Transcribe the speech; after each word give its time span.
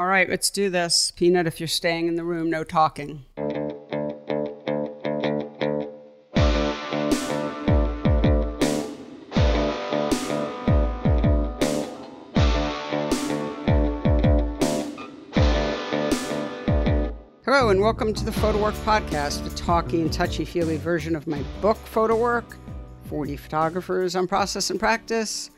All 0.00 0.06
right, 0.06 0.30
let's 0.30 0.48
do 0.48 0.70
this. 0.70 1.12
Peanut, 1.14 1.46
if 1.46 1.60
you're 1.60 1.66
staying 1.66 2.06
in 2.06 2.14
the 2.14 2.24
room, 2.24 2.48
no 2.48 2.64
talking. 2.64 3.26
Hello, 17.44 17.68
and 17.68 17.82
welcome 17.82 18.14
to 18.14 18.24
the 18.24 18.32
Photo 18.32 18.62
Work 18.62 18.74
Podcast, 18.76 19.44
the 19.44 19.54
talky 19.54 20.00
and 20.00 20.10
touchy 20.10 20.46
feely 20.46 20.78
version 20.78 21.14
of 21.14 21.26
my 21.26 21.42
book, 21.60 21.76
Photo 21.76 22.16
Work 22.16 22.56
40 23.10 23.36
Photographers 23.36 24.16
on 24.16 24.26
Process 24.26 24.70
and 24.70 24.80
Practice. 24.80 25.50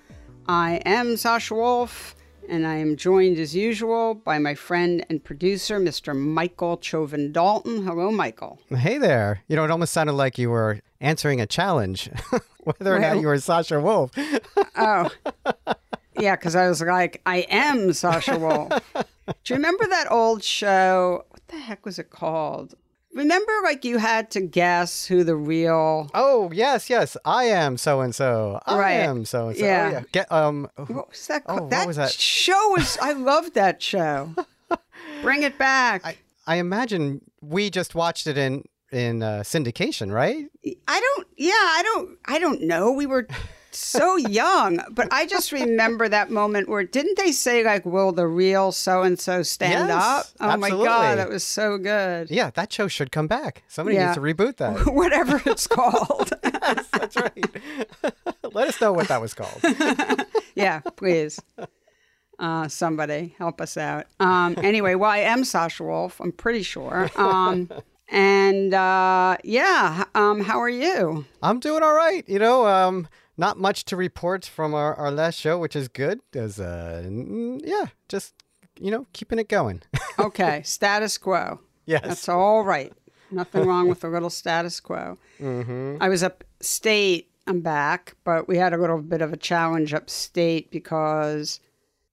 I 0.48 0.82
am 0.84 1.16
Sasha 1.16 1.54
Wolf, 1.54 2.16
and 2.52 2.66
I 2.66 2.74
am 2.74 2.96
joined 2.96 3.38
as 3.38 3.56
usual 3.56 4.14
by 4.14 4.38
my 4.38 4.54
friend 4.54 5.06
and 5.08 5.24
producer, 5.24 5.80
Mr. 5.80 6.14
Michael 6.14 6.76
Chovan 6.76 7.32
Dalton. 7.32 7.82
Hello, 7.82 8.12
Michael. 8.12 8.58
Hey 8.68 8.98
there. 8.98 9.42
You 9.48 9.56
know, 9.56 9.64
it 9.64 9.70
almost 9.70 9.94
sounded 9.94 10.12
like 10.12 10.36
you 10.36 10.50
were 10.50 10.80
answering 11.00 11.40
a 11.40 11.46
challenge, 11.46 12.10
whether 12.64 12.94
or 12.94 12.98
not 12.98 13.20
you 13.20 13.26
were 13.26 13.38
Sasha 13.38 13.80
Wolf. 13.80 14.10
Oh, 14.76 15.10
yeah, 16.20 16.36
because 16.36 16.54
I 16.54 16.68
was 16.68 16.82
like, 16.82 17.22
I 17.24 17.46
am 17.48 17.94
Sasha 17.94 18.38
Wolf. 18.38 18.70
Do 18.94 19.32
you 19.46 19.56
remember 19.56 19.86
that 19.86 20.12
old 20.12 20.44
show? 20.44 21.24
What 21.30 21.48
the 21.48 21.56
heck 21.56 21.86
was 21.86 21.98
it 21.98 22.10
called? 22.10 22.74
Remember, 23.14 23.52
like, 23.62 23.84
you 23.84 23.98
had 23.98 24.30
to 24.30 24.40
guess 24.40 25.04
who 25.06 25.22
the 25.22 25.36
real. 25.36 26.10
Oh, 26.14 26.50
yes, 26.52 26.88
yes. 26.88 27.16
I 27.24 27.44
am 27.44 27.76
so 27.76 28.00
and 28.00 28.14
so. 28.14 28.60
I 28.66 28.78
Right. 28.78 28.92
am 28.92 29.24
so 29.26 29.48
and 29.48 29.56
so. 29.58 29.64
Yeah. 29.64 30.02
Get 30.12 30.30
um 30.32 30.68
What 30.76 31.10
was 31.10 31.26
that? 31.26 31.42
Oh, 31.46 31.68
that, 31.68 31.86
was 31.86 31.96
that? 31.96 32.10
show 32.12 32.70
was. 32.70 32.96
I 33.02 33.12
loved 33.12 33.54
that 33.54 33.82
show. 33.82 34.34
Bring 35.22 35.42
it 35.42 35.58
back. 35.58 36.02
I, 36.06 36.16
I 36.46 36.56
imagine 36.56 37.20
we 37.42 37.68
just 37.70 37.94
watched 37.94 38.26
it 38.26 38.38
in 38.38 38.64
in 38.90 39.22
uh, 39.22 39.40
syndication, 39.44 40.12
right? 40.12 40.46
I 40.88 41.00
don't. 41.00 41.26
Yeah, 41.36 41.50
I 41.52 41.82
don't. 41.84 42.18
I 42.26 42.38
don't 42.38 42.62
know. 42.62 42.92
We 42.92 43.06
were 43.06 43.26
so 43.78 44.16
young, 44.16 44.80
but 44.90 45.08
I 45.12 45.26
just 45.26 45.52
remember 45.52 46.08
that 46.08 46.30
moment 46.30 46.68
where 46.68 46.84
didn't 46.84 47.16
they 47.18 47.32
say 47.32 47.64
like, 47.64 47.84
"Will 47.86 48.12
the 48.12 48.26
real 48.26 48.72
so 48.72 49.02
and 49.02 49.18
so 49.18 49.42
stand 49.42 49.88
Yes, 49.88 50.02
up?" 50.02 50.26
Oh 50.40 50.56
my 50.56 50.70
god, 50.70 51.18
that 51.18 51.28
was 51.28 51.44
so 51.44 51.78
good. 51.78 52.30
Yeah, 52.30 52.50
that 52.54 52.72
show 52.72 52.88
should 52.88 53.10
come 53.12 53.26
back. 53.26 53.62
Somebody 53.68 53.96
Yeah. 53.96 54.06
needs 54.06 54.16
to 54.16 54.20
reboot 54.22 54.56
that. 54.58 54.86
Whatever 54.94 55.40
it's 55.46 55.66
called. 55.66 56.32
That's 56.42 57.16
right. 57.16 57.44
Let 58.52 58.68
us 58.68 58.80
know 58.80 58.92
what 58.92 59.08
that 59.08 59.20
was 59.20 59.34
called. 59.34 59.60
yeah, 60.54 60.80
please. 60.96 61.40
Uh, 62.38 62.66
somebody 62.68 63.34
help 63.38 63.60
us 63.60 63.76
out. 63.76 64.06
Um, 64.18 64.56
anyway, 64.62 64.94
well, 64.94 65.10
I 65.10 65.18
am 65.18 65.44
Sasha 65.44 65.84
Wolf. 65.84 66.20
I'm 66.20 66.32
pretty 66.32 66.62
sure. 66.62 67.08
Um, 67.16 67.70
and 68.10 68.74
uh, 68.74 69.36
yeah, 69.44 70.04
um, 70.14 70.40
how 70.42 70.60
are 70.60 70.68
you? 70.68 71.24
I'm 71.42 71.60
doing 71.60 71.82
all 71.82 71.94
right. 71.94 72.28
You 72.28 72.38
know, 72.40 72.66
um, 72.66 73.08
not 73.36 73.58
much 73.58 73.84
to 73.86 73.96
report 73.96 74.44
from 74.44 74.74
our, 74.74 74.94
our 74.94 75.10
last 75.10 75.38
show, 75.38 75.58
which 75.58 75.74
is 75.76 75.88
good. 75.88 76.20
As 76.34 76.60
uh, 76.60 77.08
yeah, 77.64 77.86
just 78.08 78.34
you 78.78 78.90
know, 78.90 79.06
keeping 79.12 79.38
it 79.38 79.48
going. 79.48 79.82
Okay, 80.18 80.60
status 80.62 81.16
quo. 81.16 81.58
yes. 81.86 82.02
That's 82.04 82.28
all 82.28 82.64
right. 82.64 82.92
Nothing 83.30 83.66
wrong 83.66 83.88
with 83.88 84.04
a 84.04 84.08
little 84.08 84.28
status 84.28 84.78
quo. 84.78 85.16
mm-hmm. 85.40 85.96
I 86.00 86.10
was 86.10 86.22
upstate. 86.22 87.30
I'm 87.46 87.60
back, 87.60 88.14
but 88.22 88.46
we 88.46 88.58
had 88.58 88.74
a 88.74 88.76
little 88.76 89.00
bit 89.00 89.22
of 89.22 89.32
a 89.32 89.38
challenge 89.38 89.94
upstate 89.94 90.70
because 90.70 91.60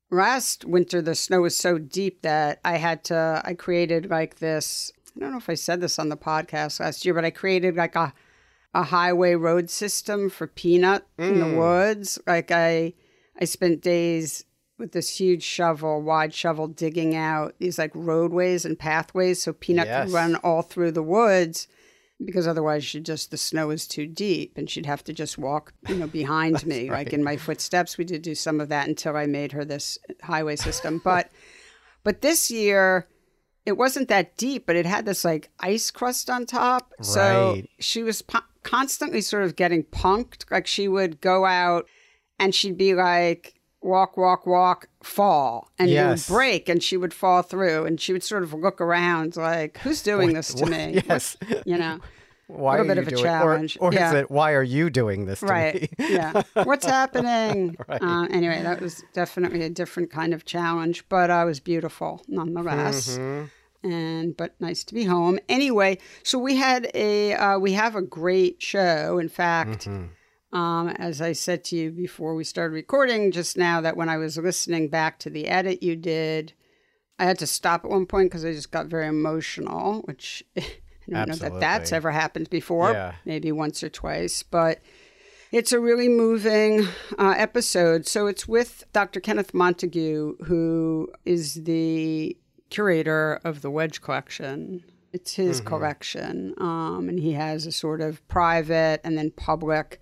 last 0.09 0.63
winter 0.63 1.01
the 1.01 1.13
snow 1.13 1.41
was 1.41 1.57
so 1.57 1.77
deep 1.77 2.21
that 2.21 2.61
I 2.63 2.77
had 2.77 3.03
to. 3.05 3.41
I 3.43 3.53
created 3.53 4.09
like 4.09 4.39
this. 4.39 4.93
I 5.15 5.19
don't 5.19 5.31
know 5.31 5.37
if 5.37 5.49
I 5.49 5.55
said 5.55 5.81
this 5.81 5.99
on 5.99 6.07
the 6.07 6.17
podcast 6.17 6.79
last 6.79 7.03
year, 7.03 7.13
but 7.13 7.25
I 7.25 7.31
created 7.31 7.75
like 7.75 7.95
a 7.95 8.13
a 8.73 8.83
highway 8.83 9.33
road 9.35 9.69
system 9.69 10.29
for 10.29 10.47
Peanut 10.47 11.05
in 11.17 11.39
the 11.39 11.45
mm. 11.45 11.57
woods. 11.57 12.19
Like 12.27 12.51
I 12.51 12.93
I 13.39 13.45
spent 13.45 13.81
days 13.81 14.45
with 14.77 14.91
this 14.93 15.19
huge 15.19 15.43
shovel, 15.43 16.01
wide 16.01 16.33
shovel, 16.33 16.67
digging 16.67 17.15
out 17.15 17.55
these 17.59 17.77
like 17.77 17.91
roadways 17.93 18.65
and 18.65 18.77
pathways 18.77 19.41
so 19.41 19.53
Peanut 19.53 19.87
Yes. 19.87 20.05
could 20.05 20.13
run 20.13 20.35
all 20.37 20.61
through 20.61 20.91
the 20.91 21.03
woods 21.03 21.67
because 22.23 22.47
otherwise 22.47 22.83
she 22.83 22.99
just 22.99 23.31
the 23.31 23.37
snow 23.37 23.69
is 23.69 23.87
too 23.87 24.05
deep 24.05 24.57
and 24.57 24.69
she'd 24.69 24.85
have 24.85 25.03
to 25.05 25.13
just 25.13 25.37
walk 25.37 25.73
you 25.87 25.95
know 25.95 26.07
behind 26.07 26.65
me 26.65 26.91
like 26.91 27.11
in 27.11 27.23
my 27.23 27.37
footsteps. 27.37 27.97
We 27.97 28.05
did 28.05 28.21
do 28.21 28.35
some 28.35 28.59
of 28.59 28.69
that 28.69 28.87
until 28.87 29.17
i 29.17 29.25
made 29.25 29.51
her 29.51 29.65
this 29.65 29.97
highway 30.21 30.55
system. 30.55 31.01
But 31.03 31.31
but 32.03 32.21
this 32.21 32.51
year 32.51 33.07
it 33.65 33.77
wasn't 33.77 34.07
that 34.07 34.37
deep 34.37 34.65
but 34.65 34.75
it 34.75 34.85
had 34.85 35.05
this 35.05 35.25
like 35.25 35.49
ice 35.59 35.91
crust 35.91 36.29
on 36.29 36.45
top. 36.45 36.93
So 37.01 37.61
she 37.79 38.03
was 38.03 38.21
constantly 38.63 39.21
sort 39.21 39.43
of 39.43 39.55
getting 39.55 39.83
punked 39.83 40.49
like 40.51 40.67
she 40.67 40.87
would 40.87 41.21
go 41.21 41.45
out 41.45 41.87
and 42.39 42.53
she'd 42.53 42.77
be 42.77 42.93
like 42.93 43.55
walk 43.81 44.17
walk 44.17 44.45
walk 44.45 44.87
fall 45.01 45.69
and 45.79 45.89
Yes. 45.89 46.27
it 46.29 46.31
would 46.31 46.35
break 46.37 46.69
and 46.69 46.83
she 46.83 46.97
would 46.97 47.13
fall 47.13 47.41
through 47.41 47.85
and 47.85 47.99
she 48.01 48.11
would 48.11 48.23
sort 48.23 48.43
of 48.43 48.53
look 48.53 48.81
around 48.81 49.37
like 49.37 49.77
who's 49.79 50.01
doing 50.01 50.33
this 50.33 50.53
to 50.55 50.65
me 50.65 51.01
Yes. 51.07 51.37
you 51.65 51.77
know 51.77 51.99
Why 52.47 52.77
little 52.81 52.85
are 52.91 52.95
bit 52.95 52.97
you 52.97 53.01
of 53.03 53.07
a 53.07 53.11
doing, 53.11 53.23
challenge. 53.23 53.77
Or, 53.79 53.89
or 53.89 53.93
Yeah. 53.93 54.09
is 54.09 54.13
it 54.15 54.31
why 54.31 54.51
are 54.53 54.63
you 54.63 54.89
doing 54.89 55.25
this 55.25 55.39
to 55.39 55.45
right 55.45 55.89
yeah 55.99 56.41
what's 56.63 56.85
happening 56.99 57.77
Right. 57.87 58.01
uh, 58.01 58.27
anyway 58.29 58.61
that 58.63 58.81
was 58.81 59.03
definitely 59.13 59.61
a 59.63 59.69
different 59.69 60.11
kind 60.11 60.33
of 60.33 60.43
challenge 60.43 61.07
but 61.07 61.29
uh, 61.31 61.35
it 61.43 61.45
was 61.45 61.59
beautiful 61.61 62.21
nonetheless 62.27 63.17
Mm-hmm. 63.17 63.45
And 63.83 64.35
but 64.35 64.53
nice 64.59 64.83
to 64.83 64.93
be 64.93 65.05
home 65.05 65.39
anyway 65.47 65.97
so 66.23 66.37
we 66.37 66.55
had 66.55 66.89
a 66.93 67.33
uh, 67.33 67.57
we 67.57 67.71
have 67.73 67.95
a 67.95 68.01
great 68.01 68.61
show 68.61 69.17
in 69.19 69.29
fact 69.29 69.87
Mm-hmm. 69.87 70.57
um, 70.57 70.89
as 70.89 71.21
i 71.21 71.31
said 71.31 71.63
to 71.65 71.75
you 71.77 71.91
before 71.91 72.35
we 72.35 72.43
started 72.43 72.73
recording 72.73 73.31
just 73.31 73.57
now 73.57 73.79
that 73.81 73.95
when 73.95 74.09
i 74.09 74.17
was 74.17 74.37
listening 74.37 74.89
back 74.89 75.19
to 75.19 75.29
the 75.29 75.47
edit 75.47 75.81
you 75.81 75.95
did 75.95 76.53
i 77.19 77.23
had 77.25 77.39
to 77.39 77.47
stop 77.47 77.85
at 77.85 77.91
one 77.91 78.05
point 78.05 78.29
because 78.29 78.43
i 78.43 78.51
just 78.51 78.71
got 78.71 78.87
very 78.87 79.07
emotional 79.07 80.01
which 80.05 80.43
i 80.57 80.63
don't 81.07 81.29
know 81.29 81.35
that 81.35 81.59
that's 81.59 81.91
ever 81.91 82.11
happened 82.11 82.49
before 82.49 82.91
Yeah. 82.91 83.13
maybe 83.25 83.51
once 83.51 83.81
or 83.83 83.89
twice 83.89 84.43
but 84.43 84.81
it's 85.51 85.71
a 85.71 85.79
really 85.79 86.09
moving 86.09 86.87
uh, 87.17 87.33
episode. 87.35 88.05
So 88.05 88.27
it's 88.27 88.47
with 88.47 88.83
Dr. 88.93 89.19
Kenneth 89.19 89.51
Montague, 89.51 90.35
who 90.45 91.09
is 91.25 91.63
the 91.63 92.37
curator 92.69 93.39
of 93.43 93.61
the 93.61 93.71
Wedge 93.71 94.01
collection. 94.01 94.83
It's 95.11 95.33
his 95.33 95.59
collection, 95.59 96.53
um, 96.59 97.09
and 97.09 97.19
he 97.19 97.33
has 97.33 97.65
a 97.65 97.71
sort 97.71 97.99
of 97.99 98.25
private 98.27 99.01
and 99.03 99.17
then 99.17 99.31
public 99.31 100.01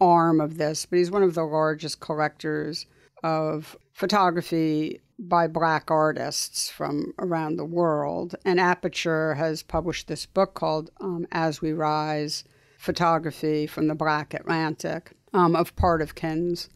arm 0.00 0.40
of 0.40 0.56
this. 0.56 0.86
But 0.86 0.98
he's 0.98 1.10
one 1.10 1.22
of 1.22 1.34
the 1.34 1.44
largest 1.44 2.00
collectors 2.00 2.86
of 3.22 3.76
photography 3.92 5.00
by 5.18 5.48
black 5.48 5.90
artists 5.90 6.70
from 6.70 7.12
around 7.18 7.56
the 7.56 7.64
world. 7.64 8.36
And 8.44 8.60
Aperture 8.60 9.34
has 9.34 9.62
published 9.62 10.06
this 10.06 10.26
book 10.26 10.54
called 10.54 10.90
um, 11.00 11.26
As 11.32 11.60
We 11.60 11.72
Rise 11.72 12.44
Photography 12.78 13.66
from 13.66 13.88
the 13.88 13.94
Black 13.94 14.32
Atlantic 14.32 15.12
um, 15.34 15.56
of 15.56 15.74
part 15.76 16.00
of 16.00 16.14
Ken's 16.14 16.68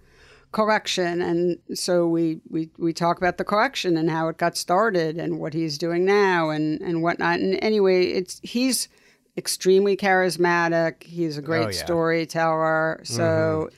collection. 0.52 1.20
And 1.20 1.58
so 1.74 2.06
we, 2.06 2.40
we, 2.48 2.70
we 2.78 2.92
talk 2.92 3.16
about 3.18 3.38
the 3.38 3.44
correction 3.44 3.96
and 3.96 4.10
how 4.10 4.28
it 4.28 4.36
got 4.36 4.56
started 4.56 5.16
and 5.18 5.38
what 5.40 5.54
he's 5.54 5.78
doing 5.78 6.04
now 6.04 6.50
and, 6.50 6.80
and 6.80 7.02
whatnot. 7.02 7.40
And 7.40 7.58
anyway, 7.62 8.06
it's 8.06 8.38
he's 8.42 8.88
extremely 9.36 9.96
charismatic. 9.96 11.02
He's 11.02 11.38
a 11.38 11.42
great 11.42 11.64
Oh, 11.64 11.70
yeah. 11.70 11.84
storyteller. 11.84 13.00
So 13.04 13.70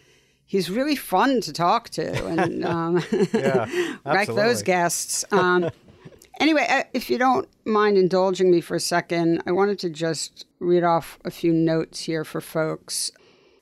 he's 0.47 0.69
really 0.71 0.97
fun 0.97 1.41
to 1.43 1.53
talk 1.53 1.89
to 1.91 2.27
and 2.27 2.65
um, 2.77 3.03
Yeah, 3.33 3.67
like 4.05 4.29
those 4.29 4.63
guests. 4.63 5.25
Um, 5.31 5.71
anyway, 6.41 6.67
uh, 6.69 6.83
if 6.93 7.09
you 7.09 7.19
don't 7.19 7.49
mind 7.65 7.97
indulging 7.97 8.51
me 8.51 8.61
for 8.61 8.75
a 8.75 8.81
second, 8.81 9.43
I 9.47 9.53
wanted 9.53 9.79
to 9.81 9.91
just 9.91 10.47
read 10.59 10.83
off 10.83 11.19
a 11.25 11.31
few 11.31 11.53
notes 11.53 12.01
here 12.01 12.25
for 12.25 12.41
folks. 12.41 13.13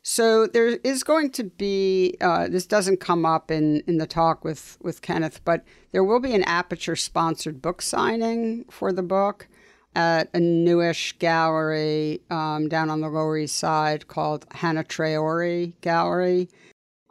So 0.02 0.49
there 0.49 0.66
is 0.66 1.04
going 1.04 1.31
to 1.32 1.44
be 1.44 2.16
uh, 2.20 2.49
this 2.49 2.66
doesn't 2.66 2.99
come 2.99 3.25
up 3.25 3.50
in, 3.50 3.82
in 3.87 3.99
the 3.99 4.06
talk 4.06 4.44
with 4.44 4.76
with 4.82 5.00
Kenneth, 5.00 5.40
but 5.44 5.64
there 5.93 6.02
will 6.02 6.20
be 6.20 6.34
an 6.34 6.43
Aperture 6.44 6.96
sponsored 6.96 7.62
book 7.62 7.81
signing 7.81 8.64
for 8.69 8.93
the 8.93 9.02
book 9.02 9.46
at 9.94 10.28
a 10.34 10.40
newish 10.40 11.12
gallery 11.19 12.20
um, 12.31 12.69
down 12.69 12.90
on 12.90 13.00
the 13.00 13.08
Lower 13.08 13.38
East 13.38 13.56
Side 13.56 14.08
called 14.08 14.46
Hannah 14.52 14.84
Traore 14.84 15.72
Gallery. 15.82 16.48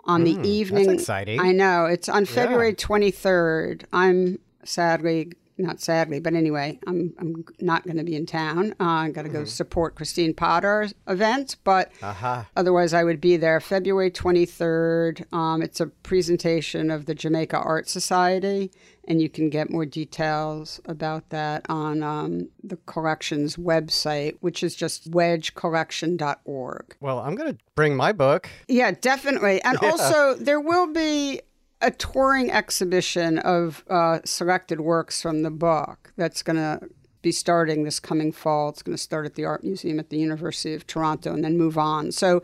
On 0.05 0.23
the 0.23 0.35
evening, 0.41 0.85
Hmm, 0.85 0.93
exciting. 0.95 1.39
I 1.39 1.51
know 1.51 1.85
it's 1.85 2.09
on 2.09 2.25
February 2.25 2.73
twenty 2.73 3.11
third. 3.11 3.85
I'm 3.93 4.39
sadly 4.63 5.33
not 5.57 5.79
sadly, 5.81 6.19
but 6.19 6.33
anyway, 6.33 6.79
I'm 6.87 7.13
I'm 7.19 7.45
not 7.59 7.83
going 7.83 7.97
to 7.97 8.03
be 8.03 8.15
in 8.15 8.25
town. 8.25 8.73
Uh, 8.79 8.83
I 8.83 9.09
got 9.09 9.23
to 9.23 9.29
go 9.29 9.45
support 9.45 9.95
Christine 9.95 10.33
Potter's 10.33 10.93
event, 11.07 11.57
but 11.63 11.91
Aha. 12.01 12.47
otherwise 12.55 12.93
I 12.93 13.03
would 13.03 13.21
be 13.21 13.37
there. 13.37 13.59
February 13.59 14.11
23rd. 14.11 15.31
Um, 15.33 15.61
it's 15.61 15.79
a 15.79 15.87
presentation 15.87 16.89
of 16.89 17.05
the 17.05 17.15
Jamaica 17.15 17.57
Art 17.57 17.87
Society, 17.89 18.71
and 19.05 19.21
you 19.21 19.29
can 19.29 19.49
get 19.49 19.69
more 19.69 19.85
details 19.85 20.79
about 20.85 21.29
that 21.29 21.65
on 21.69 22.03
um, 22.03 22.49
the 22.63 22.77
collection's 22.85 23.57
website, 23.57 24.37
which 24.41 24.63
is 24.63 24.75
just 24.75 25.11
wedgecollection.org. 25.11 26.95
Well, 26.99 27.19
I'm 27.19 27.35
going 27.35 27.53
to 27.53 27.59
bring 27.75 27.95
my 27.95 28.11
book. 28.11 28.49
Yeah, 28.67 28.91
definitely. 28.91 29.61
And 29.63 29.77
also, 29.81 30.35
there 30.35 30.59
will 30.59 30.91
be 30.91 31.41
a 31.81 31.91
touring 31.91 32.51
exhibition 32.51 33.39
of 33.39 33.83
uh, 33.89 34.19
selected 34.25 34.81
works 34.81 35.21
from 35.21 35.43
the 35.43 35.51
book 35.51 36.13
that's 36.17 36.43
going 36.43 36.57
to 36.57 36.89
be 37.21 37.31
starting 37.31 37.83
this 37.83 37.99
coming 37.99 38.31
fall. 38.31 38.69
It's 38.69 38.81
going 38.81 38.95
to 38.95 39.01
start 39.01 39.25
at 39.25 39.35
the 39.35 39.45
Art 39.45 39.63
Museum 39.63 39.99
at 39.99 40.09
the 40.09 40.17
University 40.17 40.73
of 40.73 40.87
Toronto 40.87 41.33
and 41.33 41.43
then 41.43 41.57
move 41.57 41.77
on. 41.77 42.11
So 42.11 42.41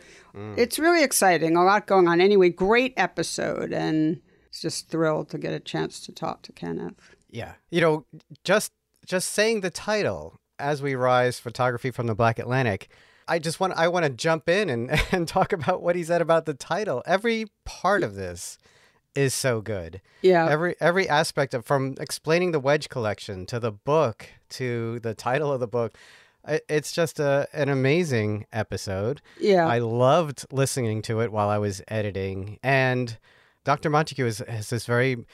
it's 0.55 0.77
really 0.77 1.03
exciting. 1.03 1.55
A 1.55 1.63
lot 1.63 1.87
going 1.87 2.07
on. 2.07 2.21
Anyway, 2.21 2.49
great 2.49 2.93
episode. 2.95 3.73
And 3.73 4.21
it's 4.47 4.61
just 4.61 4.89
thrilled 4.89 5.29
to 5.29 5.37
get 5.37 5.53
a 5.53 5.59
chance 5.59 5.99
to 6.01 6.11
talk 6.11 6.43
to 6.43 6.51
Kenneth. 6.51 7.15
Yeah. 7.29 7.53
You 7.71 7.81
know, 7.81 8.05
just 8.43 8.71
just 9.05 9.31
saying 9.31 9.61
the 9.61 9.69
title 9.69 10.39
as 10.59 10.81
we 10.81 10.95
rise 10.95 11.39
photography 11.39 11.91
from 11.91 12.07
the 12.07 12.15
Black 12.15 12.39
Atlantic. 12.39 12.89
I 13.27 13.39
just 13.39 13.59
want 13.59 13.73
I 13.73 13.87
want 13.87 14.05
to 14.05 14.11
jump 14.11 14.47
in 14.47 14.69
and 14.69 14.91
and 15.11 15.27
talk 15.27 15.53
about 15.53 15.81
what 15.81 15.95
he 15.95 16.03
said 16.03 16.21
about 16.21 16.45
the 16.45 16.53
title. 16.53 17.03
Every 17.05 17.47
part 17.65 18.03
of 18.03 18.15
this 18.15 18.57
is 19.17 19.33
so 19.33 19.61
good. 19.61 19.99
Yeah. 20.21 20.47
Every 20.47 20.75
every 20.79 21.09
aspect 21.09 21.53
of 21.53 21.65
from 21.65 21.95
explaining 21.99 22.51
the 22.51 22.59
wedge 22.59 22.87
collection 22.87 23.45
to 23.47 23.59
the 23.59 23.71
book 23.71 24.27
to 24.49 24.99
the 24.99 25.13
title 25.13 25.51
of 25.51 25.59
the 25.59 25.67
book. 25.67 25.97
It's 26.47 26.91
just 26.91 27.19
a 27.19 27.47
an 27.51 27.67
amazing 27.67 28.45
episode. 28.53 29.21
Yeah. 29.39 29.67
I 29.67 29.79
loved 29.79 30.45
listening 30.51 31.01
to 31.03 31.19
it 31.21 31.31
while 31.31 31.49
I 31.49 31.57
was 31.57 31.81
editing. 31.87 32.59
And 32.61 33.17
Dr. 33.63 33.89
Montague 33.89 34.23
has, 34.23 34.37
has 34.47 34.69
this 34.69 34.85
very 34.85 35.25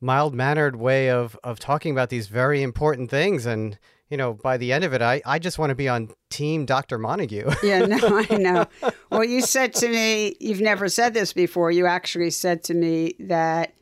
mild 0.00 0.34
mannered 0.34 0.76
way 0.76 1.10
of, 1.10 1.38
of 1.42 1.58
talking 1.58 1.92
about 1.92 2.10
these 2.10 2.28
very 2.28 2.62
important 2.62 3.10
things. 3.10 3.46
And, 3.46 3.78
you 4.12 4.18
know, 4.18 4.34
by 4.34 4.58
the 4.58 4.74
end 4.74 4.84
of 4.84 4.92
it, 4.92 5.00
I, 5.00 5.22
I 5.24 5.38
just 5.38 5.58
want 5.58 5.70
to 5.70 5.74
be 5.74 5.88
on 5.88 6.10
team 6.28 6.66
Dr. 6.66 6.98
Montague. 6.98 7.48
Yeah, 7.62 7.86
no, 7.86 7.98
I 8.30 8.36
know. 8.36 8.66
Well, 9.10 9.24
you 9.24 9.40
said 9.40 9.72
to 9.76 9.88
me, 9.88 10.36
you've 10.38 10.60
never 10.60 10.90
said 10.90 11.14
this 11.14 11.32
before. 11.32 11.70
You 11.70 11.86
actually 11.86 12.28
said 12.28 12.62
to 12.64 12.74
me 12.74 13.14
that 13.20 13.72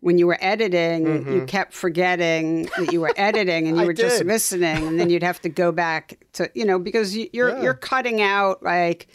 when 0.00 0.18
you 0.18 0.26
were 0.26 0.38
editing, 0.40 1.06
you 1.32 1.44
kept 1.46 1.72
forgetting 1.72 2.64
that 2.76 2.92
you 2.92 3.00
were 3.00 3.12
editing 3.16 3.68
and 3.68 3.76
you 3.76 3.82
Mm-hmm. 3.82 3.86
Were 3.86 3.92
just 3.92 4.24
listening, 4.24 4.88
and 4.88 4.98
then 4.98 5.08
you'd 5.08 5.22
have 5.22 5.40
to 5.42 5.48
go 5.48 5.70
back 5.70 6.18
to, 6.32 6.50
you 6.54 6.64
know, 6.64 6.80
because 6.80 7.16
you, 7.16 7.28
you're 7.32 7.50
Yeah. 7.50 7.62
you're 7.62 7.74
cutting 7.74 8.20
out 8.20 8.64
like 8.64 9.06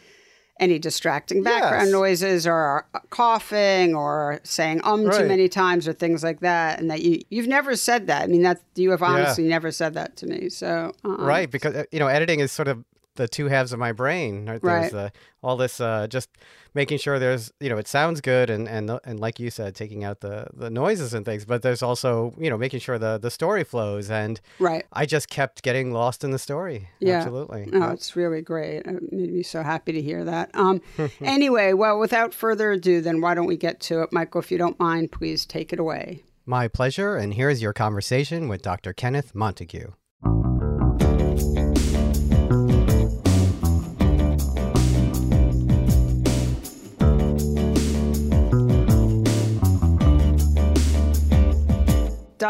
any 0.61 0.79
distracting 0.79 1.43
background 1.43 1.87
Yes. 1.87 1.91
noises 1.91 2.47
or 2.47 2.85
coughing 3.09 3.95
or 3.95 4.39
saying 4.43 4.79
um 4.83 5.03
too 5.09 5.27
many 5.27 5.49
times 5.49 5.87
or 5.87 5.93
things 5.93 6.23
like 6.23 6.39
that, 6.39 6.79
and 6.79 6.89
that 6.89 7.01
you 7.01 7.21
you've 7.29 7.47
never 7.47 7.75
said 7.75 8.07
that. 8.07 8.21
I 8.23 8.27
mean, 8.27 8.43
that 8.43 8.61
you 8.75 8.91
have 8.91 9.01
honestly 9.03 9.43
never 9.45 9.71
said 9.71 9.93
that 9.95 10.15
to 10.17 10.27
me. 10.27 10.47
So 10.49 10.93
um, 11.03 11.17
right. 11.17 11.49
Because, 11.51 11.75
uh, 11.75 11.83
you 11.91 11.99
know, 11.99 12.07
editing 12.07 12.39
is 12.39 12.51
sort 12.51 12.67
of 12.69 12.85
the 13.21 13.27
two 13.27 13.47
halves 13.47 13.71
of 13.71 13.79
my 13.79 13.91
brain. 13.91 14.47
Right? 14.47 14.63
Right. 14.63 14.79
There's 14.81 14.91
the, 14.91 15.11
all 15.43 15.55
this 15.57 15.79
uh, 15.79 16.07
just 16.07 16.29
making 16.73 16.97
sure 16.97 17.19
there's, 17.19 17.51
you 17.59 17.69
know, 17.69 17.77
it 17.77 17.87
sounds 17.87 18.19
good. 18.19 18.49
And, 18.49 18.67
and, 18.67 18.99
and 19.03 19.19
like 19.19 19.39
you 19.39 19.51
said, 19.51 19.75
taking 19.75 20.03
out 20.03 20.21
the, 20.21 20.47
the 20.53 20.69
noises 20.69 21.13
and 21.13 21.23
things. 21.23 21.45
But 21.45 21.61
there's 21.61 21.83
also, 21.83 22.33
you 22.37 22.49
know, 22.49 22.57
making 22.57 22.79
sure 22.79 22.97
the, 22.97 23.19
the 23.19 23.29
story 23.29 23.63
flows. 23.63 24.09
And 24.09 24.41
right. 24.59 24.85
I 24.91 25.05
just 25.05 25.29
kept 25.29 25.61
getting 25.61 25.91
lost 25.91 26.23
in 26.23 26.31
the 26.31 26.39
story. 26.39 26.89
Yeah. 26.99 27.17
Absolutely. 27.17 27.69
Oh, 27.73 27.91
it's 27.91 28.15
really 28.15 28.41
great. 28.41 28.85
It 28.85 29.13
made 29.13 29.33
me 29.33 29.43
so 29.43 29.61
happy 29.61 29.91
to 29.91 30.01
hear 30.01 30.25
that. 30.25 30.49
Um, 30.61 30.79
anyway, 31.21 31.73
well, 31.73 31.97
without 31.97 32.35
further 32.35 32.73
ado, 32.73 33.01
then 33.01 33.19
why 33.19 33.33
don't 33.33 33.47
we 33.47 33.57
get 33.57 33.79
to 33.81 34.03
it? 34.03 34.13
Michael, 34.13 34.41
if 34.41 34.51
you 34.51 34.59
don't 34.59 34.79
mind, 34.79 35.11
please 35.11 35.43
take 35.43 35.73
it 35.73 35.79
away. 35.79 36.21
My 36.45 36.67
pleasure, 36.67 37.15
and 37.15 37.33
here's 37.33 37.63
your 37.63 37.73
conversation 37.73 38.47
with 38.47 38.61
Dr. 38.61 38.93
Kenneth 38.93 39.33
Montague. 39.33 39.91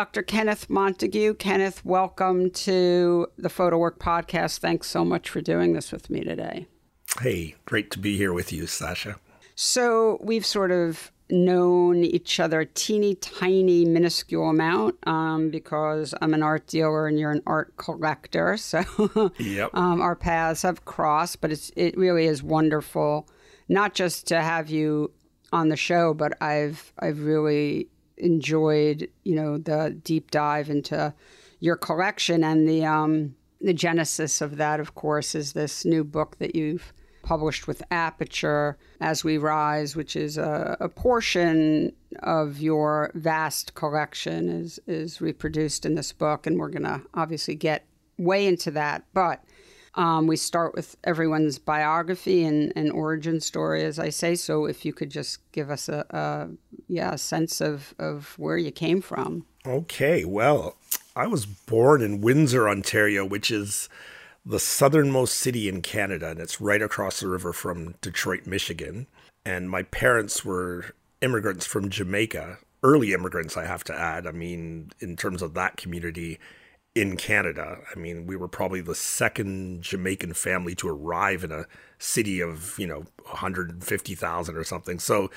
Dr. 0.02 0.24
Kenneth 0.24 0.68
Montague. 0.68 1.36
Kenneth, 1.36 1.86
welcome 1.86 2.50
to 2.50 3.28
the 3.38 3.50
Photo 3.50 3.78
Work 3.78 4.00
Podcast. 4.00 4.58
Thanks 4.58 4.88
so 4.88 5.06
much 5.06 5.30
for 5.30 5.42
doing 5.42 5.74
this 5.74 5.92
with 5.92 6.10
me 6.10 6.22
today. 6.24 6.66
Hey, 7.20 7.54
great 7.66 7.92
to 7.92 8.00
be 8.00 8.18
here 8.18 8.34
with 8.34 8.52
you, 8.52 8.66
Sasha. 8.66 9.18
So 9.54 10.18
we've 10.24 10.44
sort 10.44 10.72
of 10.72 11.12
known 11.30 11.98
each 11.98 12.40
other 12.40 12.62
a 12.62 12.66
teeny 12.66 13.14
tiny 13.14 13.86
minuscule 13.86 14.50
amount 14.50 14.96
um, 15.08 15.52
because 15.52 16.16
I'm 16.20 16.34
an 16.34 16.42
art 16.42 16.66
dealer 16.66 17.06
and 17.06 17.20
you're 17.20 17.30
an 17.30 17.44
art 17.46 17.78
collector. 17.78 18.58
So 18.58 19.32
Yep. 19.38 19.70
um, 19.76 20.02
our 20.02 20.16
paths 20.16 20.64
have 20.64 20.84
crossed, 20.84 21.42
but 21.42 21.52
it's 21.52 21.72
it 21.76 21.96
really 21.96 22.26
is 22.26 22.42
wonderful, 22.42 23.30
not 23.70 23.94
just 23.94 24.26
to 24.30 24.42
have 24.42 24.68
you 24.68 25.12
on 25.54 25.70
the 25.70 25.78
show, 25.78 26.16
but 26.16 26.42
I've 26.42 26.92
I've 26.98 27.22
really 27.24 27.90
enjoyed 28.22 29.10
you 29.24 29.36
know 29.36 29.58
the 29.58 30.00
deep 30.04 30.32
dive 30.32 30.70
into 30.70 31.14
your 31.60 31.76
collection 31.76 32.44
and 32.44 32.68
the 32.68 32.86
um, 32.86 33.36
the 33.62 33.74
genesis 33.74 34.42
of 34.42 34.58
that, 34.58 34.80
of 34.80 34.96
course, 34.96 35.36
is 35.36 35.54
this 35.54 35.86
new 35.86 36.04
book 36.04 36.38
that 36.40 36.56
you've 36.56 36.92
published 37.22 37.68
with 37.68 37.84
Aperture, 37.92 38.78
As 39.00 39.24
We 39.24 39.38
Rise, 39.38 39.96
which 39.96 40.16
is 40.16 40.38
a, 40.40 40.76
a 40.80 40.90
portion 40.90 41.94
of 42.24 42.60
your 42.60 43.12
vast 43.14 43.76
collection 43.76 44.50
is 44.50 44.80
is 44.88 45.22
reproduced 45.22 45.86
in 45.86 45.96
this 45.96 46.12
book, 46.12 46.48
and 46.48 46.58
we're 46.58 46.70
gonna 46.70 47.04
obviously 47.14 47.56
get 47.56 47.86
way 48.18 48.46
into 48.46 48.72
that, 48.72 49.06
but. 49.14 49.44
Um, 49.96 50.28
we 50.28 50.38
start 50.38 50.74
with 50.74 50.96
everyone's 51.04 51.60
biography 51.60 52.46
and, 52.46 52.72
and 52.76 52.92
origin 52.92 53.42
story, 53.42 53.84
as 53.84 54.00
I 54.00 54.10
say. 54.10 54.36
So, 54.36 54.66
if 54.66 54.86
you 54.86 54.94
could 54.94 55.10
just 55.10 55.40
give 55.52 55.70
us 55.70 55.90
a, 55.90 56.06
a 56.10 56.50
yeah 56.88 57.14
a 57.14 57.18
sense 57.18 57.62
of, 57.62 57.94
of 58.00 58.36
where 58.38 58.58
you 58.58 58.72
came 58.72 59.02
from. 59.02 59.46
Okay, 59.66 60.26
well, 60.26 60.78
I 61.16 61.28
was 61.28 61.46
born 61.46 62.02
in 62.02 62.22
Windsor, 62.22 62.70
Ontario, 62.70 63.26
which 63.26 63.52
is 63.52 63.90
the 64.46 64.60
southernmost 64.60 65.38
city 65.38 65.68
in 65.68 65.82
Canada, 65.82 66.30
and 66.30 66.40
it's 66.40 66.62
right 66.62 66.82
across 66.82 67.20
the 67.20 67.28
river 67.28 67.54
from 67.54 67.96
Detroit, 68.02 68.48
Michigan. 68.48 69.08
And 69.46 69.70
my 69.70 69.84
parents 69.84 70.46
were 70.46 70.96
immigrants 71.22 71.66
from 71.66 71.90
Jamaica, 71.90 72.60
early 72.84 73.14
immigrants, 73.14 73.58
I 73.58 73.66
have 73.66 73.84
to 73.86 73.94
add. 73.94 74.26
I 74.26 74.32
mean, 74.32 74.92
in 75.00 75.16
terms 75.16 75.42
of 75.42 75.54
that 75.54 75.78
community 75.78 76.40
in 76.94 77.16
Canada, 77.16 77.80
I 77.96 77.98
mean, 77.98 78.28
we 78.28 78.36
were 78.36 78.50
probably 78.50 78.82
the 78.82 78.96
second 78.96 79.82
Jamaican 79.82 80.34
family 80.34 80.76
to 80.76 80.90
arrive 80.90 81.44
in 81.44 81.52
a 81.52 81.66
city 81.98 82.42
of, 82.42 82.76
you 82.78 82.86
know, 82.88 83.06
150,000 83.26 84.58
or 84.58 84.64
something. 84.64 85.00
So, 85.00 85.30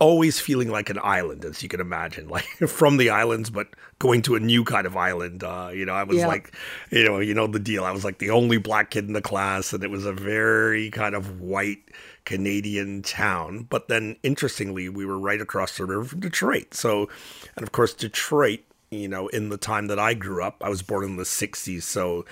always 0.00 0.40
feeling 0.40 0.68
like 0.70 0.90
an 0.90 0.98
island, 1.02 1.44
as 1.44 1.62
you 1.62 1.68
can 1.68 1.80
imagine, 1.80 2.28
like 2.36 2.44
from 2.66 2.96
the 2.96 3.10
islands, 3.10 3.50
but 3.50 3.68
going 4.00 4.22
to 4.22 4.34
a 4.34 4.40
new 4.40 4.64
kind 4.64 4.86
of 4.86 4.96
island. 4.96 5.44
Uh, 5.44 5.70
you 5.72 5.84
know, 5.86 5.92
I 5.94 6.02
was 6.02 6.18
Yeah. 6.18 6.26
like, 6.26 6.52
you 6.90 7.04
know, 7.04 7.20
you 7.20 7.34
know 7.34 7.46
the 7.46 7.60
deal. 7.60 7.84
I 7.84 7.92
was 7.92 8.04
like 8.04 8.18
the 8.18 8.30
only 8.30 8.58
black 8.58 8.90
kid 8.90 9.06
in 9.06 9.12
the 9.12 9.22
class, 9.22 9.72
and 9.72 9.84
it 9.84 9.90
was 9.90 10.04
a 10.04 10.12
very 10.12 10.90
kind 10.90 11.14
of 11.14 11.40
white 11.40 11.82
Canadian 12.24 13.02
town. 13.02 13.66
But 13.70 13.86
then, 13.88 14.16
interestingly, 14.24 14.88
we 14.88 15.06
were 15.06 15.18
right 15.18 15.40
across 15.40 15.76
the 15.76 15.84
river 15.84 16.04
from 16.04 16.20
Detroit. 16.20 16.74
So, 16.74 17.08
and 17.56 17.62
of 17.62 17.70
course, 17.72 17.94
Detroit. 17.94 18.60
You 19.00 19.08
know, 19.08 19.28
in 19.28 19.48
the 19.48 19.56
time 19.58 19.88
that 19.88 19.98
I 19.98 20.14
grew 20.14 20.42
up, 20.42 20.62
I 20.64 20.68
was 20.68 20.82
born 20.82 21.04
in 21.04 21.16
the 21.16 21.24
'60s, 21.24 21.82
so 21.82 22.24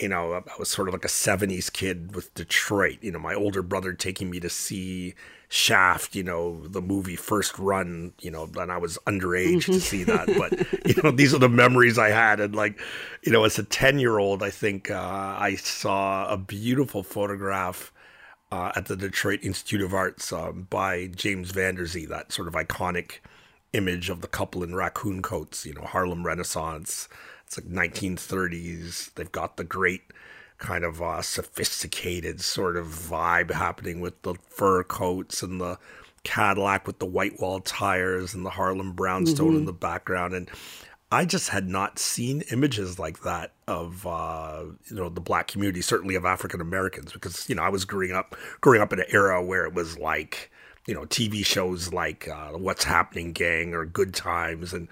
you 0.00 0.08
know, 0.08 0.34
I 0.34 0.42
was 0.58 0.68
sort 0.68 0.88
of 0.88 0.94
like 0.94 1.04
a 1.04 1.08
70s 1.08 1.72
kid 1.72 2.14
with 2.14 2.32
Detroit. 2.34 2.98
You 3.00 3.12
know, 3.12 3.18
my 3.18 3.34
older 3.34 3.62
brother 3.62 3.92
taking 3.92 4.30
me 4.30 4.40
to 4.40 4.48
see 4.48 5.14
Shaft, 5.48 6.14
you 6.14 6.22
know, 6.22 6.66
the 6.66 6.82
movie 6.82 7.16
First 7.16 7.58
Run, 7.58 8.12
you 8.20 8.30
know, 8.30 8.48
and 8.58 8.70
I 8.70 8.76
was 8.76 8.98
underage 9.06 9.64
to 9.64 9.80
see 9.80 10.04
that. 10.04 10.26
But, 10.26 10.86
you 10.86 11.02
know, 11.02 11.10
these 11.10 11.34
are 11.34 11.38
the 11.38 11.48
memories 11.48 11.98
I 11.98 12.10
had. 12.10 12.38
And 12.38 12.54
like, 12.54 12.78
you 13.22 13.32
know, 13.32 13.44
as 13.44 13.58
a 13.58 13.64
10 13.64 13.98
year 13.98 14.18
old, 14.18 14.42
I 14.42 14.50
think 14.50 14.90
uh, 14.90 15.36
I 15.38 15.56
saw 15.56 16.30
a 16.30 16.36
beautiful 16.36 17.02
photograph 17.02 17.92
uh, 18.52 18.72
at 18.76 18.86
the 18.86 18.96
Detroit 18.96 19.40
Institute 19.42 19.80
of 19.80 19.94
Arts 19.94 20.32
um, 20.32 20.66
by 20.68 21.06
James 21.06 21.52
Vanderzee, 21.52 22.08
that 22.08 22.30
sort 22.30 22.48
of 22.48 22.54
iconic 22.54 23.20
image 23.72 24.10
of 24.10 24.20
the 24.20 24.28
couple 24.28 24.62
in 24.62 24.74
raccoon 24.74 25.22
coats, 25.22 25.66
you 25.66 25.74
know, 25.74 25.82
Harlem 25.82 26.24
Renaissance. 26.24 27.08
It's 27.46 27.58
like 27.58 27.68
1930s. 27.68 29.14
They've 29.14 29.32
got 29.32 29.56
the 29.56 29.64
great 29.64 30.02
kind 30.58 30.84
of 30.84 31.00
uh, 31.00 31.22
sophisticated 31.22 32.40
sort 32.40 32.76
of 32.76 32.86
vibe 32.86 33.50
happening 33.50 34.00
with 34.00 34.20
the 34.22 34.34
fur 34.48 34.82
coats 34.82 35.42
and 35.42 35.60
the 35.60 35.78
Cadillac 36.24 36.86
with 36.86 36.98
the 36.98 37.06
white 37.06 37.40
wall 37.40 37.60
tires 37.60 38.34
and 38.34 38.44
the 38.44 38.50
Harlem 38.50 38.92
brownstone 38.92 39.54
in 39.54 39.64
the 39.64 39.72
background. 39.72 40.34
And 40.34 40.50
I 41.10 41.24
just 41.24 41.48
had 41.48 41.68
not 41.68 41.98
seen 41.98 42.42
images 42.52 42.98
like 42.98 43.22
that 43.22 43.52
of 43.66 44.06
uh, 44.06 44.64
you 44.90 44.96
know 44.96 45.08
the 45.08 45.20
black 45.20 45.48
community, 45.48 45.80
certainly 45.80 46.16
of 46.16 46.26
African 46.26 46.60
Americans, 46.60 47.12
because 47.12 47.48
you 47.48 47.54
know 47.54 47.62
I 47.62 47.70
was 47.70 47.84
growing 47.84 48.12
up 48.12 48.36
growing 48.60 48.82
up 48.82 48.92
in 48.92 49.00
an 49.00 49.06
era 49.08 49.42
where 49.42 49.64
it 49.64 49.72
was 49.72 49.98
like 49.98 50.50
you 50.88 50.94
know 50.94 51.02
TV 51.02 51.46
shows 51.46 51.92
like 51.92 52.26
uh, 52.26 52.48
What's 52.52 52.82
Happening 52.82 53.32
Gang 53.32 53.74
or 53.74 53.84
Good 53.84 54.14
Times, 54.14 54.72
and 54.72 54.88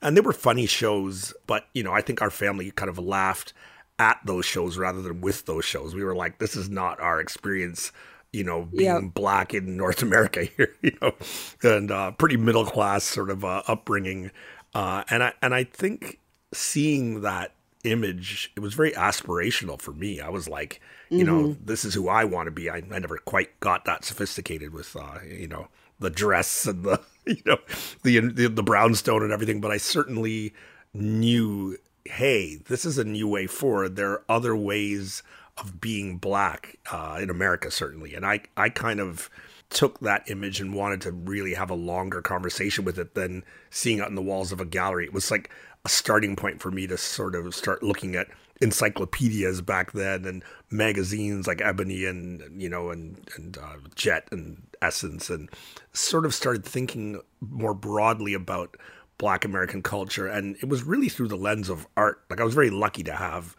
and 0.00 0.16
they 0.16 0.20
were 0.20 0.32
funny 0.32 0.66
shows, 0.66 1.34
but 1.48 1.66
you 1.74 1.82
know 1.82 1.92
I 1.92 2.02
think 2.02 2.22
our 2.22 2.30
family 2.30 2.70
kind 2.70 2.88
of 2.88 2.98
laughed 2.98 3.52
at 3.98 4.20
those 4.24 4.44
shows 4.44 4.78
rather 4.78 5.02
than 5.02 5.20
with 5.20 5.46
those 5.46 5.64
shows. 5.64 5.94
We 5.94 6.04
were 6.04 6.14
like, 6.14 6.38
this 6.38 6.54
is 6.54 6.70
not 6.70 7.00
our 7.00 7.20
experience 7.20 7.90
you 8.30 8.44
know, 8.44 8.66
being 8.66 9.04
yep. 9.04 9.14
black 9.14 9.54
in 9.54 9.76
North 9.76 10.02
America 10.08 10.44
here, 10.44 10.74
you 10.82 10.96
know, 11.00 11.12
and 11.62 11.90
uh, 11.90 12.10
pretty 12.12 12.36
middle 12.36 12.66
class 12.66 13.04
sort 13.04 13.30
of 13.30 13.42
uh, 13.42 13.62
upbringing. 13.66 14.30
Uh, 14.74 15.02
and 15.08 15.22
I 15.22 15.32
and 15.40 15.54
I 15.54 15.64
think 15.64 16.18
seeing 16.52 17.22
that 17.22 17.52
image, 17.84 18.52
it 18.56 18.60
was 18.60 18.74
very 18.74 18.92
aspirational 18.92 19.80
for 19.80 19.92
me. 19.92 20.20
I 20.20 20.28
was 20.28 20.48
like, 20.48 20.80
you 21.10 21.24
mm-hmm. 21.24 21.26
know, 21.26 21.56
this 21.64 21.84
is 21.84 21.94
who 21.94 22.08
I 22.08 22.24
want 22.24 22.46
to 22.46 22.50
be. 22.50 22.68
I, 22.68 22.76
I 22.76 22.98
never 22.98 23.18
quite 23.18 23.58
got 23.60 23.84
that 23.84 24.04
sophisticated 24.04 24.72
with, 24.72 24.94
uh, 24.96 25.18
you 25.26 25.48
know, 25.48 25.68
the 25.98 26.10
dress 26.10 26.66
and 26.66 26.84
the, 26.84 27.00
you 27.26 27.42
know, 27.46 27.58
the, 28.02 28.20
the 28.20 28.48
the 28.48 28.62
brownstone 28.62 29.22
and 29.22 29.32
everything. 29.32 29.60
But 29.60 29.70
I 29.70 29.76
certainly 29.76 30.54
knew, 30.94 31.76
hey, 32.04 32.56
this 32.56 32.84
is 32.84 32.98
a 32.98 33.04
new 33.04 33.28
way 33.28 33.46
forward. 33.46 33.96
There 33.96 34.12
are 34.12 34.24
other 34.28 34.56
ways 34.56 35.22
of 35.58 35.80
being 35.80 36.18
black 36.18 36.76
uh, 36.90 37.18
in 37.20 37.30
America, 37.30 37.70
certainly. 37.70 38.14
And 38.14 38.24
I, 38.24 38.40
I 38.56 38.68
kind 38.68 39.00
of 39.00 39.28
took 39.70 40.00
that 40.00 40.30
image 40.30 40.60
and 40.60 40.74
wanted 40.74 41.00
to 41.02 41.12
really 41.12 41.54
have 41.54 41.70
a 41.70 41.74
longer 41.74 42.22
conversation 42.22 42.84
with 42.84 42.98
it 42.98 43.14
than 43.14 43.44
seeing 43.70 43.98
it 43.98 44.04
on 44.04 44.14
the 44.14 44.22
walls 44.22 44.52
of 44.52 44.60
a 44.60 44.64
gallery. 44.64 45.04
It 45.04 45.12
was 45.12 45.30
like 45.30 45.50
a 45.88 45.90
starting 45.90 46.36
point 46.36 46.60
for 46.60 46.70
me 46.70 46.86
to 46.86 46.98
sort 46.98 47.34
of 47.34 47.54
start 47.54 47.82
looking 47.82 48.14
at 48.14 48.26
encyclopedias 48.60 49.62
back 49.62 49.92
then 49.92 50.26
and 50.26 50.44
magazines 50.70 51.46
like 51.46 51.62
Ebony 51.62 52.04
and 52.04 52.60
you 52.60 52.68
know 52.68 52.90
and 52.90 53.26
and 53.36 53.56
uh, 53.56 53.76
Jet 53.94 54.28
and 54.30 54.62
Essence 54.82 55.30
and 55.30 55.48
sort 55.94 56.26
of 56.26 56.34
started 56.34 56.62
thinking 56.62 57.22
more 57.40 57.72
broadly 57.72 58.34
about 58.34 58.76
Black 59.16 59.46
American 59.46 59.80
culture 59.82 60.26
and 60.26 60.56
it 60.56 60.68
was 60.68 60.82
really 60.82 61.08
through 61.08 61.28
the 61.28 61.36
lens 61.36 61.70
of 61.70 61.86
art. 61.96 62.22
Like 62.28 62.38
I 62.38 62.44
was 62.44 62.54
very 62.54 62.70
lucky 62.70 63.02
to 63.04 63.14
have 63.14 63.56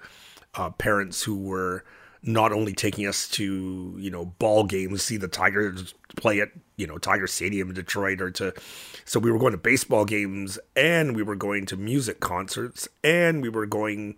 uh, 0.54 0.70
parents 0.70 1.24
who 1.24 1.36
were 1.36 1.84
not 2.22 2.52
only 2.52 2.74
taking 2.74 3.08
us 3.08 3.28
to 3.30 3.96
you 3.98 4.12
know 4.12 4.26
ball 4.26 4.64
games, 4.64 5.04
see 5.04 5.18
the 5.18 5.28
Tigers 5.28 5.94
play 6.16 6.42
at 6.42 6.50
you 6.78 6.88
know 6.88 6.98
Tiger 6.98 7.28
Stadium 7.28 7.70
in 7.70 7.76
Detroit, 7.76 8.22
or 8.22 8.32
to 8.32 8.54
so 9.06 9.20
we 9.20 9.32
were 9.32 9.40
going 9.40 9.52
to 9.52 9.58
baseball 9.58 10.06
games 10.06 10.60
and 10.76 11.16
we 11.16 11.24
were 11.24 11.36
going 11.36 11.66
to 11.68 11.78
music 11.78 12.20
concerts 12.20 12.88
and 13.04 13.42
we 13.42 13.50
were 13.50 13.66
going 13.66 14.16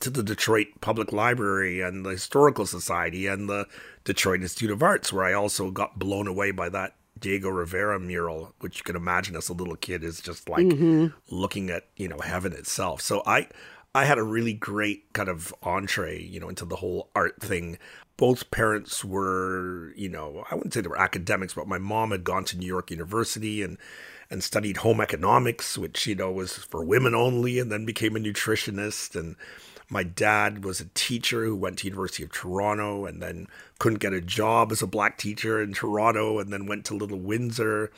to 0.00 0.10
the 0.10 0.22
Detroit 0.22 0.66
Public 0.80 1.12
Library 1.12 1.80
and 1.80 2.04
the 2.04 2.10
Historical 2.10 2.66
Society 2.66 3.26
and 3.26 3.48
the 3.48 3.66
Detroit 4.04 4.42
Institute 4.42 4.70
of 4.70 4.82
Arts, 4.82 5.12
where 5.12 5.24
I 5.24 5.32
also 5.32 5.70
got 5.70 5.98
blown 5.98 6.26
away 6.26 6.50
by 6.50 6.68
that 6.68 6.94
Diego 7.18 7.48
Rivera 7.48 7.98
mural, 7.98 8.52
which 8.60 8.78
you 8.78 8.84
can 8.84 8.96
imagine 8.96 9.36
as 9.36 9.48
a 9.48 9.54
little 9.54 9.76
kid 9.76 10.04
is 10.04 10.20
just 10.20 10.48
like 10.48 10.66
mm-hmm. 10.66 11.06
looking 11.34 11.70
at 11.70 11.84
you 11.96 12.08
know 12.08 12.18
heaven 12.18 12.52
itself. 12.52 13.00
So 13.00 13.22
I 13.24 13.48
I 13.94 14.04
had 14.04 14.18
a 14.18 14.24
really 14.24 14.54
great 14.54 15.12
kind 15.12 15.28
of 15.28 15.54
entree, 15.62 16.20
you 16.20 16.40
know, 16.40 16.48
into 16.48 16.64
the 16.64 16.76
whole 16.76 17.10
art 17.14 17.40
thing. 17.40 17.78
Both 18.16 18.50
parents 18.50 19.04
were, 19.04 19.92
you 19.96 20.08
know, 20.08 20.44
I 20.50 20.56
wouldn't 20.56 20.74
say 20.74 20.80
they 20.80 20.88
were 20.88 21.00
academics, 21.00 21.54
but 21.54 21.68
my 21.68 21.78
mom 21.78 22.10
had 22.10 22.24
gone 22.24 22.44
to 22.46 22.58
New 22.58 22.66
York 22.66 22.90
University 22.90 23.62
and 23.62 23.78
and 24.30 24.42
studied 24.42 24.78
home 24.78 25.00
economics, 25.00 25.78
which 25.78 26.06
you 26.06 26.14
know 26.14 26.32
was 26.32 26.54
for 26.56 26.84
women 26.84 27.14
only, 27.14 27.58
and 27.58 27.70
then 27.70 27.84
became 27.84 28.16
a 28.16 28.20
nutritionist. 28.20 29.14
And 29.18 29.36
my 29.88 30.02
dad 30.02 30.64
was 30.64 30.80
a 30.80 30.88
teacher 30.94 31.44
who 31.44 31.54
went 31.54 31.78
to 31.78 31.86
University 31.86 32.24
of 32.24 32.32
Toronto 32.32 33.06
and 33.06 33.22
then 33.22 33.46
couldn't 33.78 34.00
get 34.00 34.12
a 34.12 34.20
job 34.20 34.72
as 34.72 34.82
a 34.82 34.86
black 34.86 35.18
teacher 35.18 35.62
in 35.62 35.72
Toronto, 35.72 36.38
and 36.40 36.52
then 36.52 36.66
went 36.66 36.84
to 36.86 36.94
Little 36.96 37.20
Windsor, 37.20 37.92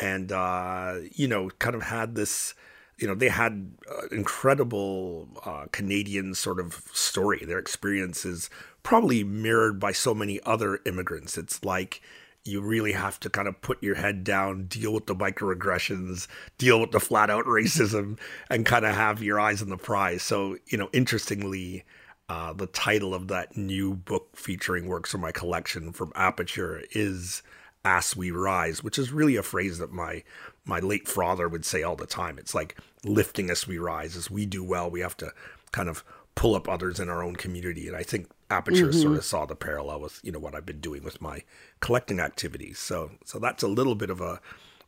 and 0.00 0.30
uh, 0.30 0.96
you 1.12 1.26
know, 1.26 1.50
kind 1.58 1.74
of 1.74 1.82
had 1.82 2.14
this 2.14 2.54
you 3.02 3.08
know, 3.08 3.14
they 3.14 3.28
had 3.28 3.72
uh, 3.90 4.06
incredible 4.12 5.28
uh, 5.44 5.66
Canadian 5.72 6.34
sort 6.34 6.60
of 6.60 6.82
story. 6.92 7.44
Their 7.44 7.58
experience 7.58 8.24
is 8.24 8.48
probably 8.84 9.24
mirrored 9.24 9.80
by 9.80 9.90
so 9.90 10.14
many 10.14 10.40
other 10.44 10.78
immigrants. 10.86 11.36
It's 11.36 11.64
like 11.64 12.00
you 12.44 12.60
really 12.60 12.92
have 12.92 13.18
to 13.20 13.30
kind 13.30 13.48
of 13.48 13.60
put 13.60 13.82
your 13.82 13.96
head 13.96 14.22
down, 14.24 14.66
deal 14.66 14.92
with 14.92 15.06
the 15.06 15.16
microaggressions, 15.16 16.28
deal 16.58 16.80
with 16.80 16.92
the 16.92 17.00
flat 17.00 17.28
out 17.28 17.44
racism, 17.44 18.18
and 18.48 18.64
kind 18.64 18.84
of 18.84 18.94
have 18.94 19.22
your 19.22 19.40
eyes 19.40 19.62
on 19.62 19.68
the 19.68 19.76
prize. 19.76 20.22
So, 20.22 20.56
you 20.66 20.78
know, 20.78 20.88
interestingly, 20.92 21.84
uh, 22.28 22.52
the 22.52 22.66
title 22.68 23.14
of 23.14 23.28
that 23.28 23.56
new 23.56 23.94
book 23.94 24.28
featuring 24.36 24.86
works 24.86 25.10
from 25.10 25.20
my 25.20 25.32
collection 25.32 25.92
from 25.92 26.12
Aperture 26.14 26.82
is 26.92 27.42
As 27.84 28.16
We 28.16 28.30
Rise, 28.30 28.82
which 28.82 28.98
is 28.98 29.12
really 29.12 29.36
a 29.36 29.42
phrase 29.42 29.78
that 29.78 29.92
my 29.92 30.22
my 30.64 30.78
late 30.78 31.08
father 31.08 31.48
would 31.48 31.64
say 31.64 31.82
all 31.82 31.96
the 31.96 32.06
time. 32.06 32.38
It's 32.38 32.54
like 32.54 32.76
lifting 33.04 33.50
as 33.50 33.66
we 33.66 33.78
rise. 33.78 34.16
As 34.16 34.30
we 34.30 34.46
do 34.46 34.62
well, 34.62 34.90
we 34.90 35.00
have 35.00 35.16
to 35.18 35.32
kind 35.72 35.88
of 35.88 36.04
pull 36.34 36.54
up 36.54 36.68
others 36.68 37.00
in 37.00 37.08
our 37.08 37.22
own 37.22 37.36
community. 37.36 37.88
And 37.88 37.96
I 37.96 38.02
think 38.02 38.28
Aperture 38.50 38.88
mm-hmm. 38.88 39.00
sort 39.00 39.16
of 39.16 39.24
saw 39.24 39.46
the 39.46 39.56
parallel 39.56 40.00
with 40.00 40.20
you 40.22 40.30
know 40.30 40.38
what 40.38 40.54
I've 40.54 40.66
been 40.66 40.80
doing 40.80 41.02
with 41.02 41.20
my 41.20 41.42
collecting 41.80 42.20
activities. 42.20 42.78
So 42.78 43.12
so 43.24 43.38
that's 43.38 43.62
a 43.62 43.68
little 43.68 43.94
bit 43.94 44.10
of 44.10 44.20
a 44.20 44.40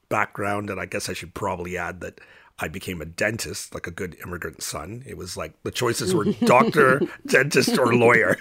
background, 0.08 0.70
and 0.70 0.80
I 0.80 0.86
guess 0.86 1.08
I 1.08 1.14
should 1.14 1.34
probably 1.34 1.76
add 1.76 2.00
that 2.00 2.20
I 2.58 2.68
became 2.68 3.00
a 3.00 3.04
dentist, 3.04 3.74
like 3.74 3.86
a 3.88 3.90
good 3.90 4.16
immigrant 4.24 4.62
son. 4.62 5.02
It 5.06 5.16
was 5.16 5.36
like 5.36 5.60
the 5.64 5.72
choices 5.72 6.14
were 6.14 6.24
doctor, 6.24 7.00
dentist, 7.26 7.76
or 7.78 7.94
lawyer. 7.94 8.38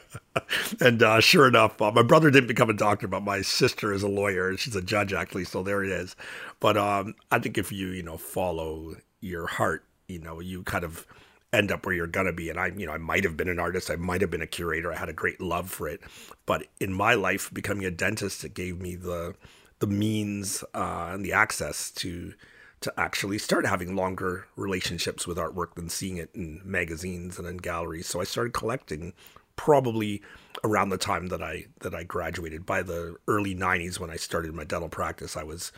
and 0.80 1.02
uh, 1.02 1.20
sure 1.20 1.48
enough, 1.48 1.80
uh, 1.80 1.90
my 1.90 2.02
brother 2.02 2.30
didn't 2.30 2.48
become 2.48 2.68
a 2.68 2.74
doctor, 2.74 3.08
but 3.08 3.22
my 3.22 3.40
sister 3.40 3.92
is 3.92 4.02
a 4.02 4.08
lawyer. 4.08 4.54
She's 4.58 4.76
a 4.76 4.82
judge, 4.82 5.14
actually. 5.14 5.44
So 5.44 5.62
there 5.62 5.82
it 5.82 5.90
is. 5.90 6.14
But 6.60 6.76
um, 6.76 7.14
I 7.30 7.38
think 7.38 7.56
if 7.56 7.72
you, 7.72 7.88
you 7.88 8.02
know, 8.02 8.18
follow 8.18 8.96
your 9.20 9.46
heart, 9.46 9.84
you 10.08 10.18
know, 10.18 10.40
you 10.40 10.62
kind 10.62 10.84
of 10.84 11.06
end 11.52 11.72
up 11.72 11.86
where 11.86 11.94
you're 11.94 12.06
gonna 12.06 12.32
be. 12.32 12.50
And 12.50 12.60
I, 12.60 12.66
you 12.66 12.86
know, 12.86 12.92
I 12.92 12.98
might 12.98 13.24
have 13.24 13.36
been 13.36 13.48
an 13.48 13.58
artist, 13.58 13.90
I 13.90 13.96
might 13.96 14.20
have 14.20 14.30
been 14.30 14.42
a 14.42 14.46
curator. 14.46 14.92
I 14.92 14.96
had 14.96 15.08
a 15.08 15.14
great 15.14 15.40
love 15.40 15.70
for 15.70 15.88
it, 15.88 16.02
but 16.44 16.66
in 16.80 16.92
my 16.92 17.14
life, 17.14 17.50
becoming 17.52 17.86
a 17.86 17.90
dentist, 17.90 18.44
it 18.44 18.54
gave 18.54 18.80
me 18.80 18.94
the 18.94 19.34
the 19.78 19.86
means 19.86 20.64
uh, 20.74 21.10
and 21.12 21.24
the 21.24 21.32
access 21.32 21.90
to 21.92 22.34
to 22.80 22.92
actually 22.96 23.38
start 23.38 23.66
having 23.66 23.96
longer 23.96 24.46
relationships 24.56 25.26
with 25.26 25.36
artwork 25.36 25.74
than 25.74 25.88
seeing 25.88 26.16
it 26.16 26.30
in 26.34 26.60
magazines 26.64 27.38
and 27.38 27.48
in 27.48 27.56
galleries. 27.56 28.06
So 28.06 28.20
I 28.20 28.24
started 28.24 28.52
collecting 28.52 29.12
probably 29.56 30.22
around 30.62 30.90
the 30.90 30.98
time 30.98 31.28
that 31.28 31.42
I 31.42 31.66
that 31.80 31.94
I 31.94 32.04
graduated. 32.04 32.64
By 32.64 32.82
the 32.82 33.16
early 33.26 33.54
90s 33.54 33.98
when 33.98 34.10
I 34.10 34.16
started 34.16 34.54
my 34.54 34.64
dental 34.64 34.88
practice, 34.88 35.36
I 35.36 35.42
was 35.42 35.72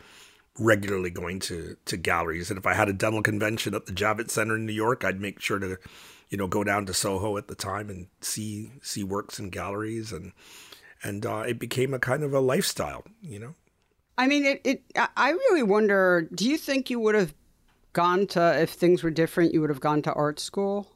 regularly 0.59 1.11
going 1.11 1.39
to 1.41 1.77
to 1.87 1.97
galleries 1.97 2.51
and 2.51 2.59
if 2.59 2.67
I 2.67 2.75
had 2.75 2.89
a 2.89 2.93
dental 2.93 3.23
convention 3.23 3.75
at 3.75 3.87
the 3.87 3.93
Javits 3.93 4.33
Center 4.33 4.57
in 4.57 4.67
New 4.67 4.73
York, 4.73 5.05
I'd 5.05 5.21
make 5.21 5.41
sure 5.41 5.59
to 5.59 5.79
you 6.29 6.37
know 6.37 6.47
go 6.47 6.63
down 6.65 6.87
to 6.87 6.95
Soho 6.95 7.37
at 7.39 7.49
the 7.49 7.55
time 7.55 7.89
and 7.89 8.09
see 8.21 8.73
see 8.83 9.03
works 9.03 9.39
in 9.39 9.49
galleries 9.49 10.13
and 10.13 10.33
and 11.03 11.25
uh, 11.25 11.45
it 11.47 11.59
became 11.59 11.95
a 11.95 11.99
kind 11.99 12.23
of 12.23 12.35
a 12.35 12.41
lifestyle, 12.41 13.05
you 13.23 13.39
know. 13.39 13.55
I 14.21 14.27
mean, 14.27 14.45
it, 14.45 14.61
it. 14.65 14.83
I 15.17 15.31
really 15.31 15.63
wonder. 15.63 16.29
Do 16.35 16.47
you 16.47 16.59
think 16.59 16.91
you 16.91 17.01
would 17.01 17.15
have 17.15 17.33
gone 17.95 18.27
to 18.29 18.61
if 18.61 18.69
things 18.69 19.03
were 19.03 19.11
different? 19.11 19.55
You 19.55 19.63
would 19.63 19.71
have 19.71 19.81
gone 19.81 20.03
to 20.03 20.13
art 20.13 20.39
school. 20.39 20.89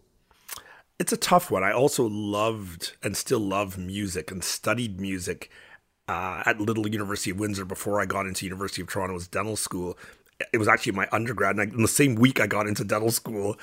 It's 0.99 1.11
a 1.11 1.17
tough 1.17 1.51
one. 1.51 1.65
I 1.65 1.73
also 1.73 2.07
loved 2.07 2.99
and 3.03 3.17
still 3.17 3.41
love 3.41 3.79
music 3.79 4.31
and 4.31 4.45
studied 4.45 5.01
music 5.01 5.51
uh, 6.07 6.43
at 6.45 6.61
Little 6.61 6.87
University 6.87 7.31
of 7.31 7.39
Windsor 7.39 7.65
before 7.65 7.99
I 7.99 8.05
got 8.05 8.27
into 8.27 8.45
University 8.45 8.83
of 8.83 8.89
Toronto's 8.89 9.27
dental 9.27 9.57
school. 9.57 9.97
It 10.53 10.59
was 10.59 10.69
actually 10.69 10.93
my 10.93 11.09
undergrad, 11.13 11.57
and 11.57 11.61
I, 11.61 11.75
in 11.75 11.83
the 11.83 11.89
same 11.89 12.17
week 12.17 12.41
I 12.41 12.47
got 12.47 12.67
into 12.67 12.85
dental 12.85 13.11
school, 13.11 13.57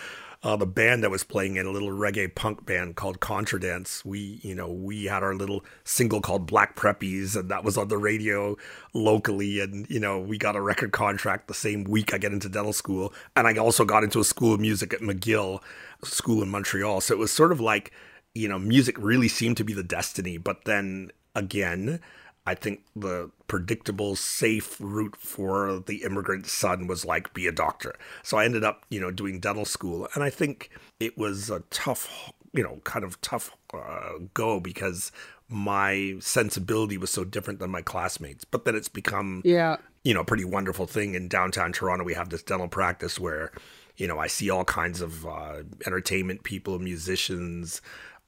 uh, 0.43 0.55
the 0.55 0.65
band 0.65 1.03
that 1.03 1.11
was 1.11 1.23
playing 1.23 1.55
in, 1.55 1.67
a 1.67 1.71
little 1.71 1.89
reggae 1.89 2.33
punk 2.33 2.65
band 2.65 2.95
called 2.95 3.19
Contradance, 3.19 4.03
we, 4.03 4.39
you 4.41 4.55
know, 4.55 4.71
we 4.71 5.05
had 5.05 5.21
our 5.21 5.35
little 5.35 5.63
single 5.83 6.19
called 6.19 6.47
Black 6.47 6.75
Preppies, 6.75 7.35
and 7.35 7.49
that 7.51 7.63
was 7.63 7.77
on 7.77 7.89
the 7.89 7.97
radio 7.97 8.57
locally. 8.93 9.59
And, 9.59 9.87
you 9.87 9.99
know, 9.99 10.19
we 10.19 10.39
got 10.39 10.55
a 10.55 10.61
record 10.61 10.93
contract 10.93 11.47
the 11.47 11.53
same 11.53 11.83
week 11.83 12.11
I 12.13 12.17
get 12.17 12.33
into 12.33 12.49
dental 12.49 12.73
school. 12.73 13.13
And 13.35 13.47
I 13.47 13.55
also 13.57 13.85
got 13.85 14.03
into 14.03 14.19
a 14.19 14.23
school 14.23 14.55
of 14.55 14.59
music 14.59 14.93
at 14.93 15.01
McGill 15.01 15.61
School 16.03 16.41
in 16.41 16.49
Montreal. 16.49 17.01
So 17.01 17.13
it 17.13 17.19
was 17.19 17.31
sort 17.31 17.51
of 17.51 17.59
like, 17.59 17.91
you 18.33 18.47
know, 18.47 18.57
music 18.57 18.95
really 18.97 19.27
seemed 19.27 19.57
to 19.57 19.63
be 19.63 19.73
the 19.73 19.83
destiny. 19.83 20.37
But 20.37 20.65
then 20.65 21.11
again, 21.35 21.99
I 22.45 22.55
think 22.55 22.81
the 22.95 23.29
predictable, 23.47 24.15
safe 24.15 24.77
route 24.79 25.15
for 25.15 25.79
the 25.85 26.03
immigrant 26.03 26.47
son 26.47 26.87
was 26.87 27.05
like 27.05 27.33
be 27.33 27.45
a 27.45 27.51
doctor. 27.51 27.95
So 28.23 28.37
I 28.37 28.45
ended 28.45 28.63
up, 28.63 28.83
you 28.89 28.99
know, 28.99 29.11
doing 29.11 29.39
dental 29.39 29.65
school, 29.65 30.07
and 30.15 30.23
I 30.23 30.29
think 30.29 30.71
it 30.99 31.17
was 31.17 31.49
a 31.49 31.59
tough, 31.69 32.31
you 32.53 32.63
know, 32.63 32.79
kind 32.83 33.05
of 33.05 33.21
tough 33.21 33.51
uh, 33.73 34.13
go 34.33 34.59
because 34.59 35.11
my 35.49 36.15
sensibility 36.19 36.97
was 36.97 37.11
so 37.11 37.23
different 37.23 37.59
than 37.59 37.69
my 37.69 37.81
classmates. 37.81 38.43
But 38.43 38.65
then 38.65 38.75
it's 38.75 38.89
become, 38.89 39.43
yeah, 39.45 39.77
you 40.03 40.13
know, 40.13 40.21
a 40.21 40.25
pretty 40.25 40.45
wonderful 40.45 40.87
thing 40.87 41.13
in 41.13 41.27
downtown 41.27 41.71
Toronto. 41.73 42.03
We 42.03 42.15
have 42.15 42.29
this 42.29 42.41
dental 42.41 42.67
practice 42.67 43.19
where 43.19 43.51
you 43.97 44.07
know, 44.07 44.17
I 44.17 44.25
see 44.27 44.49
all 44.49 44.65
kinds 44.65 44.99
of 44.99 45.27
uh, 45.27 45.57
entertainment 45.85 46.41
people, 46.41 46.79
musicians, 46.79 47.81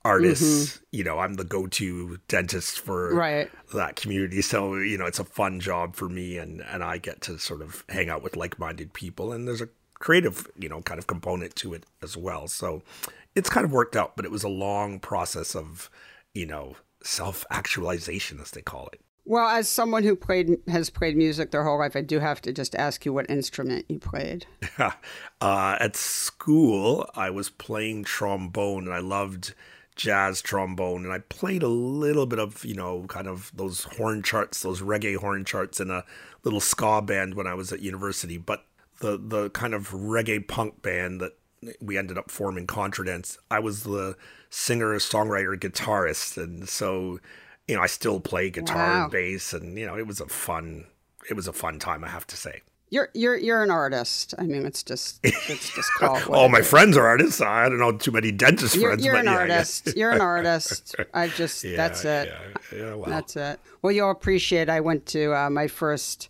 artists. 0.06 0.78
Mm-hmm. 0.78 0.84
You 0.92 1.04
know, 1.04 1.20
I'm 1.20 1.36
the 1.36 1.44
go-to 1.44 2.20
dentist 2.28 2.80
for 2.80 3.14
right. 3.14 3.50
that 3.74 3.96
community. 3.96 4.42
So 4.42 4.76
you 4.76 4.98
know, 4.98 5.06
it's 5.06 5.20
a 5.20 5.24
fun 5.24 5.60
job 5.60 5.96
for 5.96 6.10
me, 6.10 6.38
and 6.38 6.62
and 6.62 6.84
I 6.84 6.98
get 6.98 7.22
to 7.22 7.38
sort 7.40 7.62
of 7.62 7.84
hang 7.90 8.10
out 8.10 8.24
with 8.24 8.36
like-minded 8.36 8.94
people, 8.94 9.32
and 9.32 9.48
there's 9.48 9.62
a 9.62 9.70
creative, 10.04 10.50
you 10.60 10.68
know, 10.68 10.82
kind 10.82 11.00
of 11.00 11.08
component 11.08 11.56
to 11.56 11.74
it 11.74 11.86
as 12.02 12.18
well. 12.18 12.48
So 12.48 12.84
it's 13.36 13.50
kind 13.50 13.66
of 13.66 13.72
worked 13.72 13.96
out, 13.96 14.18
but 14.18 14.26
it 14.26 14.32
was 14.32 14.44
a 14.44 14.50
long 14.50 15.00
process 15.00 15.56
of, 15.56 15.90
you 16.34 16.46
know, 16.46 16.76
self-actualization, 17.04 18.42
as 18.42 18.52
they 18.52 18.62
call 18.62 18.90
it. 18.92 19.00
Well, 19.26 19.48
as 19.48 19.70
someone 19.70 20.04
who 20.04 20.18
played 20.18 20.58
has 20.68 20.90
played 20.90 21.16
music 21.16 21.52
their 21.52 21.64
whole 21.64 21.80
life, 21.80 21.96
I 21.96 22.02
do 22.02 22.20
have 22.20 22.42
to 22.42 22.52
just 22.52 22.76
ask 22.76 23.06
you 23.06 23.14
what 23.14 23.30
instrument 23.30 23.86
you 23.88 23.98
played. 23.98 24.46
uh, 24.78 24.92
at 25.40 25.96
school, 25.96 27.10
I 27.16 27.30
was 27.30 27.50
playing 27.50 28.04
trombone, 28.04 28.86
and 28.86 28.94
I 28.94 29.00
loved 29.00 29.54
jazz 29.96 30.42
trombone, 30.42 31.04
and 31.04 31.14
I 31.14 31.20
played 31.20 31.64
a 31.64 31.68
little 31.68 32.26
bit 32.26 32.40
of 32.40 32.64
you 32.66 32.76
know 32.76 33.06
kind 33.08 33.28
of 33.28 33.52
those 33.56 33.84
horn 33.84 34.24
charts, 34.24 34.62
those 34.62 34.82
reggae 34.82 35.18
horn 35.18 35.46
charts, 35.46 35.80
in 35.80 35.90
a 35.90 36.04
little 36.44 36.60
ska 36.60 37.02
band 37.02 37.36
when 37.36 37.48
I 37.48 37.54
was 37.54 37.72
at 37.72 37.82
university. 37.82 38.38
But 38.38 38.66
the 39.00 39.18
the 39.18 39.50
kind 39.52 39.74
of 39.74 39.90
reggae 39.90 40.48
punk 40.48 40.82
band 40.82 41.22
that 41.22 41.34
we 41.82 41.98
ended 41.98 42.18
up 42.18 42.30
forming 42.30 42.68
Contradence, 42.68 43.38
I 43.50 43.60
was 43.60 43.84
the 43.84 44.18
singer, 44.50 44.96
songwriter, 44.96 45.58
guitarist, 45.58 46.42
and 46.42 46.68
so 46.68 47.20
you 47.68 47.76
know, 47.76 47.82
I 47.82 47.88
still 47.88 48.20
play 48.20 48.50
guitar 48.50 48.78
wow. 48.78 49.04
and 49.04 49.12
bass, 49.12 49.54
and 49.54 49.78
you 49.78 49.86
know, 49.86 49.98
it 49.98 50.08
was 50.08 50.20
a 50.20 50.28
fun, 50.28 50.86
it 51.30 51.36
was 51.36 51.48
a 51.48 51.54
fun 51.54 51.80
time, 51.80 52.04
I 52.04 52.10
have 52.10 52.28
to 52.28 52.38
say. 52.38 52.62
You're 52.94 53.10
you're 53.16 53.36
you're 53.36 53.64
an 53.64 53.72
artist. 53.72 54.36
I 54.38 54.44
mean, 54.44 54.68
it's 54.68 54.84
just 54.84 55.20
it's 55.24 55.74
just 55.74 55.92
called. 55.98 56.26
All 56.30 56.48
my 56.48 56.62
friends 56.62 56.96
are 56.96 57.08
artists. 57.08 57.42
I 57.42 57.68
don't 57.68 57.80
know 57.80 57.92
too 57.94 58.12
many 58.12 58.32
dentist 58.32 58.76
you're, 58.76 58.92
friends. 58.92 59.04
You're 59.04 59.16
an 59.16 59.26
yeah, 59.26 59.34
artist. 59.34 59.98
You're 59.98 60.12
an 60.12 60.22
artist. 60.22 60.96
I 61.14 61.30
just 61.30 61.64
yeah, 61.64 61.76
that's 61.76 62.06
it. 62.06 62.32
Yeah, 62.72 62.94
well. 62.94 63.10
That's 63.10 63.36
it. 63.36 63.60
Well, 63.82 63.92
you'll 63.92 64.12
appreciate. 64.12 64.70
I 64.70 64.80
went 64.80 65.08
to 65.08 65.34
uh, 65.34 65.50
my 65.50 65.68
first 65.68 66.30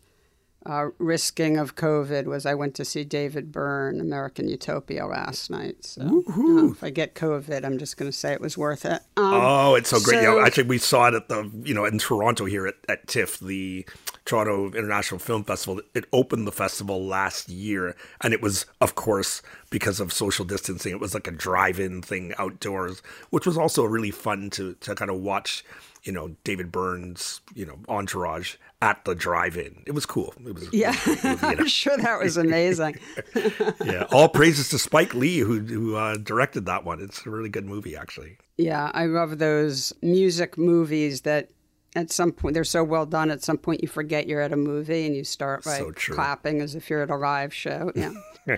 uh, 0.65 0.87
risking 0.99 1.57
of 1.57 1.75
COVID 1.75 2.27
was 2.27 2.45
I 2.45 2.53
went 2.53 2.75
to 2.75 2.85
see 2.85 3.03
David 3.03 3.51
Byrne, 3.51 3.99
American 3.99 4.47
Utopia 4.47 5.05
last 5.05 5.49
night. 5.49 5.83
So 5.83 6.23
uh, 6.29 6.71
if 6.71 6.81
I 6.81 6.91
get 6.91 7.13
COVID, 7.13 7.65
I'm 7.65 7.77
just 7.77 7.97
going 7.97 8.09
to 8.09 8.17
say 8.17 8.31
it 8.31 8.39
was 8.39 8.57
worth 8.57 8.85
it. 8.85 9.01
Um, 9.17 9.33
oh, 9.33 9.75
it's 9.75 9.89
so 9.89 9.99
great! 9.99 10.23
So, 10.23 10.37
yeah, 10.37 10.45
actually, 10.45 10.63
we 10.63 10.77
saw 10.77 11.09
it 11.09 11.13
at 11.13 11.27
the 11.27 11.51
you 11.65 11.73
know 11.73 11.83
in 11.83 11.99
Toronto 11.99 12.45
here 12.45 12.67
at, 12.67 12.75
at 12.87 13.05
TIFF, 13.07 13.39
the 13.39 13.85
Toronto 14.25 14.67
International 14.67 15.19
Film 15.19 15.43
Festival. 15.43 15.81
It 15.93 16.05
opened 16.13 16.47
the 16.47 16.51
festival 16.51 17.05
last 17.05 17.49
year, 17.49 17.95
and 18.21 18.33
it 18.33 18.41
was, 18.41 18.65
of 18.79 18.95
course, 18.95 19.41
because 19.69 19.99
of 19.99 20.13
social 20.13 20.45
distancing. 20.45 20.91
It 20.93 20.99
was 20.99 21.13
like 21.13 21.27
a 21.27 21.31
drive-in 21.31 22.01
thing 22.01 22.33
outdoors, 22.37 23.01
which 23.31 23.45
was 23.45 23.57
also 23.57 23.83
really 23.83 24.11
fun 24.11 24.49
to 24.51 24.75
to 24.75 24.95
kind 24.95 25.11
of 25.11 25.19
watch 25.19 25.65
you 26.03 26.11
know 26.11 26.35
David 26.43 26.71
Byrne's 26.71 27.41
you 27.53 27.65
know 27.65 27.79
entourage 27.87 28.55
at 28.81 29.03
the 29.05 29.15
drive-in. 29.15 29.83
It 29.85 29.91
was 29.91 30.05
cool. 30.05 30.33
It 30.45 30.53
was 30.53 30.71
yeah. 30.73 30.95
It 31.05 31.23
was, 31.23 31.43
I'm 31.43 31.67
sure 31.67 31.97
that 31.97 32.19
was 32.19 32.37
amazing. 32.37 32.99
yeah, 33.83 34.05
all 34.11 34.29
praises 34.29 34.69
to 34.69 34.79
Spike 34.79 35.13
Lee 35.13 35.39
who 35.39 35.59
who 35.59 35.95
uh, 35.95 36.17
directed 36.17 36.65
that 36.67 36.85
one. 36.85 37.01
It's 37.01 37.25
a 37.25 37.29
really 37.29 37.49
good 37.49 37.65
movie 37.65 37.95
actually. 37.95 38.37
Yeah, 38.57 38.91
I 38.93 39.05
love 39.05 39.39
those 39.39 39.93
music 40.01 40.57
movies 40.57 41.21
that 41.21 41.49
at 41.95 42.11
some 42.11 42.31
point 42.31 42.53
they're 42.53 42.63
so 42.63 42.83
well 42.83 43.05
done. 43.05 43.29
At 43.29 43.43
some 43.43 43.57
point 43.57 43.81
you 43.81 43.87
forget 43.87 44.27
you're 44.27 44.41
at 44.41 44.53
a 44.53 44.57
movie 44.57 45.05
and 45.05 45.15
you 45.15 45.23
start 45.23 45.65
like 45.65 45.79
so 45.79 45.91
clapping 45.91 46.61
as 46.61 46.75
if 46.75 46.89
you're 46.89 47.03
at 47.03 47.09
a 47.09 47.15
live 47.15 47.53
show. 47.53 47.91
Yeah. 47.95 48.13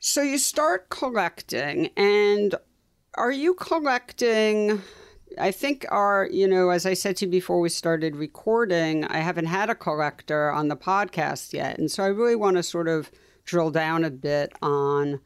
so 0.00 0.22
you 0.22 0.38
start 0.38 0.88
collecting, 0.88 1.88
and 1.96 2.54
are 3.14 3.32
you 3.32 3.54
collecting? 3.54 4.82
I 5.38 5.50
think 5.50 5.84
our, 5.90 6.28
you 6.30 6.46
know, 6.46 6.70
as 6.70 6.86
I 6.86 6.94
said 6.94 7.16
to 7.18 7.24
you 7.24 7.30
before 7.30 7.60
we 7.60 7.68
started 7.68 8.14
recording, 8.14 9.04
I 9.04 9.18
haven't 9.18 9.46
had 9.46 9.68
a 9.68 9.74
collector 9.74 10.50
on 10.52 10.68
the 10.68 10.76
podcast 10.76 11.52
yet. 11.52 11.76
And 11.78 11.90
so 11.90 12.04
I 12.04 12.08
really 12.08 12.36
want 12.36 12.56
to 12.56 12.62
sort 12.62 12.86
of 12.86 13.10
drill 13.44 13.72
down 13.72 14.04
a 14.04 14.10
bit 14.10 14.52
on 14.62 15.20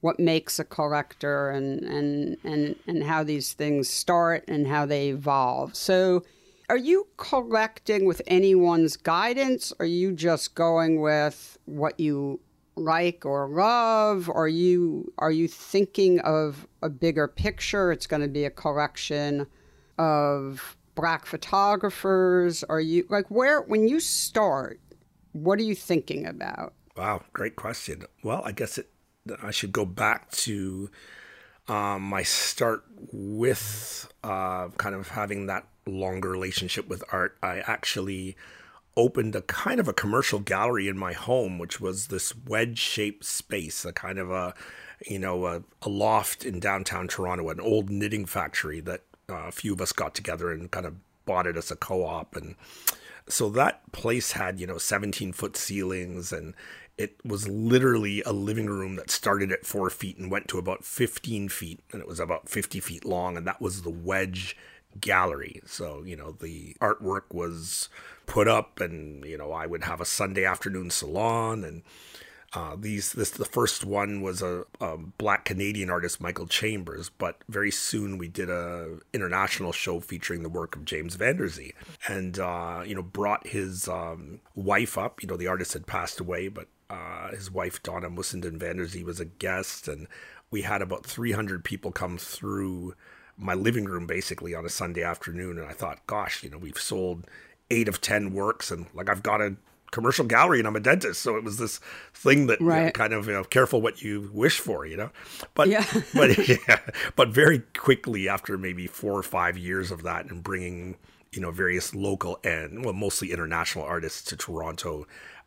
what 0.00 0.18
makes 0.18 0.58
a 0.58 0.64
collector 0.64 1.50
and 1.50 1.84
and 1.84 2.36
and 2.44 2.74
and 2.86 3.04
how 3.04 3.22
these 3.22 3.52
things 3.52 3.88
start 3.88 4.44
and 4.48 4.66
how 4.66 4.84
they 4.84 5.08
evolve. 5.08 5.76
So 5.76 6.24
are 6.68 6.76
you 6.76 7.06
collecting 7.16 8.04
with 8.04 8.22
anyone's 8.26 8.96
guidance? 8.96 9.72
Are 9.78 9.86
you 9.86 10.12
just 10.12 10.54
going 10.54 11.00
with 11.00 11.58
what 11.64 11.98
you 11.98 12.40
like 12.76 13.24
or 13.26 13.48
love? 13.48 14.30
Are 14.30 14.48
you 14.48 15.12
are 15.18 15.30
you 15.30 15.48
thinking 15.48 16.20
of 16.20 16.66
a 16.82 16.88
bigger 16.88 17.28
picture? 17.28 17.92
It's 17.92 18.06
going 18.06 18.22
to 18.22 18.28
be 18.28 18.44
a 18.44 18.50
collection 18.50 19.46
of 19.98 20.76
black 20.94 21.26
photographers. 21.26 22.64
Are 22.64 22.80
you 22.80 23.06
like 23.08 23.30
where 23.30 23.62
when 23.62 23.88
you 23.88 24.00
start? 24.00 24.80
What 25.32 25.58
are 25.58 25.64
you 25.64 25.74
thinking 25.74 26.26
about? 26.26 26.74
Wow, 26.96 27.22
great 27.32 27.56
question. 27.56 28.04
Well, 28.22 28.42
I 28.44 28.52
guess 28.52 28.78
it. 28.78 28.88
I 29.42 29.52
should 29.52 29.72
go 29.72 29.84
back 29.84 30.30
to 30.32 30.90
um, 31.68 32.02
my 32.02 32.22
start 32.24 32.84
with 33.12 34.12
uh, 34.24 34.68
kind 34.70 34.94
of 34.94 35.08
having 35.08 35.46
that 35.46 35.66
longer 35.86 36.30
relationship 36.30 36.88
with 36.88 37.04
art. 37.12 37.36
I 37.42 37.58
actually 37.60 38.36
opened 38.96 39.34
a 39.34 39.42
kind 39.42 39.80
of 39.80 39.88
a 39.88 39.92
commercial 39.92 40.38
gallery 40.38 40.88
in 40.88 40.98
my 40.98 41.12
home, 41.12 41.58
which 41.58 41.80
was 41.80 42.08
this 42.08 42.34
wedge 42.46 42.78
shaped 42.78 43.24
space, 43.24 43.84
a 43.84 43.92
kind 43.92 44.18
of 44.18 44.30
a, 44.30 44.54
you 45.06 45.18
know, 45.18 45.46
a, 45.46 45.62
a, 45.82 45.88
loft 45.88 46.44
in 46.44 46.60
downtown 46.60 47.08
Toronto, 47.08 47.48
an 47.48 47.60
old 47.60 47.90
knitting 47.90 48.26
factory 48.26 48.80
that 48.80 49.02
uh, 49.30 49.46
a 49.48 49.52
few 49.52 49.72
of 49.72 49.80
us 49.80 49.92
got 49.92 50.14
together 50.14 50.52
and 50.52 50.70
kind 50.70 50.86
of 50.86 50.94
bought 51.24 51.46
it 51.46 51.56
as 51.56 51.70
a 51.70 51.76
co 51.76 52.04
op. 52.04 52.36
And 52.36 52.54
so 53.28 53.48
that 53.50 53.90
place 53.92 54.32
had, 54.32 54.60
you 54.60 54.66
know, 54.66 54.78
17 54.78 55.32
foot 55.32 55.56
ceilings 55.56 56.32
and 56.32 56.54
it 56.98 57.16
was 57.24 57.48
literally 57.48 58.22
a 58.22 58.32
living 58.32 58.66
room 58.66 58.96
that 58.96 59.10
started 59.10 59.50
at 59.50 59.64
four 59.64 59.88
feet 59.88 60.18
and 60.18 60.30
went 60.30 60.48
to 60.48 60.58
about 60.58 60.84
15 60.84 61.48
feet 61.48 61.80
and 61.90 62.02
it 62.02 62.06
was 62.06 62.20
about 62.20 62.48
50 62.48 62.80
feet 62.80 63.04
long. 63.04 63.36
And 63.36 63.46
that 63.46 63.60
was 63.60 63.82
the 63.82 63.90
wedge 63.90 64.56
gallery. 65.00 65.60
So, 65.66 66.02
you 66.04 66.16
know, 66.16 66.32
the 66.32 66.76
artwork 66.80 67.32
was 67.32 67.88
put 68.26 68.48
up 68.48 68.80
and, 68.80 69.24
you 69.24 69.38
know, 69.38 69.52
I 69.52 69.66
would 69.66 69.84
have 69.84 70.00
a 70.00 70.04
Sunday 70.04 70.44
afternoon 70.44 70.90
salon 70.90 71.64
and 71.64 71.82
uh, 72.54 72.76
these 72.78 73.12
this 73.12 73.30
the 73.30 73.46
first 73.46 73.82
one 73.84 74.20
was 74.20 74.42
a, 74.42 74.64
a, 74.78 74.98
black 74.98 75.46
Canadian 75.46 75.88
artist 75.88 76.20
Michael 76.20 76.46
Chambers, 76.46 77.08
but 77.08 77.38
very 77.48 77.70
soon 77.70 78.18
we 78.18 78.28
did 78.28 78.50
a 78.50 78.98
international 79.14 79.72
show 79.72 80.00
featuring 80.00 80.42
the 80.42 80.50
work 80.50 80.76
of 80.76 80.84
James 80.84 81.16
Vanderzee, 81.16 81.72
and 82.06 82.38
uh, 82.38 82.82
you 82.84 82.94
know 82.94 83.02
brought 83.02 83.46
his 83.46 83.88
um, 83.88 84.40
wife 84.54 84.98
up. 84.98 85.22
You 85.22 85.28
know 85.28 85.38
the 85.38 85.46
artist 85.46 85.72
had 85.72 85.86
passed 85.86 86.20
away, 86.20 86.48
but 86.48 86.68
uh, 86.90 87.30
his 87.30 87.50
wife 87.50 87.82
Donna 87.82 88.10
Mussenden 88.10 88.58
Vanderzee 88.58 89.04
was 89.04 89.18
a 89.18 89.24
guest, 89.24 89.88
and 89.88 90.06
we 90.50 90.60
had 90.60 90.82
about 90.82 91.06
300 91.06 91.64
people 91.64 91.90
come 91.90 92.18
through 92.18 92.94
my 93.36 93.54
living 93.54 93.84
room 93.84 94.06
basically 94.06 94.54
on 94.54 94.64
a 94.64 94.70
Sunday 94.70 95.02
afternoon, 95.02 95.58
and 95.58 95.66
I 95.66 95.72
thought, 95.72 96.06
gosh, 96.06 96.42
you 96.42 96.50
know, 96.50 96.58
we've 96.58 96.78
sold 96.78 97.26
eight 97.70 97.88
of 97.88 98.00
ten 98.00 98.32
works, 98.32 98.70
and 98.70 98.86
like 98.94 99.08
I've 99.08 99.22
got 99.22 99.40
a 99.40 99.56
commercial 99.92 100.24
gallery 100.24 100.58
and 100.58 100.66
I'm 100.66 100.74
a 100.74 100.80
dentist. 100.80 101.20
So 101.20 101.36
it 101.36 101.44
was 101.44 101.58
this 101.58 101.78
thing 102.12 102.48
that 102.48 102.60
right. 102.60 102.78
you 102.78 102.84
know, 102.86 102.90
kind 102.92 103.12
of 103.12 103.26
you 103.26 103.34
know, 103.34 103.44
careful 103.44 103.80
what 103.80 104.02
you 104.02 104.28
wish 104.32 104.58
for, 104.58 104.84
you 104.84 104.96
know. 104.96 105.10
But 105.54 105.68
yeah. 105.68 105.86
but 106.14 106.48
yeah, 106.48 106.80
but 107.14 107.28
very 107.28 107.60
quickly 107.76 108.28
after 108.28 108.58
maybe 108.58 108.88
four 108.88 109.12
or 109.12 109.22
five 109.22 109.56
years 109.56 109.92
of 109.92 110.02
that 110.02 110.26
and 110.26 110.42
bringing 110.42 110.96
you 111.30 111.40
know 111.40 111.50
various 111.52 111.94
local 111.94 112.40
and 112.42 112.84
well 112.84 112.94
mostly 112.94 113.30
international 113.30 113.84
artists 113.84 114.22
to 114.24 114.36
Toronto, 114.36 115.06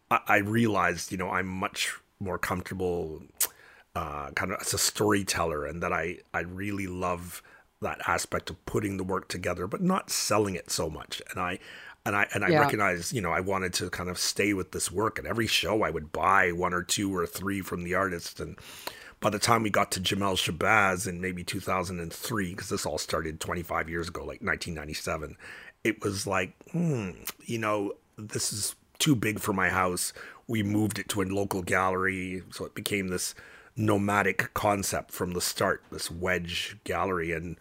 I, 0.09 0.19
I 0.27 0.37
realized 0.37 1.11
you 1.11 1.17
know 1.17 1.29
I'm 1.29 1.47
much 1.47 1.93
more 2.19 2.37
comfortable 2.37 3.21
uh, 3.95 4.31
kind 4.31 4.51
of 4.51 4.61
as 4.61 4.73
a 4.73 4.77
storyteller 4.77 5.65
and 5.65 5.83
that 5.83 5.91
I 5.91 6.19
I 6.33 6.41
really 6.41 6.87
love 6.87 7.41
that 7.85 8.01
aspect 8.07 8.49
of 8.49 8.65
putting 8.65 8.97
the 8.97 9.03
work 9.03 9.27
together 9.29 9.67
but 9.67 9.81
not 9.81 10.09
selling 10.09 10.55
it 10.55 10.69
so 10.69 10.89
much 10.89 11.21
and 11.31 11.39
I 11.39 11.59
and 12.05 12.15
I 12.15 12.27
and 12.33 12.45
I 12.45 12.49
yeah. 12.49 12.59
recognized, 12.59 13.13
you 13.13 13.21
know, 13.21 13.31
I 13.31 13.39
wanted 13.39 13.73
to 13.75 13.89
kind 13.89 14.09
of 14.09 14.19
stay 14.19 14.53
with 14.53 14.71
this 14.71 14.91
work. 14.91 15.17
And 15.17 15.27
every 15.27 15.47
show, 15.47 15.81
I 15.81 15.89
would 15.89 16.11
buy 16.11 16.51
one 16.51 16.73
or 16.73 16.83
two 16.83 17.13
or 17.13 17.25
three 17.25 17.61
from 17.61 17.83
the 17.83 17.95
artist. 17.95 18.39
And 18.39 18.57
by 19.19 19.31
the 19.31 19.39
time 19.39 19.63
we 19.63 19.71
got 19.71 19.91
to 19.93 19.99
Jamel 19.99 20.35
Shabazz 20.35 21.07
in 21.07 21.19
maybe 21.19 21.43
2003, 21.43 22.51
because 22.51 22.69
this 22.69 22.85
all 22.85 22.99
started 22.99 23.39
25 23.39 23.89
years 23.89 24.09
ago, 24.09 24.21
like 24.21 24.41
1997, 24.41 25.35
it 25.83 26.03
was 26.03 26.27
like, 26.27 26.53
hmm, 26.71 27.11
you 27.43 27.57
know, 27.57 27.93
this 28.17 28.53
is 28.53 28.75
too 28.99 29.15
big 29.15 29.39
for 29.39 29.53
my 29.53 29.69
house. 29.69 30.13
We 30.47 30.61
moved 30.61 30.99
it 30.99 31.09
to 31.09 31.23
a 31.23 31.25
local 31.25 31.63
gallery, 31.63 32.43
so 32.51 32.65
it 32.65 32.75
became 32.75 33.07
this 33.07 33.33
nomadic 33.75 34.53
concept 34.53 35.11
from 35.11 35.33
the 35.33 35.41
start, 35.41 35.83
this 35.91 36.09
wedge 36.09 36.77
gallery, 36.83 37.31
and 37.31 37.57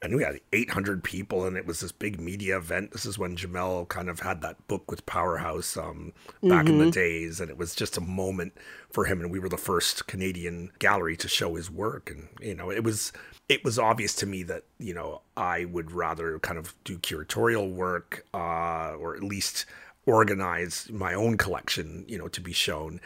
and 0.00 0.14
we 0.14 0.22
had 0.22 0.38
800 0.52 1.02
people 1.02 1.44
and 1.44 1.56
it 1.56 1.66
was 1.66 1.80
this 1.80 1.90
big 1.90 2.20
media 2.20 2.56
event. 2.56 2.92
This 2.92 3.04
is 3.04 3.18
when 3.18 3.36
jamel 3.36 3.88
kind 3.88 4.08
of 4.08 4.20
had 4.20 4.42
that 4.42 4.68
book 4.68 4.88
with 4.88 5.04
powerhouse 5.06 5.76
um, 5.76 6.12
back 6.40 6.66
mm-hmm. 6.66 6.68
in 6.68 6.78
the 6.78 6.84
mm-hmm. 6.84 6.90
days. 6.90 7.40
And 7.40 7.50
it 7.50 7.58
was 7.58 7.74
just 7.74 7.96
a 7.96 8.00
moment 8.00 8.52
for 8.90 9.06
him. 9.06 9.20
And 9.20 9.28
we 9.28 9.40
were 9.40 9.48
the 9.48 9.56
first 9.56 10.06
canadian 10.06 10.70
gallery 10.78 11.16
to 11.16 11.26
show 11.26 11.56
his 11.56 11.68
work. 11.68 12.10
And 12.10 12.28
you 12.40 12.54
know 12.54 12.70
it 12.70 12.84
was 12.84 13.12
it 13.48 13.64
was 13.64 13.78
obvious 13.78 14.14
to 14.16 14.26
me 14.26 14.42
that 14.44 14.64
you 14.78 14.94
know 14.94 15.22
i 15.36 15.64
would 15.64 15.90
rather 15.90 16.38
kind 16.40 16.58
of 16.58 16.74
do 16.84 16.98
curatorial 16.98 17.72
work 17.72 18.24
uh, 18.34 18.94
or 18.94 19.16
at 19.16 19.22
least 19.22 19.66
organize 20.06 20.88
my 20.90 21.14
own 21.14 21.36
collection 21.36 22.04
you 22.08 22.18
know 22.18 22.28
to 22.28 22.40
be 22.40 22.52
shown 22.52 23.00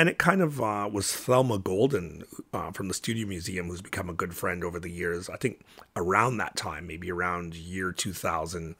and 0.00 0.08
it 0.08 0.16
kind 0.16 0.40
of 0.40 0.62
uh, 0.62 0.88
was 0.90 1.12
Thelma 1.12 1.58
Golden 1.58 2.24
uh, 2.54 2.70
from 2.70 2.88
the 2.88 2.94
Studio 2.94 3.26
Museum, 3.26 3.66
who's 3.66 3.82
become 3.82 4.08
a 4.08 4.14
good 4.14 4.34
friend 4.34 4.64
over 4.64 4.80
the 4.80 4.90
years. 4.90 5.28
I 5.28 5.36
think 5.36 5.60
around 5.94 6.38
that 6.38 6.56
time, 6.56 6.86
maybe 6.86 7.12
around 7.12 7.54
year 7.54 7.92
2000, 7.92 8.76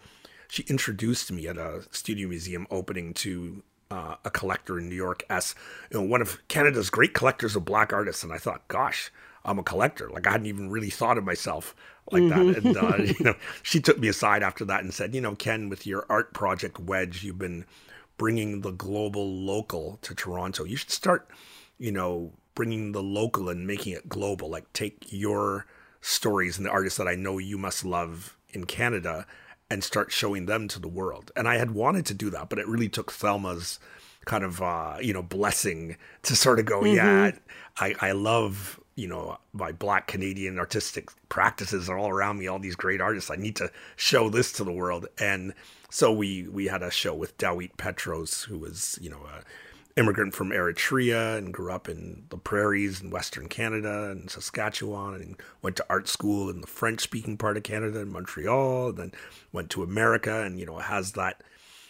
she 0.48 0.62
introduced 0.62 1.30
me 1.30 1.46
at 1.46 1.58
a 1.58 1.82
Studio 1.90 2.26
Museum 2.26 2.66
opening 2.70 3.12
to 3.12 3.62
uh, 3.90 4.14
a 4.24 4.30
collector 4.30 4.78
in 4.78 4.88
New 4.88 4.94
York 4.94 5.22
as 5.28 5.54
you 5.90 6.00
know, 6.00 6.06
one 6.06 6.22
of 6.22 6.40
Canada's 6.48 6.88
great 6.88 7.12
collectors 7.12 7.54
of 7.54 7.66
black 7.66 7.92
artists. 7.92 8.24
And 8.24 8.32
I 8.32 8.38
thought, 8.38 8.66
gosh, 8.68 9.12
I'm 9.44 9.58
a 9.58 9.62
collector. 9.62 10.08
Like 10.08 10.26
I 10.26 10.30
hadn't 10.30 10.46
even 10.46 10.70
really 10.70 10.88
thought 10.88 11.18
of 11.18 11.24
myself 11.24 11.76
like 12.10 12.22
mm-hmm. 12.22 12.52
that. 12.52 12.64
And 12.64 12.76
uh, 12.78 13.12
you 13.18 13.24
know, 13.26 13.34
she 13.62 13.78
took 13.78 13.98
me 13.98 14.08
aside 14.08 14.42
after 14.42 14.64
that 14.64 14.84
and 14.84 14.94
said, 14.94 15.14
you 15.14 15.20
know, 15.20 15.34
Ken, 15.34 15.68
with 15.68 15.86
your 15.86 16.06
art 16.08 16.32
project 16.32 16.80
Wedge, 16.80 17.22
you've 17.22 17.38
been 17.38 17.66
bringing 18.20 18.60
the 18.60 18.70
global 18.70 19.26
local 19.34 19.98
to 20.02 20.14
Toronto. 20.14 20.64
You 20.64 20.76
should 20.76 20.90
start, 20.90 21.30
you 21.78 21.90
know, 21.90 22.34
bringing 22.54 22.92
the 22.92 23.02
local 23.02 23.48
and 23.48 23.66
making 23.66 23.94
it 23.94 24.10
global. 24.10 24.50
Like 24.50 24.70
take 24.74 25.06
your 25.10 25.64
stories 26.02 26.58
and 26.58 26.66
the 26.66 26.70
artists 26.70 26.98
that 26.98 27.08
I 27.08 27.14
know 27.14 27.38
you 27.38 27.56
must 27.56 27.82
love 27.82 28.36
in 28.50 28.66
Canada 28.66 29.26
and 29.70 29.82
start 29.82 30.12
showing 30.12 30.44
them 30.44 30.68
to 30.68 30.78
the 30.78 30.86
world. 30.86 31.32
And 31.34 31.48
I 31.48 31.56
had 31.56 31.70
wanted 31.70 32.04
to 32.06 32.14
do 32.14 32.28
that, 32.28 32.50
but 32.50 32.58
it 32.58 32.68
really 32.68 32.90
took 32.90 33.10
Thelma's 33.10 33.80
kind 34.26 34.44
of 34.44 34.60
uh, 34.60 34.98
you 35.00 35.14
know 35.14 35.22
blessing 35.22 35.96
to 36.24 36.36
sort 36.36 36.58
of 36.58 36.66
go, 36.66 36.82
mm-hmm. 36.82 36.96
yeah, 36.96 37.30
I, 37.78 37.94
I 38.02 38.12
love 38.12 38.78
you 38.96 39.08
know 39.08 39.38
my 39.54 39.72
black 39.72 40.08
Canadian 40.08 40.58
artistic 40.58 41.08
practices 41.30 41.88
are 41.88 41.96
all 41.96 42.10
around 42.10 42.38
me, 42.38 42.48
all 42.48 42.58
these 42.58 42.76
great 42.76 43.00
artists. 43.00 43.30
I 43.30 43.36
need 43.36 43.56
to 43.56 43.72
show 43.96 44.28
this 44.28 44.52
to 44.52 44.64
the 44.64 44.72
world. 44.72 45.06
And 45.18 45.54
so 45.90 46.12
we 46.12 46.48
we 46.48 46.66
had 46.66 46.82
a 46.82 46.90
show 46.90 47.14
with 47.14 47.36
Dawit 47.36 47.76
Petros, 47.76 48.44
who 48.44 48.58
was 48.58 48.98
you 49.00 49.10
know 49.10 49.24
a 49.24 49.42
immigrant 50.00 50.34
from 50.34 50.50
Eritrea 50.50 51.36
and 51.36 51.52
grew 51.52 51.72
up 51.72 51.88
in 51.88 52.24
the 52.30 52.38
prairies 52.38 53.00
in 53.00 53.10
Western 53.10 53.48
Canada 53.48 54.10
and 54.10 54.30
Saskatchewan, 54.30 55.14
and 55.14 55.36
went 55.62 55.76
to 55.76 55.86
art 55.90 56.08
school 56.08 56.48
in 56.48 56.60
the 56.60 56.66
French 56.66 57.00
speaking 57.00 57.36
part 57.36 57.56
of 57.56 57.64
Canada 57.64 58.00
in 58.00 58.12
Montreal, 58.12 58.90
and 58.90 58.98
then 58.98 59.12
went 59.52 59.68
to 59.70 59.82
America, 59.82 60.42
and 60.42 60.58
you 60.58 60.66
know 60.66 60.78
has 60.78 61.12
that 61.12 61.42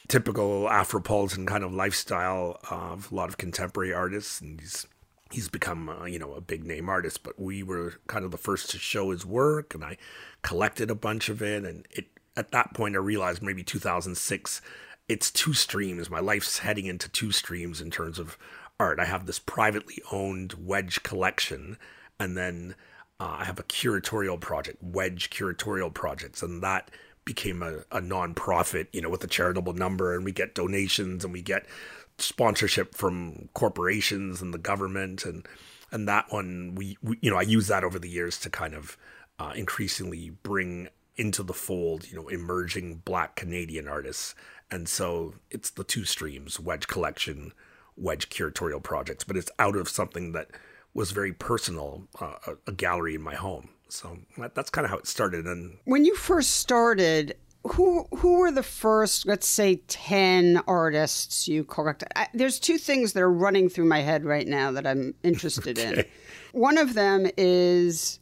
typical 0.08 0.64
Afropolitan 0.64 1.46
kind 1.46 1.62
of 1.62 1.72
lifestyle 1.72 2.58
of 2.70 3.12
a 3.12 3.14
lot 3.14 3.28
of 3.28 3.38
contemporary 3.38 3.92
artists, 3.92 4.40
and 4.40 4.60
he's 4.60 4.86
he's 5.30 5.48
become 5.48 5.88
uh, 5.88 6.06
you 6.06 6.18
know 6.18 6.32
a 6.32 6.40
big 6.40 6.64
name 6.64 6.88
artist. 6.88 7.22
But 7.22 7.38
we 7.38 7.62
were 7.62 7.94
kind 8.06 8.24
of 8.24 8.30
the 8.30 8.38
first 8.38 8.70
to 8.70 8.78
show 8.78 9.10
his 9.10 9.26
work, 9.26 9.74
and 9.74 9.84
I 9.84 9.98
collected 10.42 10.90
a 10.90 10.94
bunch 10.94 11.28
of 11.28 11.42
it, 11.42 11.64
and 11.64 11.86
it 11.90 12.06
at 12.40 12.52
that 12.52 12.74
point, 12.74 12.96
I 12.96 12.98
realized 12.98 13.42
maybe 13.42 13.62
2006, 13.62 14.62
it's 15.08 15.30
two 15.30 15.52
streams. 15.52 16.08
My 16.08 16.20
life's 16.20 16.58
heading 16.58 16.86
into 16.86 17.08
two 17.08 17.32
streams 17.32 17.80
in 17.80 17.90
terms 17.90 18.18
of 18.18 18.38
art. 18.80 18.98
I 18.98 19.04
have 19.04 19.26
this 19.26 19.38
privately 19.38 20.02
owned 20.10 20.54
Wedge 20.54 21.02
collection, 21.02 21.76
and 22.18 22.36
then 22.36 22.74
uh, 23.20 23.36
I 23.40 23.44
have 23.44 23.58
a 23.58 23.64
curatorial 23.64 24.40
project, 24.40 24.78
Wedge 24.82 25.28
Curatorial 25.28 25.92
Projects, 25.92 26.42
and 26.42 26.62
that 26.62 26.90
became 27.26 27.62
a, 27.62 27.80
a 27.92 28.00
nonprofit, 28.00 28.86
you 28.94 29.02
know, 29.02 29.10
with 29.10 29.22
a 29.22 29.28
charitable 29.28 29.74
number, 29.74 30.14
and 30.14 30.24
we 30.24 30.32
get 30.32 30.54
donations 30.54 31.24
and 31.24 31.32
we 31.32 31.42
get 31.42 31.66
sponsorship 32.16 32.94
from 32.94 33.50
corporations 33.52 34.40
and 34.40 34.54
the 34.54 34.58
government, 34.58 35.26
and 35.26 35.46
and 35.92 36.08
that 36.08 36.26
one 36.30 36.74
we, 36.74 36.96
we 37.02 37.18
you 37.20 37.30
know 37.30 37.36
I 37.36 37.42
use 37.42 37.66
that 37.66 37.84
over 37.84 37.98
the 37.98 38.08
years 38.08 38.38
to 38.40 38.50
kind 38.50 38.74
of 38.74 38.96
uh, 39.38 39.52
increasingly 39.54 40.30
bring 40.42 40.88
into 41.20 41.42
the 41.42 41.52
fold, 41.52 42.10
you 42.10 42.16
know, 42.16 42.28
emerging 42.28 43.02
black 43.04 43.36
Canadian 43.36 43.86
artists. 43.86 44.34
And 44.70 44.88
so 44.88 45.34
it's 45.50 45.68
the 45.68 45.84
two 45.84 46.06
streams, 46.06 46.58
Wedge 46.58 46.86
Collection, 46.86 47.52
Wedge 47.94 48.30
Curatorial 48.30 48.82
Projects, 48.82 49.22
but 49.22 49.36
it's 49.36 49.50
out 49.58 49.76
of 49.76 49.86
something 49.86 50.32
that 50.32 50.48
was 50.94 51.10
very 51.10 51.34
personal, 51.34 52.08
uh, 52.22 52.36
a, 52.46 52.52
a, 52.68 52.72
gallery 52.72 53.14
in 53.14 53.20
my 53.20 53.34
home. 53.34 53.68
So 53.90 54.16
that, 54.38 54.54
that's 54.54 54.70
kind 54.70 54.86
of 54.86 54.90
how 54.90 54.96
it 54.96 55.06
started. 55.06 55.44
And 55.44 55.76
when 55.84 56.06
you 56.06 56.16
first 56.16 56.52
started, 56.52 57.36
who 57.64 58.06
who 58.16 58.38
were 58.38 58.50
the 58.50 58.62
first, 58.62 59.26
let's 59.26 59.46
say, 59.46 59.76
ten 59.88 60.62
artists 60.66 61.46
you 61.46 61.64
collected? 61.64 62.08
I, 62.16 62.28
there's 62.32 62.58
two 62.58 62.78
things 62.78 63.12
that 63.12 63.20
are 63.20 63.30
running 63.30 63.68
through 63.68 63.84
my 63.84 64.00
head 64.00 64.24
right 64.24 64.48
now 64.48 64.72
that 64.72 64.86
I'm 64.86 65.14
interested 65.22 65.78
okay. 65.78 66.00
in. 66.00 66.04
One 66.58 66.78
of 66.78 66.94
them 66.94 67.26
is 67.36 68.20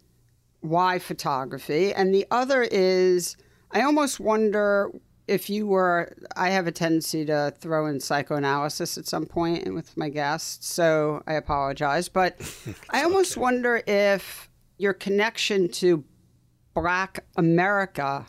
why 0.61 0.99
photography, 0.99 1.93
and 1.93 2.15
the 2.15 2.27
other 2.31 2.63
is 2.63 3.37
I 3.71 3.83
almost 3.83 4.21
wonder 4.21 4.91
if 5.27 5.51
you 5.51 5.67
were. 5.67 6.15
I 6.37 6.51
have 6.51 6.67
a 6.67 6.73
tendency 6.73 7.25
to 7.27 7.55
throw 7.59 7.87
in 7.87 8.01
psychoanalysis 8.01 8.99
at 8.99 9.07
some 9.07 9.27
point 9.27 9.73
with 9.75 9.97
my 9.97 10.09
guests, 10.09 10.67
so 10.67 11.23
I 11.27 11.35
apologize. 11.35 12.09
But 12.09 12.41
I 12.91 13.03
almost 13.03 13.33
okay. 13.33 13.41
wonder 13.41 13.83
if 13.87 14.49
your 14.79 14.95
connection 14.95 15.69
to 15.69 16.05
Black 16.75 17.25
America 17.37 18.27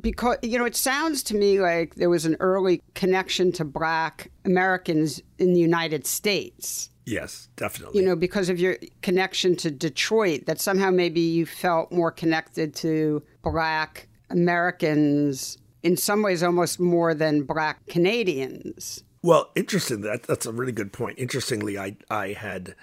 because 0.00 0.36
you 0.42 0.58
know 0.58 0.64
it 0.64 0.76
sounds 0.76 1.22
to 1.22 1.36
me 1.36 1.60
like 1.60 1.94
there 1.94 2.10
was 2.10 2.24
an 2.26 2.36
early 2.40 2.82
connection 2.94 3.52
to 3.52 3.64
black 3.64 4.30
americans 4.44 5.22
in 5.38 5.52
the 5.52 5.60
united 5.60 6.06
states 6.06 6.90
Yes, 7.06 7.48
definitely. 7.56 8.00
You 8.00 8.06
know, 8.06 8.16
because 8.16 8.48
of 8.48 8.58
your 8.58 8.78
connection 9.02 9.56
to 9.56 9.70
Detroit, 9.70 10.46
that 10.46 10.60
somehow 10.60 10.90
maybe 10.90 11.20
you 11.20 11.44
felt 11.46 11.92
more 11.92 12.10
connected 12.10 12.74
to 12.76 13.22
Black 13.42 14.08
Americans 14.30 15.58
in 15.82 15.96
some 15.96 16.22
ways 16.22 16.42
almost 16.42 16.80
more 16.80 17.14
than 17.14 17.42
Black 17.42 17.86
Canadians. 17.86 19.04
Well, 19.22 19.50
interesting. 19.54 20.00
That 20.00 20.24
that's 20.24 20.46
a 20.46 20.52
really 20.52 20.72
good 20.72 20.92
point. 20.92 21.18
Interestingly, 21.18 21.78
I 21.78 21.96
I 22.10 22.32
had 22.32 22.74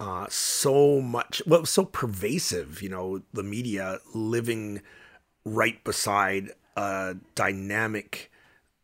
uh, 0.00 0.26
so 0.28 1.00
much. 1.00 1.42
Well, 1.46 1.66
so 1.66 1.84
pervasive. 1.84 2.82
You 2.82 2.88
know, 2.88 3.22
the 3.32 3.42
media 3.42 3.98
living 4.14 4.82
right 5.44 5.82
beside 5.84 6.50
a 6.76 7.16
dynamic 7.34 8.30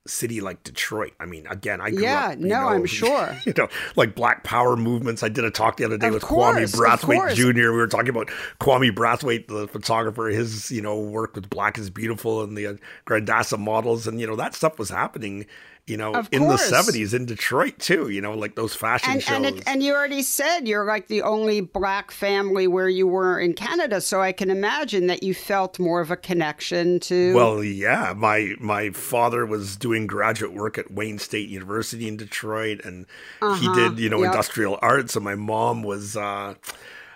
city 0.07 0.41
like 0.41 0.63
Detroit. 0.63 1.13
I 1.19 1.27
mean, 1.27 1.47
again, 1.47 1.81
I 1.81 1.91
grew 1.91 2.03
yeah, 2.03 2.29
up. 2.29 2.39
no, 2.39 2.49
know, 2.49 2.69
I'm 2.69 2.87
sure. 2.87 3.37
You 3.45 3.55
know, 3.57 3.69
like 3.97 4.15
Black 4.15 4.45
Power 4.45 4.77
movements. 4.77 5.23
I 5.23 5.29
did 5.29 5.45
a 5.45 5.51
talk 5.51 5.77
the 5.77 5.85
other 5.85 5.97
day 5.97 6.09
of 6.09 6.15
with 6.15 6.23
course, 6.23 6.57
Kwame 6.57 6.99
Brathwaite 6.99 7.35
Jr. 7.35 7.71
We 7.73 7.79
were 7.79 7.87
talking 7.87 8.11
about 8.11 8.29
Kwame 8.61 8.91
Brathwaite, 8.91 9.49
the 9.49 9.69
photographer, 9.69 10.27
his 10.29 10.71
you 10.71 10.83
know 10.83 10.99
work 10.99 11.35
with 11.35 11.49
Black 11.49 11.79
is 11.79 11.91
Beautiful 11.91 12.43
and 12.43 12.57
the 12.57 12.67
uh, 12.67 12.75
Grandassa 13.07 13.59
models, 13.59 14.07
and 14.07 14.21
you 14.21 14.27
know 14.27 14.37
that 14.37 14.55
stuff 14.55 14.79
was 14.79 14.91
happening 14.91 15.47
you 15.87 15.99
know, 15.99 16.15
of 16.15 16.29
in 16.33 16.41
course. 16.41 16.71
the 16.71 16.77
70s 16.77 17.13
in 17.13 17.27
Detroit 17.27 17.79
too, 17.79 18.09
you 18.09 18.23
know, 18.23 18.33
like 18.33 18.55
those 18.55 18.75
fashion 18.75 19.13
and, 19.13 19.23
shows. 19.23 19.37
And, 19.37 19.47
it, 19.47 19.63
and, 19.67 19.83
you 19.83 19.93
already 19.93 20.23
said 20.23 20.67
you're 20.67 20.87
like 20.87 21.09
the 21.09 21.21
only 21.21 21.61
black 21.61 22.11
family 22.11 22.67
where 22.67 22.89
you 22.89 23.07
were 23.07 23.39
in 23.39 23.53
Canada, 23.53 24.01
so 24.01 24.23
I 24.23 24.33
can 24.33 24.51
imagine 24.51 25.09
that 25.09 25.23
you 25.23 25.35
felt 25.35 25.79
more 25.79 26.01
of 26.01 26.11
a 26.11 26.17
connection 26.17 27.01
to 27.01 27.35
Well, 27.35 27.63
yeah, 27.63 28.15
my 28.17 28.55
my 28.61 28.91
father 28.91 29.45
was 29.45 29.77
doing 29.77 30.07
graduate 30.07 30.55
work 30.55 30.79
at 30.79 30.91
Wayne 30.91 31.19
State 31.19 31.51
University 31.51 32.09
in 32.09 32.17
Detroit 32.17 32.81
and 32.85 33.05
uh-huh. 33.43 33.55
he 33.57 33.69
did, 33.75 33.99
you 33.99 34.09
know, 34.09 34.23
yep. 34.23 34.33
industrial 34.33 34.79
arts 34.81 35.17
and 35.17 35.25
my 35.25 35.35
mom 35.35 35.83
was 35.83 36.17
uh 36.17 36.55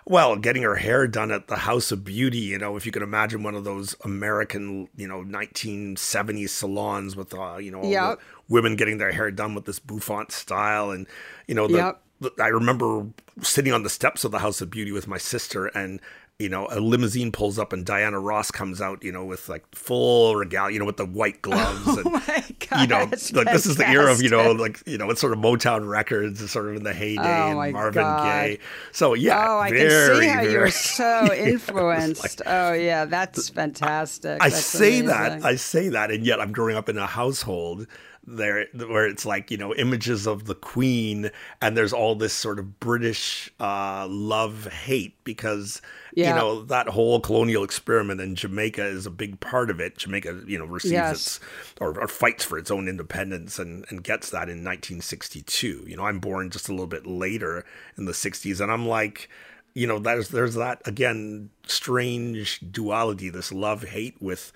well, 0.09 0.37
getting 0.37 0.63
her 0.63 0.77
hair 0.77 1.07
done 1.07 1.31
at 1.31 1.49
the 1.49 1.57
House 1.57 1.93
of 1.93 2.03
Beauty, 2.03 2.39
you 2.39 2.59
know, 2.59 2.77
if 2.77 2.87
you 2.87 2.93
can 2.93 3.03
imagine 3.03 3.43
one 3.43 3.55
of 3.55 3.65
those 3.65 3.95
American, 4.05 4.89
you 4.97 5.07
know, 5.07 5.23
1970s 5.23 6.49
salons 6.49 7.15
with, 7.15 7.35
uh, 7.35 7.59
you 7.59 7.71
know, 7.71 7.85
yep. 7.85 8.19
women 8.49 8.75
getting 8.75 8.97
their 8.97 9.13
hair 9.13 9.31
done 9.31 9.55
with 9.55 9.67
this 9.67 9.79
bouffant 9.79 10.33
style. 10.33 10.91
And, 10.91 11.07
you 11.47 11.55
know, 11.55 11.69
the, 11.69 11.77
yep. 11.77 12.03
the, 12.21 12.33
I 12.43 12.49
remember 12.49 13.07
sitting 13.43 13.75
on 13.75 13.83
the 13.83 13.91
steps 13.91 14.25
of 14.25 14.33
the 14.33 14.39
House 14.39 14.63
of 14.63 14.71
Beauty 14.71 14.93
with 14.93 15.09
my 15.09 15.19
sister 15.19 15.67
and 15.67 16.01
you 16.39 16.49
know, 16.49 16.69
a 16.71 16.79
limousine 16.79 17.33
pulls 17.33 17.59
up 17.59 17.73
and 17.73 17.85
Diana 17.85 18.21
Ross 18.21 18.53
comes 18.53 18.81
out, 18.81 19.03
you 19.03 19.11
know, 19.11 19.25
with 19.25 19.49
like 19.49 19.65
full 19.75 20.37
regalia, 20.37 20.73
you 20.73 20.79
know, 20.79 20.85
with 20.85 20.97
the 20.97 21.05
white 21.05 21.39
oh 21.45 21.51
gloves. 21.51 21.83
Oh 21.89 21.97
and, 21.99 22.07
oh 22.07 22.11
my 22.11 22.45
God, 22.71 22.81
you 22.81 22.87
know, 22.87 23.41
like 23.41 23.53
this 23.53 23.67
is 23.67 23.75
the 23.75 23.89
era 23.89 24.13
of, 24.13 24.23
you 24.23 24.29
know, 24.29 24.53
like, 24.53 24.81
you 24.87 24.99
know, 24.99 25.11
it's 25.11 25.21
sort 25.21 25.33
of 25.33 25.41
Motown 25.41 25.89
Records, 25.89 26.49
sort 26.49 26.69
of 26.69 26.77
in 26.77 26.85
the 26.85 26.93
heyday 26.93 27.23
oh 27.23 27.61
and 27.61 27.73
Marvin 27.73 28.03
God. 28.03 28.23
Gaye. 28.23 28.59
So, 28.93 29.15
yeah. 29.15 29.49
Oh, 29.49 29.59
I 29.59 29.71
very, 29.71 29.89
can 29.89 30.21
see 30.21 30.29
how 30.29 30.41
very, 30.43 30.53
you're 30.53 30.71
so 30.71 31.35
influenced. 31.37 32.23
like, 32.23 32.47
oh, 32.47 32.73
yeah, 32.73 33.05
that's 33.05 33.49
fantastic. 33.49 34.41
I 34.41 34.51
that's 34.51 34.65
say 34.65 35.01
amazing. 35.01 35.07
that, 35.07 35.45
I 35.45 35.57
say 35.57 35.89
that, 35.89 36.13
and 36.13 36.25
yet 36.25 36.41
I'm 36.41 36.53
growing 36.53 36.77
up 36.77 36.89
in 36.89 36.99
a 36.99 37.07
household 37.07 37.89
there 38.37 38.67
where 38.75 39.07
it's 39.07 39.25
like 39.25 39.51
you 39.51 39.57
know 39.57 39.75
images 39.75 40.27
of 40.27 40.45
the 40.47 40.55
queen 40.55 41.31
and 41.61 41.77
there's 41.77 41.93
all 41.93 42.15
this 42.15 42.33
sort 42.33 42.59
of 42.59 42.79
british 42.81 43.51
uh, 43.61 44.07
love 44.09 44.67
hate 44.67 45.15
because 45.25 45.81
yeah. 46.15 46.31
you 46.31 46.35
know 46.35 46.63
that 46.63 46.89
whole 46.89 47.21
colonial 47.21 47.65
experiment 47.65 48.21
in 48.21 48.35
jamaica 48.35 48.85
is 48.85 49.07
a 49.07 49.11
big 49.11 49.39
part 49.41 49.71
of 49.71 49.81
it 49.81 49.97
jamaica 49.97 50.41
you 50.47 50.59
know 50.59 50.65
receives 50.65 50.93
yes. 50.93 51.13
its 51.13 51.41
or, 51.81 51.99
or, 52.01 52.09
fights 52.09 52.45
for 52.45 52.59
its 52.59 52.71
own 52.71 52.89
independence 52.89 53.59
and 53.59 53.85
and 53.89 54.05
gets 54.05 54.31
that 54.31 54.49
in 54.49 54.65
1962 54.65 55.85
you 55.87 55.97
know 55.97 56.05
i'm 56.05 56.19
born 56.19 56.51
just 56.51 56.69
a 56.69 56.73
little 56.73 56.87
bit 56.87 57.07
later 57.07 57.65
in 57.97 58.05
the 58.05 58.13
60s 58.13 58.61
and 58.61 58.71
i'm 58.71 58.87
like 58.87 59.29
you 59.75 59.87
know 59.87 59.99
there's 59.99 60.29
there's 60.31 60.55
that 60.55 60.83
again 60.87 61.51
strange 61.67 62.61
duality 62.73 63.31
this 63.31 63.53
love 63.53 63.85
hate 63.85 64.21
with 64.21 64.53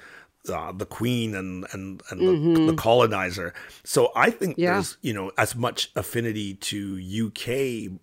uh, 0.48 0.72
the 0.72 0.86
queen 0.86 1.34
and 1.34 1.66
and 1.72 2.02
and 2.10 2.20
mm-hmm. 2.20 2.54
the, 2.54 2.72
the, 2.72 2.76
colonizer. 2.76 3.54
So 3.84 4.10
I 4.16 4.30
think 4.30 4.58
yeah. 4.58 4.74
there's 4.74 4.96
you 5.02 5.12
know 5.12 5.30
as 5.38 5.54
much 5.54 5.90
affinity 5.94 6.54
to 6.54 7.28
UK 7.28 7.48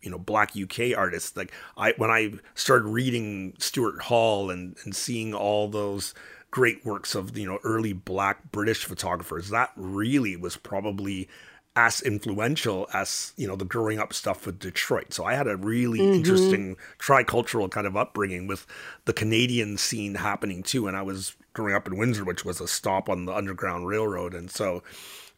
you 0.02 0.10
know 0.10 0.18
black 0.18 0.52
UK 0.56 0.98
artists. 0.98 1.36
Like 1.36 1.52
I 1.78 1.94
when 1.98 2.10
I 2.10 2.34
started 2.56 2.86
reading 2.86 3.54
Stuart 3.60 4.02
Hall 4.04 4.50
and 4.50 4.78
and 4.86 4.96
seeing 4.96 5.34
all 5.34 5.68
those 5.68 6.14
great 6.52 6.86
works 6.86 7.14
of 7.14 7.38
you 7.38 7.46
know 7.46 7.60
early 7.64 7.94
black 7.94 8.52
British 8.52 8.86
photographers, 8.86 9.50
that 9.50 9.72
really 9.76 10.36
was 10.36 10.56
probably 10.56 11.28
as 11.76 12.02
influential 12.02 12.88
as 12.94 13.34
you 13.38 13.48
know 13.48 13.56
the 13.56 13.66
growing 13.66 14.00
up 14.00 14.14
stuff 14.14 14.46
with 14.46 14.60
Detroit. 14.60 15.14
So 15.14 15.26
I 15.26 15.36
had 15.36 15.48
a 15.48 15.56
really 15.56 16.00
mm-hmm. 16.00 16.16
interesting 16.16 16.78
tricultural 17.00 17.70
kind 17.70 17.86
of 17.86 17.96
upbringing 17.96 18.48
with 18.48 18.66
the 19.06 19.14
Canadian 19.14 19.78
scene 19.78 20.16
happening 20.16 20.64
too, 20.64 20.88
and 20.88 20.98
I 20.98 21.02
was 21.02 21.36
growing 21.54 21.76
up 21.76 21.88
in 21.88 21.98
Windsor, 21.98 22.24
which 22.24 22.46
was 22.46 22.62
a 22.62 22.68
stop 22.68 23.10
on 23.10 23.26
the 23.26 23.34
Underground 23.34 23.88
Railroad, 23.88 24.34
and 24.34 24.50
so 24.50 24.84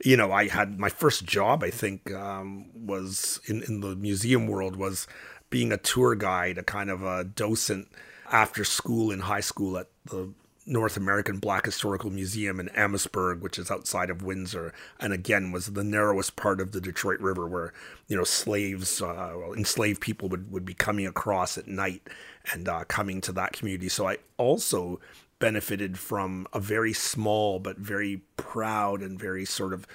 you 0.03 0.17
know 0.17 0.31
I 0.31 0.47
had 0.47 0.79
my 0.79 0.89
first 0.89 1.25
job. 1.25 1.63
I 1.63 1.69
think 1.69 2.11
um, 2.13 2.69
was 2.73 3.39
in 3.45 3.63
in 3.63 3.81
the 3.81 3.95
museum 3.95 4.47
world 4.47 4.75
was 4.75 5.07
being 5.49 5.71
a 5.71 5.77
tour 5.77 6.15
guide, 6.15 6.57
a 6.57 6.63
kind 6.63 6.89
of 6.89 7.03
a 7.03 7.23
docent 7.23 7.89
after 8.31 8.63
school 8.63 9.11
in 9.11 9.19
high 9.19 9.41
school 9.41 9.77
at 9.77 9.87
the 10.05 10.33
North 10.65 10.95
American 10.95 11.39
Black 11.39 11.65
Historical 11.65 12.11
Museum 12.11 12.59
in 12.59 12.69
Amherstburg, 12.69 13.41
which 13.41 13.57
is 13.57 13.71
outside 13.71 14.09
of 14.09 14.21
Windsor, 14.21 14.73
and 14.99 15.11
again 15.11 15.51
was 15.51 15.67
the 15.67 15.83
narrowest 15.83 16.35
part 16.35 16.61
of 16.61 16.71
the 16.71 16.79
Detroit 16.79 17.19
River 17.19 17.47
where 17.47 17.73
you 18.07 18.15
know 18.15 18.23
slaves, 18.23 19.01
uh, 19.01 19.35
enslaved 19.57 20.01
people 20.01 20.29
would 20.29 20.51
would 20.51 20.65
be 20.65 20.73
coming 20.73 21.07
across 21.07 21.57
at 21.57 21.67
night 21.67 22.07
and 22.53 22.69
uh, 22.69 22.83
coming 22.85 23.21
to 23.21 23.31
that 23.33 23.53
community. 23.53 23.89
So 23.89 24.07
I 24.07 24.17
also 24.37 24.99
benefited 25.41 25.99
from 25.99 26.47
a 26.53 26.59
very 26.59 26.93
small 26.93 27.59
but 27.59 27.77
very 27.77 28.21
proud 28.37 29.01
and 29.01 29.19
very 29.19 29.43
sort 29.43 29.73
of 29.73 29.85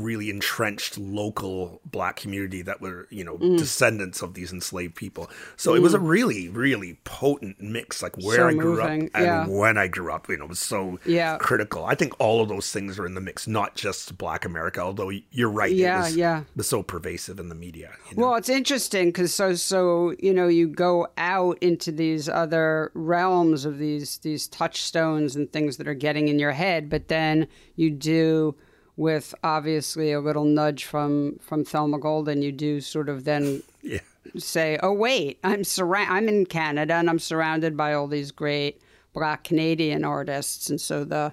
really 0.00 0.30
entrenched 0.30 0.98
local 0.98 1.80
black 1.84 2.16
community 2.16 2.62
that 2.62 2.80
were 2.80 3.06
you 3.10 3.24
know 3.24 3.36
mm. 3.36 3.58
descendants 3.58 4.22
of 4.22 4.34
these 4.34 4.52
enslaved 4.52 4.94
people 4.94 5.30
so 5.56 5.72
mm. 5.72 5.76
it 5.76 5.80
was 5.80 5.94
a 5.94 5.98
mm. 5.98 6.08
really 6.08 6.48
really 6.48 6.98
potent 7.04 7.60
mix 7.60 8.02
like 8.02 8.16
where 8.18 8.36
so 8.36 8.48
i 8.48 8.52
grew 8.52 8.76
moving. 8.76 9.04
up 9.06 9.10
and 9.14 9.24
yeah. 9.24 9.46
when 9.46 9.76
i 9.76 9.86
grew 9.86 10.12
up 10.12 10.28
you 10.28 10.36
know 10.36 10.44
it 10.44 10.48
was 10.48 10.58
so 10.58 10.98
yeah. 11.04 11.36
critical 11.38 11.84
i 11.84 11.94
think 11.94 12.12
all 12.18 12.42
of 12.42 12.48
those 12.48 12.72
things 12.72 12.98
are 12.98 13.06
in 13.06 13.14
the 13.14 13.20
mix 13.20 13.46
not 13.46 13.74
just 13.74 14.16
black 14.18 14.44
america 14.44 14.80
although 14.80 15.10
you're 15.30 15.50
right 15.50 15.72
yeah 15.72 15.98
it 15.98 16.02
was, 16.04 16.16
yeah 16.16 16.42
was 16.56 16.68
so 16.68 16.82
pervasive 16.82 17.38
in 17.38 17.48
the 17.48 17.54
media 17.54 17.90
you 18.10 18.16
know? 18.16 18.26
well 18.26 18.34
it's 18.36 18.48
interesting 18.48 19.08
because 19.08 19.34
so 19.34 19.54
so 19.54 20.14
you 20.18 20.32
know 20.32 20.48
you 20.48 20.66
go 20.66 21.06
out 21.18 21.58
into 21.60 21.92
these 21.92 22.28
other 22.28 22.90
realms 22.94 23.64
of 23.64 23.78
these 23.78 24.18
these 24.18 24.48
touchstones 24.48 25.36
and 25.36 25.52
things 25.52 25.76
that 25.76 25.86
are 25.86 25.94
getting 25.94 26.28
in 26.28 26.38
your 26.38 26.52
head 26.52 26.88
but 26.88 27.08
then 27.08 27.46
you 27.76 27.90
do 27.90 28.54
with 28.96 29.34
obviously 29.42 30.12
a 30.12 30.20
little 30.20 30.44
nudge 30.44 30.84
from 30.84 31.38
from 31.40 31.64
Thelma 31.64 31.98
Golden, 31.98 32.42
you 32.42 32.52
do 32.52 32.80
sort 32.80 33.08
of 33.08 33.24
then 33.24 33.62
yeah. 33.82 34.00
say, 34.36 34.78
"Oh 34.82 34.92
wait, 34.92 35.38
I'm 35.44 35.64
surround 35.64 36.10
I'm 36.10 36.28
in 36.28 36.46
Canada 36.46 36.94
and 36.94 37.08
I'm 37.08 37.18
surrounded 37.18 37.76
by 37.76 37.94
all 37.94 38.06
these 38.06 38.30
great 38.30 38.80
Black 39.12 39.44
Canadian 39.44 40.04
artists," 40.04 40.70
and 40.70 40.80
so 40.80 41.04
the 41.04 41.32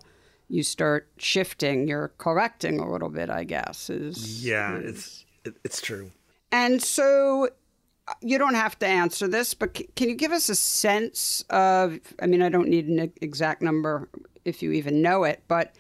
you 0.50 0.64
start 0.64 1.10
shifting, 1.18 1.88
you're 1.88 2.14
correcting 2.18 2.80
a 2.80 2.90
little 2.90 3.10
bit, 3.10 3.30
I 3.30 3.44
guess. 3.44 3.90
Is 3.90 4.46
yeah, 4.46 4.78
is, 4.78 5.26
it's 5.44 5.58
it's 5.64 5.82
true. 5.82 6.12
And 6.52 6.82
so 6.82 7.50
you 8.22 8.38
don't 8.38 8.54
have 8.54 8.80
to 8.80 8.88
answer 8.88 9.28
this, 9.28 9.54
but 9.54 9.74
can 9.96 10.10
you 10.10 10.16
give 10.16 10.32
us 10.32 10.50
a 10.50 10.56
sense 10.56 11.44
of? 11.50 12.00
I 12.22 12.28
mean, 12.28 12.42
I 12.42 12.50
don't 12.50 12.70
need 12.70 12.88
an 12.88 13.12
exact 13.22 13.62
number 13.62 14.10
if 14.46 14.64
you 14.64 14.72
even 14.72 15.02
know 15.02 15.26
it, 15.26 15.44
but 15.48 15.76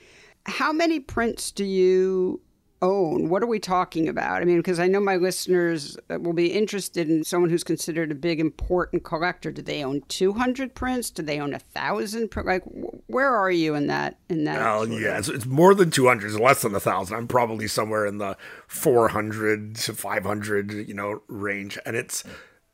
how 0.47 0.71
many 0.71 0.99
prints 0.99 1.51
do 1.51 1.65
you 1.65 2.41
own? 2.81 3.29
What 3.29 3.43
are 3.43 3.47
we 3.47 3.59
talking 3.59 4.07
about? 4.07 4.41
I 4.41 4.45
mean, 4.45 4.57
because 4.57 4.79
I 4.79 4.87
know 4.87 4.99
my 4.99 5.17
listeners 5.17 5.97
uh, 6.09 6.19
will 6.19 6.33
be 6.33 6.47
interested 6.47 7.09
in 7.09 7.23
someone 7.23 7.49
who's 7.49 7.63
considered 7.63 8.11
a 8.11 8.15
big, 8.15 8.39
important 8.39 9.03
collector. 9.03 9.51
Do 9.51 9.61
they 9.61 9.83
own 9.83 10.03
200 10.07 10.73
prints? 10.73 11.09
Do 11.09 11.23
they 11.23 11.39
own 11.39 11.53
a 11.53 11.59
thousand? 11.59 12.31
Like, 12.35 12.63
where 13.07 13.35
are 13.35 13.51
you 13.51 13.75
in 13.75 13.87
that? 13.87 14.19
In 14.29 14.45
that? 14.45 14.59
Well, 14.59 14.87
yeah, 14.87 15.17
it's, 15.17 15.27
it's, 15.27 15.45
more 15.45 15.73
than 15.73 15.91
200. 15.91 16.27
It's 16.27 16.39
less 16.39 16.61
than 16.61 16.75
a 16.75 16.79
thousand. 16.79 17.17
I'm 17.17 17.27
probably 17.27 17.67
somewhere 17.67 18.05
in 18.05 18.19
the 18.19 18.37
400 18.67 19.75
to 19.75 19.93
500, 19.93 20.71
you 20.87 20.93
know, 20.93 21.21
range, 21.27 21.77
and 21.85 21.95
it's 21.95 22.23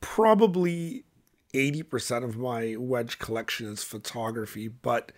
probably 0.02 1.06
80% 1.54 2.24
of 2.24 2.36
my 2.38 2.76
wedge 2.78 3.20
collection 3.20 3.68
is 3.68 3.84
photography, 3.84 4.68
but 4.68 5.12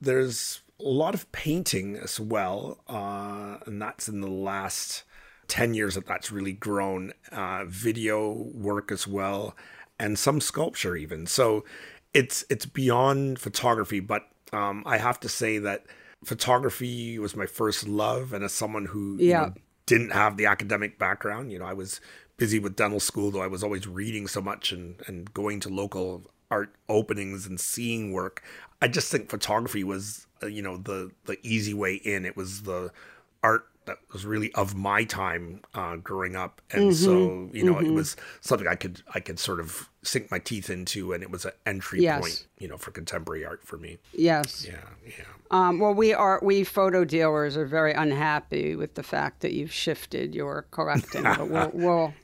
there's 0.00 0.60
a 0.80 0.88
lot 0.88 1.14
of 1.14 1.30
painting 1.32 1.96
as 1.96 2.20
well, 2.20 2.78
uh, 2.88 3.58
and 3.66 3.80
that's 3.80 4.08
in 4.08 4.20
the 4.20 4.30
last 4.30 5.04
10 5.48 5.74
years 5.74 5.94
that 5.94 6.06
that's 6.06 6.30
really 6.30 6.52
grown. 6.52 7.12
Uh, 7.32 7.64
video 7.66 8.32
work 8.32 8.92
as 8.92 9.06
well, 9.06 9.56
and 9.98 10.18
some 10.18 10.40
sculpture 10.40 10.96
even. 10.96 11.26
So 11.26 11.64
it's 12.14 12.44
it's 12.48 12.66
beyond 12.66 13.38
photography, 13.38 14.00
but 14.00 14.22
um, 14.52 14.82
I 14.86 14.98
have 14.98 15.20
to 15.20 15.28
say 15.28 15.58
that 15.58 15.86
photography 16.24 17.18
was 17.18 17.36
my 17.36 17.46
first 17.46 17.88
love, 17.88 18.32
and 18.32 18.44
as 18.44 18.52
someone 18.52 18.86
who 18.86 19.16
yeah. 19.18 19.40
you 19.40 19.46
know, 19.46 19.54
didn't 19.86 20.10
have 20.10 20.36
the 20.36 20.46
academic 20.46 20.98
background, 20.98 21.50
you 21.50 21.58
know, 21.58 21.64
I 21.64 21.72
was 21.72 22.00
busy 22.36 22.58
with 22.58 22.76
dental 22.76 23.00
school, 23.00 23.30
though 23.30 23.42
I 23.42 23.48
was 23.48 23.64
always 23.64 23.86
reading 23.86 24.28
so 24.28 24.40
much 24.40 24.70
and, 24.70 25.02
and 25.06 25.32
going 25.34 25.60
to 25.60 25.68
local 25.68 26.30
art 26.50 26.74
openings 26.88 27.46
and 27.46 27.58
seeing 27.58 28.12
work. 28.12 28.42
I 28.80 28.88
just 28.88 29.10
think 29.10 29.28
photography 29.28 29.82
was 29.82 30.27
you 30.46 30.62
know 30.62 30.76
the 30.76 31.10
the 31.26 31.38
easy 31.42 31.74
way 31.74 31.94
in. 31.94 32.24
It 32.24 32.36
was 32.36 32.62
the 32.62 32.92
art 33.42 33.66
that 33.88 33.98
was 34.12 34.26
really 34.26 34.52
of 34.52 34.74
my 34.74 35.02
time 35.02 35.62
uh, 35.74 35.96
growing 35.96 36.36
up, 36.36 36.60
and 36.70 36.92
mm-hmm. 36.92 37.04
so 37.04 37.50
you 37.52 37.64
know 37.64 37.74
mm-hmm. 37.74 37.86
it 37.86 37.92
was 37.92 38.16
something 38.40 38.68
I 38.68 38.74
could 38.74 39.02
I 39.14 39.20
could 39.20 39.38
sort 39.38 39.60
of 39.60 39.88
sink 40.02 40.30
my 40.30 40.38
teeth 40.38 40.70
into, 40.70 41.12
and 41.12 41.22
it 41.22 41.30
was 41.30 41.44
an 41.44 41.52
entry 41.66 42.02
yes. 42.02 42.20
point, 42.20 42.46
you 42.58 42.68
know, 42.68 42.76
for 42.76 42.90
contemporary 42.90 43.44
art 43.44 43.64
for 43.64 43.76
me. 43.76 43.98
Yes. 44.12 44.66
Yeah. 44.66 44.80
Yeah. 45.04 45.24
Um, 45.50 45.80
well, 45.80 45.94
we 45.94 46.12
are 46.12 46.38
we 46.42 46.64
photo 46.64 47.04
dealers 47.04 47.56
are 47.56 47.66
very 47.66 47.92
unhappy 47.92 48.76
with 48.76 48.94
the 48.94 49.02
fact 49.02 49.40
that 49.40 49.52
you've 49.52 49.72
shifted 49.72 50.34
your 50.34 50.66
collecting, 50.70 51.22
but 51.22 51.48
we'll, 51.48 51.70
we'll 51.74 52.14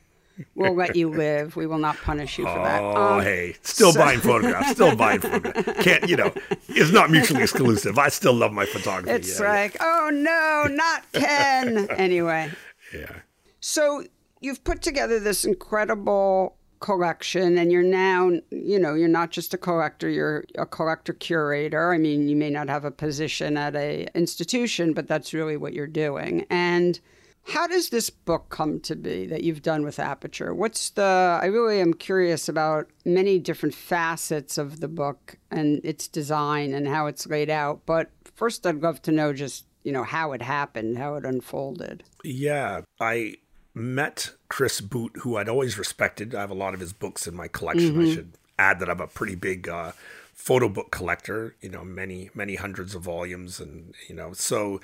We'll 0.55 0.75
let 0.75 0.97
you 0.97 1.11
live. 1.11 1.57
We 1.57 1.67
will 1.67 1.79
not 1.79 1.97
punish 1.97 2.39
you 2.39 2.45
for 2.45 2.59
that. 2.59 2.83
Oh, 2.83 3.19
um, 3.19 3.23
hey, 3.23 3.57
still 3.63 3.93
so... 3.93 4.01
buying 4.01 4.21
photographs. 4.21 4.71
Still 4.73 4.97
buying 4.97 5.21
photographs. 5.21 5.83
Can't 5.83 6.09
you 6.09 6.17
know? 6.17 6.33
It's 6.69 6.93
not 6.93 7.11
mutually 7.11 7.43
exclusive. 7.43 7.99
I 7.99 8.09
still 8.09 8.35
love 8.35 8.53
my 8.53 8.67
photography. 8.67 9.15
It's 9.15 9.39
yeah, 9.39 9.49
like, 9.49 9.75
yeah. 9.75 9.81
oh 9.83 10.11
no, 10.11 10.75
not 10.75 11.05
Ken. 11.13 11.89
anyway. 11.97 12.51
Yeah. 12.93 13.13
So 13.61 14.05
you've 14.41 14.65
put 14.65 14.83
together 14.83 15.21
this 15.21 15.45
incredible 15.45 16.57
collection 16.81 17.57
and 17.57 17.73
you're 17.73 17.83
now 17.83 18.31
you 18.51 18.79
know 18.79 18.93
you're 18.93 19.09
not 19.09 19.31
just 19.31 19.55
a 19.55 19.57
collector 19.57 20.07
you're 20.07 20.45
a 20.59 20.67
collector 20.67 21.15
curator 21.15 21.95
i 21.95 21.97
mean 21.97 22.29
you 22.29 22.37
may 22.37 22.51
not 22.51 22.69
have 22.69 22.85
a 22.85 22.91
position 22.91 23.57
at 23.57 23.75
a 23.75 24.07
institution 24.15 24.93
but 24.93 25.09
that's 25.09 25.33
really 25.33 25.57
what 25.57 25.73
you're 25.73 25.87
doing 25.87 26.45
and 26.51 27.01
how 27.47 27.67
does 27.67 27.91
this 27.91 28.09
book 28.11 28.49
come 28.49 28.81
to 28.81 28.97
be 28.97 29.27
that 29.27 29.43
you've 29.43 29.63
done 29.63 29.85
with 29.85 29.99
Aperture? 29.99 30.55
What's 30.55 30.91
the, 30.91 31.39
I 31.43 31.47
really 31.47 31.81
am 31.81 31.93
curious 31.93 32.49
about 32.49 32.89
many 33.05 33.39
different 33.39 33.75
facets 33.75 34.57
of 34.57 34.81
the 34.81 34.89
book 34.89 35.37
and 35.51 35.81
its 35.85 36.09
design 36.09 36.73
and 36.73 36.89
how 36.89 37.07
it's 37.07 37.27
laid 37.27 37.51
out. 37.51 37.83
But 37.85 38.11
first, 38.35 38.67
I'd 38.67 38.83
love 38.83 39.03
to 39.03 39.13
know 39.13 39.33
just, 39.33 39.67
you 39.83 39.93
know, 39.93 40.05
how 40.05 40.33
it 40.33 40.41
happened, 40.41 40.97
how 40.97 41.17
it 41.17 41.25
unfolded. 41.25 42.03
Yeah. 42.23 42.81
I 42.99 43.37
met 43.75 44.33
Chris 44.49 44.81
Boot, 44.81 45.13
who 45.19 45.37
I'd 45.37 45.49
always 45.49 45.79
respected. 45.79 46.35
I 46.35 46.41
have 46.41 46.51
a 46.51 46.55
lot 46.55 46.73
of 46.73 46.81
his 46.81 46.93
books 46.93 47.27
in 47.27 47.35
my 47.35 47.49
collection. 47.49 47.93
Mm-hmm. 47.93 48.11
I 48.11 48.15
should 48.15 48.33
add 48.59 48.81
that 48.81 48.89
I'm 48.89 49.01
a 49.01 49.07
pretty 49.07 49.35
big 49.35 49.69
uh, 49.69 49.93
photo 50.33 50.69
book 50.69 50.91
collector, 50.91 51.57
you 51.61 51.69
know, 51.69 51.85
many, 51.85 52.31
many 52.35 52.55
hundreds 52.55 52.95
of 52.95 53.03
volumes. 53.03 53.61
And, 53.61 53.95
you 54.09 54.15
know, 54.15 54.33
so 54.33 54.81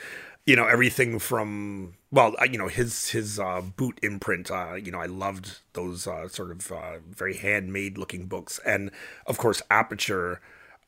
you 0.46 0.57
know 0.57 0.66
everything 0.66 1.18
from 1.18 1.94
well 2.11 2.35
you 2.50 2.59
know 2.59 2.68
his 2.68 3.11
his 3.11 3.38
uh, 3.38 3.61
boot 3.61 3.98
imprint 4.03 4.50
uh, 4.50 4.74
you 4.74 4.90
know 4.90 5.00
i 5.00 5.07
loved 5.07 5.59
those 5.74 6.07
uh, 6.07 6.26
sort 6.29 6.50
of 6.50 6.72
uh, 6.72 6.98
very 7.09 7.37
handmade 7.37 7.98
looking 7.98 8.26
books 8.26 8.59
and 8.66 8.90
of 9.26 9.38
course 9.38 9.62
aperture 9.70 10.40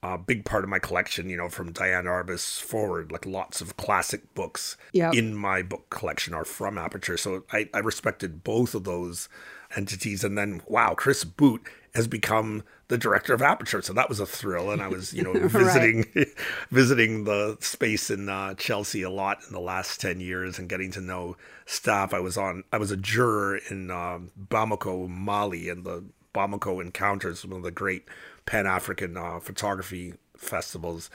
a 0.05 0.19
big 0.19 0.45
part 0.45 0.65
of 0.65 0.69
my 0.69 0.81
collection, 0.81 1.31
you 1.31 1.37
know, 1.37 1.49
from 1.49 1.71
Diane 1.71 2.07
Arbus 2.07 2.61
forward, 2.61 3.13
like 3.13 3.25
lots 3.25 3.61
of 3.61 3.77
classic 3.77 4.35
books 4.35 4.77
Yep. 4.93 5.15
in 5.15 5.33
my 5.37 5.63
book 5.63 5.91
collection 5.91 6.35
are 6.35 6.45
from 6.45 6.77
Aperture. 6.77 7.17
So 7.17 7.45
I, 7.53 7.69
I 7.73 7.79
respected 7.79 8.43
both 8.43 8.75
of 8.75 8.83
those 8.83 9.29
entities. 9.77 10.25
And 10.25 10.37
then, 10.37 10.61
wow, 10.67 10.95
Chris 10.95 11.23
Boot 11.23 11.63
has 11.95 12.09
become 12.09 12.65
the 12.93 12.99
director 12.99 13.33
of 13.33 13.41
Aperture. 13.41 13.81
So 13.81 13.95
that 13.95 14.11
was 14.11 14.21
a 14.21 14.27
thrill. 14.27 14.71
And 14.71 14.83
I 14.83 14.89
was, 14.89 15.15
you 15.15 15.23
know, 15.23 15.33
visiting 15.49 16.05
visiting 16.71 17.25
the 17.25 17.57
space 17.61 18.11
in 18.11 18.29
uh, 18.29 18.53
Chelsea 18.55 19.01
a 19.01 19.09
lot 19.09 19.39
in 19.47 19.55
the 19.55 19.61
last 19.61 19.99
10 19.99 20.21
years 20.21 20.59
and 20.59 20.69
getting 20.69 20.91
to 20.93 21.01
know 21.01 21.39
staff. 21.65 22.13
I 22.13 22.21
was 22.21 22.37
on, 22.37 22.65
I 22.71 22.77
was 22.77 22.91
a 22.91 22.99
juror 22.99 23.57
in 23.71 23.91
um, 23.91 24.31
Bamako, 24.39 25.09
Mali, 25.09 25.71
and 25.71 25.85
the 25.85 26.05
Bamako 26.35 26.83
Encounters, 26.83 27.47
one 27.47 27.57
of 27.57 27.63
the 27.63 27.71
great 27.71 28.05
Pan 28.45 28.67
African 28.67 29.17
uh, 29.17 29.41
photography 29.41 30.13
festivals 30.37 31.09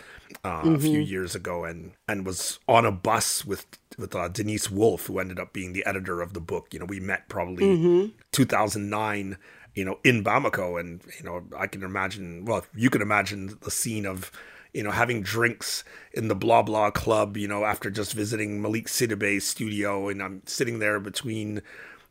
uh, 0.44 0.62
a 0.64 0.80
few 0.80 1.00
years 1.00 1.36
ago, 1.36 1.64
and 1.64 1.92
and 2.08 2.26
was 2.26 2.58
on 2.68 2.86
a 2.86 2.92
bus 2.92 3.46
with 3.46 3.68
with 4.00 4.16
uh, 4.16 4.30
Denise 4.30 4.72
Wolf, 4.72 5.06
who 5.06 5.20
ended 5.20 5.38
up 5.38 5.54
being 5.54 5.74
the 5.74 5.86
editor 5.86 6.22
of 6.22 6.34
the 6.34 6.40
book. 6.40 6.74
You 6.74 6.80
know, 6.80 6.86
we 6.86 7.00
met 7.00 7.30
probably 7.30 8.14
2009. 8.32 9.38
You 9.78 9.86
know, 9.86 10.00
in 10.04 10.24
Bamako, 10.24 10.80
and 10.80 11.02
you 11.18 11.24
know, 11.24 11.44
I 11.58 11.68
can 11.68 11.84
imagine. 11.84 12.46
Well, 12.46 12.66
you 12.76 12.90
can 12.90 13.02
imagine 13.02 13.58
the 13.62 13.72
scene 13.72 14.06
of 14.06 14.32
you 14.74 14.84
know, 14.84 14.92
having 14.92 15.24
drinks 15.24 15.84
in 16.14 16.28
the 16.28 16.36
blah 16.36 16.62
blah 16.62 16.92
club, 16.92 17.38
you 17.38 17.48
know, 17.48 17.66
after 17.66 17.90
just 17.90 18.14
visiting 18.14 18.62
Malik 18.62 18.86
Sidibe's 18.86 19.46
studio, 19.46 20.10
and 20.10 20.22
I'm 20.22 20.42
sitting 20.46 20.80
there 20.80 21.00
between 21.00 21.62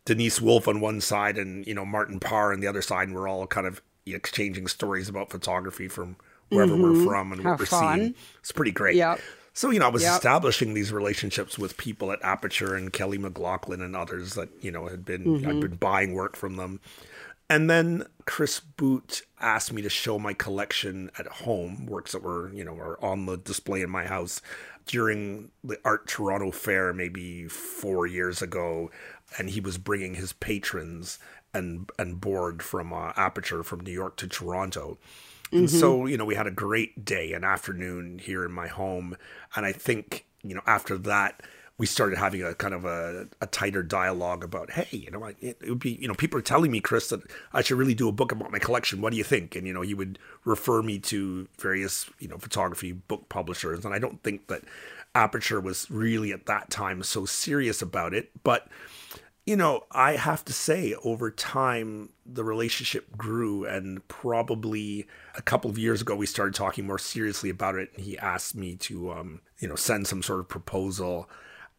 Denise 0.05 0.41
Wolf 0.41 0.67
on 0.67 0.81
one 0.81 1.01
side 1.01 1.39
and 1.39 1.67
you 1.67 1.75
know 1.75 1.85
Martin 1.85 2.19
Parr 2.19 2.53
on 2.53 2.61
the 2.61 2.67
other 2.67 2.83
side, 2.83 3.09
and 3.09 3.17
we're 3.17 3.29
all 3.29 3.47
kind 3.47 3.67
of 3.67 3.83
exchanging 4.07 4.67
stories 4.69 5.09
about 5.09 5.31
photography 5.31 5.89
from 5.89 6.17
wherever 6.49 6.77
we're 6.77 6.91
mm-hmm. 6.91 7.05
from 7.05 7.33
and 7.33 7.43
How 7.43 7.51
what 7.51 7.61
we're 7.61 7.67
fun. 7.67 7.99
seeing. 7.99 8.15
It's 8.41 8.53
pretty 8.53 8.73
great. 8.73 8.97
Yep. 8.97 9.21
So 9.53 9.71
you 9.71 9.79
know, 9.79 9.87
I 9.87 9.91
was 9.91 10.03
Yep. 10.03 10.17
establishing 10.17 10.75
these 10.75 10.93
relationships 10.93 11.59
with 11.59 11.77
people 11.77 12.13
at 12.13 12.19
Aperture 12.23 12.75
and 12.75 12.93
Kelly 12.93 13.19
McLaughlin 13.19 13.81
and 13.81 13.97
others 13.97 14.35
that 14.35 14.49
you 14.61 14.71
know 14.71 14.87
had 14.87 15.05
been 15.05 15.37
I'd 15.37 15.43
mm-hmm. 15.43 15.61
been 15.61 15.77
buying 15.77 16.15
work 16.15 16.37
from 16.37 16.57
them. 16.57 16.81
And 17.49 17.71
then 17.71 18.05
Chris 18.25 18.59
Boot 18.59 19.23
asked 19.41 19.73
me 19.73 19.81
to 19.83 19.89
show 19.89 20.19
my 20.19 20.35
collection 20.35 21.11
at 21.19 21.27
home, 21.27 21.87
works 21.87 22.13
that 22.13 22.23
were, 22.23 22.53
you 22.53 22.65
know, 22.65 22.75
are 22.75 23.03
on 23.05 23.27
the 23.27 23.37
display 23.37 23.83
in 23.83 23.91
my 23.91 24.05
house 24.05 24.43
during 24.85 25.51
the 25.63 25.79
Art 25.85 26.09
Toronto 26.09 26.51
Fair 26.51 26.93
maybe 26.93 27.47
four 27.47 28.07
years 28.07 28.43
ago. 28.43 28.91
And 29.39 29.51
he 29.51 29.61
was 29.61 29.79
bringing 29.79 30.15
his 30.15 30.33
patrons 30.33 31.19
and 31.55 31.91
and 31.99 32.21
board 32.21 32.63
from 32.63 32.93
uh, 32.93 33.13
Aperture 33.17 33.63
from 33.63 33.81
New 33.81 33.93
York 33.93 34.17
to 34.17 34.29
Toronto. 34.29 34.99
And 35.53 35.71
so, 35.71 36.07
you 36.07 36.17
know, 36.17 36.25
we 36.25 36.35
had 36.35 36.49
a 36.49 36.53
great 36.53 37.05
day, 37.05 37.33
an 37.33 37.45
afternoon 37.45 38.19
here 38.19 38.45
in 38.45 38.51
my 38.51 38.67
home. 38.67 39.17
And 39.55 39.65
I 39.65 39.73
think, 39.73 40.27
you 40.43 40.55
know, 40.55 40.63
after 40.67 40.99
that, 40.99 41.43
we 41.79 41.85
started 41.85 42.17
having 42.17 42.43
a 42.43 42.55
kind 42.55 42.73
of 42.73 42.87
a, 42.87 43.29
a 43.41 43.47
tighter 43.47 43.83
dialogue 43.83 44.43
about, 44.43 44.71
hey, 44.71 44.89
you 44.97 45.11
know, 45.11 45.25
it, 45.25 45.37
it 45.41 45.69
would 45.69 45.79
be, 45.79 45.99
you 46.01 46.09
know, 46.09 46.15
people 46.15 46.39
are 46.39 46.43
telling 46.43 46.71
me, 46.71 46.81
Chris, 46.81 47.09
that 47.11 47.21
I 47.53 47.61
should 47.61 47.77
really 47.77 47.95
do 47.95 48.09
a 48.09 48.13
book 48.13 48.33
about 48.33 48.51
my 48.51 48.59
collection. 48.59 49.03
What 49.03 49.11
do 49.11 49.19
you 49.19 49.25
think? 49.25 49.55
And, 49.55 49.67
you 49.67 49.75
know, 49.75 49.83
he 49.83 49.93
would 49.93 50.19
refer 50.45 50.81
me 50.83 50.99
to 51.01 51.49
various, 51.61 52.09
you 52.19 52.29
know, 52.29 52.39
photography 52.39 52.93
book 52.93 53.29
publishers. 53.29 53.85
And 53.85 53.93
I 53.93 53.99
don't 53.99 54.23
think 54.23 54.47
that 54.49 54.63
Aperture 55.15 55.61
was 55.61 55.91
really 55.91 56.33
at 56.33 56.47
that 56.47 56.71
time 56.71 57.03
so 57.03 57.27
serious 57.27 57.83
about 57.83 58.15
it. 58.15 58.31
But, 58.43 58.69
you 59.45 59.57
know, 59.57 59.85
I 59.93 60.13
have 60.13 60.47
to 60.47 60.55
say, 60.55 60.95
over 61.05 61.31
time, 61.31 62.09
the 62.25 62.43
relationship 62.43 63.17
grew, 63.17 63.67
and 63.67 64.07
probably 64.09 65.07
a 65.35 65.43
couple 65.43 65.71
of 65.71 65.79
years 65.79 66.01
ago, 66.01 66.17
we 66.17 66.27
started 66.27 66.55
talking 66.55 66.87
more 66.87 66.99
seriously 66.99 67.51
about 67.51 67.75
it. 67.75 67.91
And 67.95 68.05
he 68.05 68.17
asked 68.17 68.57
me 68.57 68.77
to, 68.77 69.13
um, 69.13 69.41
you 69.59 69.69
know, 69.69 69.77
send 69.77 70.07
some 70.07 70.23
sort 70.23 70.41
of 70.41 70.49
proposal. 70.49 71.29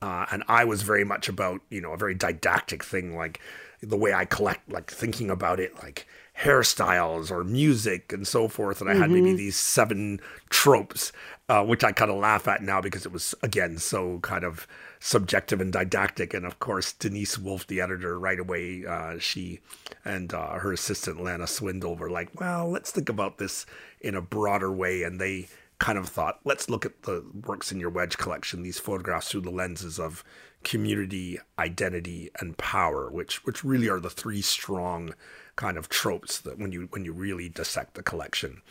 Uh, 0.01 0.25
and 0.31 0.43
I 0.47 0.63
was 0.63 0.83
very 0.83 1.03
much 1.03 1.27
about, 1.27 1.61
you 1.69 1.81
know, 1.81 1.93
a 1.93 1.97
very 1.97 2.13
didactic 2.13 2.83
thing, 2.83 3.15
like 3.15 3.39
the 3.81 3.97
way 3.97 4.13
I 4.13 4.25
collect, 4.25 4.71
like 4.71 4.91
thinking 4.91 5.29
about 5.29 5.59
it, 5.59 5.75
like 5.81 6.07
hairstyles 6.39 7.31
or 7.31 7.43
music 7.43 8.13
and 8.13 8.27
so 8.27 8.47
forth. 8.47 8.79
And 8.79 8.89
I 8.89 8.95
had 8.95 9.09
maybe 9.09 9.33
these 9.33 9.57
seven 9.57 10.19
tropes, 10.49 11.11
uh, 11.49 11.63
which 11.63 11.83
I 11.83 11.91
kind 11.91 12.11
of 12.11 12.17
laugh 12.17 12.47
at 12.47 12.61
now 12.61 12.79
because 12.79 13.05
it 13.07 13.11
was, 13.11 13.33
again, 13.41 13.79
so 13.79 14.19
kind 14.19 14.43
of 14.43 14.67
subjective 14.99 15.61
and 15.61 15.73
didactic. 15.73 16.35
And 16.35 16.45
of 16.45 16.59
course, 16.59 16.93
Denise 16.93 17.39
Wolff, 17.39 17.65
the 17.65 17.81
editor, 17.81 18.19
right 18.19 18.39
away, 18.39 18.85
uh, 18.85 19.17
she 19.17 19.59
and 20.05 20.31
uh, 20.31 20.53
her 20.59 20.71
assistant, 20.71 21.23
Lana 21.23 21.47
Swindle, 21.47 21.95
were 21.95 22.11
like, 22.11 22.39
well, 22.39 22.69
let's 22.69 22.91
think 22.91 23.09
about 23.09 23.39
this 23.39 23.65
in 23.99 24.13
a 24.13 24.21
broader 24.21 24.71
way. 24.71 25.01
And 25.01 25.19
they 25.19 25.47
kind 25.79 25.97
of 25.97 26.09
thought, 26.09 26.39
let's 26.43 26.69
look 26.69 26.85
at 26.85 27.03
the 27.03 27.23
works 27.45 27.71
in 27.71 27.79
your 27.79 27.89
wedge 27.89 28.17
collection, 28.17 28.63
these 28.63 28.79
photographs 28.79 29.29
through 29.29 29.41
the 29.41 29.51
lenses 29.51 29.99
of 29.99 30.23
community, 30.63 31.39
identity, 31.59 32.31
and 32.39 32.57
power, 32.57 33.09
which 33.11 33.43
which 33.45 33.63
really 33.63 33.87
are 33.87 33.99
the 33.99 34.09
three 34.09 34.41
strong 34.41 35.13
kind 35.55 35.77
of 35.77 35.87
tropes 35.89 36.39
that 36.39 36.57
when 36.57 36.71
you 36.71 36.87
when 36.91 37.05
you 37.05 37.13
really 37.13 37.49
dissect 37.49 37.93
the 37.93 38.03
collection. 38.03 38.61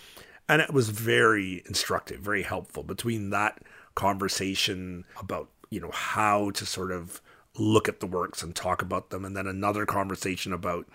And 0.48 0.62
it 0.62 0.72
was 0.72 0.90
very 0.90 1.62
instructive, 1.66 2.20
very 2.20 2.42
helpful 2.42 2.82
between 2.82 3.30
that 3.30 3.62
conversation 3.96 5.04
about, 5.20 5.48
you 5.70 5.80
know, 5.80 5.90
how 5.90 6.50
to 6.50 6.64
sort 6.66 6.92
of 6.92 7.20
look 7.58 7.88
at 7.88 8.00
the 8.00 8.06
works 8.06 8.42
and 8.42 8.54
talk 8.54 8.82
about 8.82 9.10
them, 9.10 9.24
and 9.24 9.36
then 9.36 9.46
another 9.46 9.86
conversation 9.86 10.52
about 10.52 10.86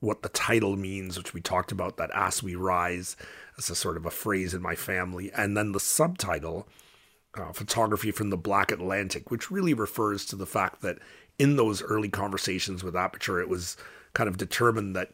what 0.00 0.22
the 0.22 0.28
title 0.30 0.76
means, 0.76 1.16
which 1.16 1.34
we 1.34 1.40
talked 1.40 1.72
about, 1.72 1.96
that 1.98 2.10
As 2.14 2.42
We 2.42 2.54
Rise, 2.54 3.16
as 3.58 3.70
a 3.70 3.74
sort 3.74 3.96
of 3.96 4.06
a 4.06 4.10
phrase 4.10 4.54
in 4.54 4.62
my 4.62 4.74
family, 4.74 5.30
and 5.36 5.56
then 5.56 5.72
the 5.72 5.80
subtitle, 5.80 6.66
uh, 7.34 7.52
Photography 7.52 8.10
from 8.10 8.30
the 8.30 8.36
Black 8.36 8.72
Atlantic, 8.72 9.30
which 9.30 9.50
really 9.50 9.74
refers 9.74 10.24
to 10.26 10.36
the 10.36 10.46
fact 10.46 10.82
that 10.82 10.98
in 11.38 11.56
those 11.56 11.82
early 11.82 12.08
conversations 12.08 12.82
with 12.82 12.96
Aperture, 12.96 13.40
it 13.40 13.48
was 13.48 13.76
kind 14.14 14.28
of 14.28 14.36
determined 14.36 14.96
that 14.96 15.12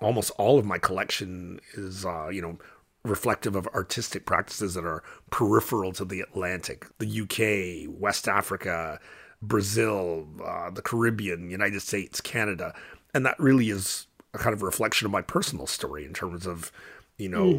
almost 0.00 0.30
all 0.38 0.58
of 0.58 0.64
my 0.64 0.78
collection 0.78 1.58
is, 1.74 2.04
uh, 2.04 2.28
you 2.28 2.40
know, 2.40 2.58
reflective 3.04 3.56
of 3.56 3.66
artistic 3.68 4.26
practices 4.26 4.74
that 4.74 4.84
are 4.84 5.02
peripheral 5.30 5.92
to 5.92 6.04
the 6.04 6.20
Atlantic, 6.20 6.86
the 6.98 7.20
UK, 7.22 7.90
West 8.00 8.28
Africa, 8.28 9.00
Brazil, 9.40 10.26
uh, 10.44 10.70
the 10.70 10.82
Caribbean, 10.82 11.50
United 11.50 11.80
States, 11.80 12.20
Canada. 12.20 12.74
And 13.14 13.24
that 13.24 13.38
really 13.38 13.70
is 13.70 14.06
a 14.36 14.42
kind 14.42 14.54
of 14.54 14.62
reflection 14.62 15.06
of 15.06 15.12
my 15.12 15.22
personal 15.22 15.66
story 15.66 16.04
in 16.04 16.12
terms 16.12 16.46
of, 16.46 16.70
you 17.16 17.28
know, 17.28 17.52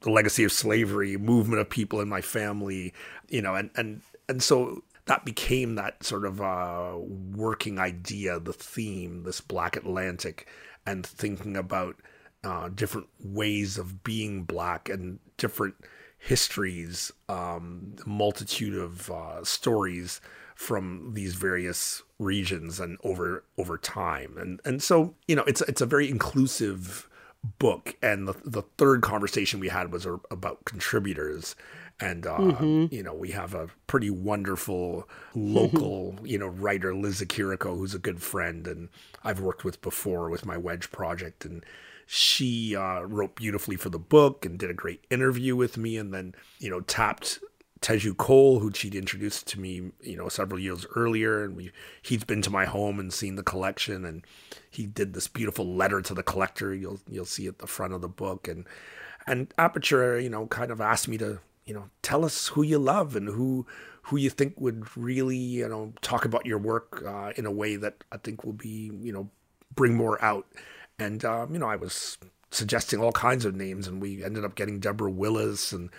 the 0.00 0.10
legacy 0.10 0.44
of 0.44 0.52
slavery, 0.52 1.16
movement 1.16 1.60
of 1.60 1.70
people 1.70 2.00
in 2.00 2.08
my 2.08 2.20
family, 2.20 2.92
you 3.28 3.40
know, 3.40 3.54
and, 3.54 3.70
and, 3.76 4.02
and 4.28 4.42
so 4.42 4.82
that 5.06 5.24
became 5.24 5.76
that 5.76 6.02
sort 6.02 6.24
of 6.24 6.40
uh, 6.40 6.94
working 7.34 7.78
idea, 7.78 8.40
the 8.40 8.52
theme, 8.52 9.22
this 9.22 9.40
Black 9.40 9.76
Atlantic, 9.76 10.48
and 10.86 11.06
thinking 11.06 11.56
about 11.56 11.96
uh, 12.42 12.68
different 12.68 13.08
ways 13.22 13.78
of 13.78 14.02
being 14.02 14.42
Black 14.42 14.88
and 14.88 15.18
different 15.36 15.74
histories, 16.18 17.12
um, 17.28 17.94
multitude 18.06 18.78
of 18.78 19.10
uh, 19.10 19.44
stories 19.44 20.20
from 20.54 21.12
these 21.14 21.34
various 21.34 22.02
regions 22.18 22.80
and 22.80 22.98
over 23.02 23.44
over 23.58 23.76
time, 23.76 24.36
and 24.38 24.60
and 24.64 24.82
so 24.82 25.14
you 25.26 25.36
know 25.36 25.44
it's 25.44 25.60
it's 25.62 25.80
a 25.80 25.86
very 25.86 26.08
inclusive 26.08 27.08
book. 27.58 27.96
And 28.02 28.26
the 28.28 28.34
the 28.44 28.62
third 28.78 29.02
conversation 29.02 29.60
we 29.60 29.68
had 29.68 29.92
was 29.92 30.06
about 30.30 30.64
contributors, 30.64 31.56
and 32.00 32.26
uh, 32.26 32.56
you 32.90 33.02
know 33.02 33.14
we 33.14 33.30
have 33.32 33.54
a 33.54 33.68
pretty 33.86 34.10
wonderful 34.10 35.08
local 35.34 36.18
you 36.24 36.38
know 36.38 36.46
writer 36.46 36.94
Liz 36.94 37.20
Ikiriko, 37.20 37.76
who's 37.76 37.94
a 37.94 37.98
good 37.98 38.22
friend 38.22 38.66
and 38.66 38.88
I've 39.22 39.40
worked 39.40 39.64
with 39.64 39.82
before 39.82 40.30
with 40.30 40.46
my 40.46 40.56
Wedge 40.56 40.90
project, 40.90 41.44
and 41.44 41.64
she 42.06 42.76
uh, 42.76 43.00
wrote 43.02 43.34
beautifully 43.34 43.76
for 43.76 43.88
the 43.88 43.98
book 43.98 44.44
and 44.44 44.58
did 44.58 44.70
a 44.70 44.74
great 44.74 45.04
interview 45.10 45.56
with 45.56 45.76
me, 45.76 45.96
and 45.96 46.12
then 46.12 46.34
you 46.58 46.70
know 46.70 46.80
tapped 46.80 47.40
Teju 47.84 48.16
Cole, 48.16 48.60
who 48.60 48.72
she'd 48.72 48.94
introduced 48.94 49.46
to 49.48 49.60
me, 49.60 49.92
you 50.00 50.16
know, 50.16 50.30
several 50.30 50.58
years 50.58 50.86
earlier, 50.96 51.44
and 51.44 51.54
we 51.54 51.70
he's 52.00 52.24
been 52.24 52.40
to 52.40 52.48
my 52.48 52.64
home 52.64 52.98
and 52.98 53.12
seen 53.12 53.36
the 53.36 53.42
collection, 53.42 54.06
and 54.06 54.24
he 54.70 54.86
did 54.86 55.12
this 55.12 55.28
beautiful 55.28 55.66
letter 55.66 56.00
to 56.00 56.14
the 56.14 56.22
collector. 56.22 56.74
You'll 56.74 57.00
you'll 57.10 57.26
see 57.26 57.46
at 57.46 57.58
the 57.58 57.66
front 57.66 57.92
of 57.92 58.00
the 58.00 58.08
book, 58.08 58.48
and 58.48 58.64
and 59.26 59.52
Aperture, 59.58 60.18
you 60.18 60.30
know, 60.30 60.46
kind 60.46 60.70
of 60.70 60.80
asked 60.80 61.08
me 61.08 61.18
to, 61.18 61.40
you 61.66 61.74
know, 61.74 61.90
tell 62.00 62.24
us 62.24 62.48
who 62.48 62.62
you 62.62 62.78
love 62.78 63.16
and 63.16 63.28
who 63.28 63.66
who 64.04 64.16
you 64.16 64.30
think 64.30 64.58
would 64.58 64.96
really, 64.96 65.36
you 65.36 65.68
know, 65.68 65.92
talk 66.00 66.24
about 66.24 66.46
your 66.46 66.58
work 66.58 67.04
uh, 67.06 67.32
in 67.36 67.44
a 67.44 67.52
way 67.52 67.76
that 67.76 68.02
I 68.10 68.16
think 68.16 68.44
will 68.44 68.54
be, 68.54 68.92
you 69.02 69.12
know, 69.12 69.28
bring 69.74 69.94
more 69.94 70.22
out. 70.24 70.46
And 70.98 71.22
um, 71.22 71.52
you 71.52 71.58
know, 71.58 71.68
I 71.68 71.76
was 71.76 72.16
suggesting 72.50 72.98
all 73.02 73.12
kinds 73.12 73.44
of 73.44 73.54
names, 73.54 73.86
and 73.86 74.00
we 74.00 74.24
ended 74.24 74.42
up 74.42 74.54
getting 74.54 74.80
Deborah 74.80 75.10
Willis 75.10 75.70
and 75.70 75.90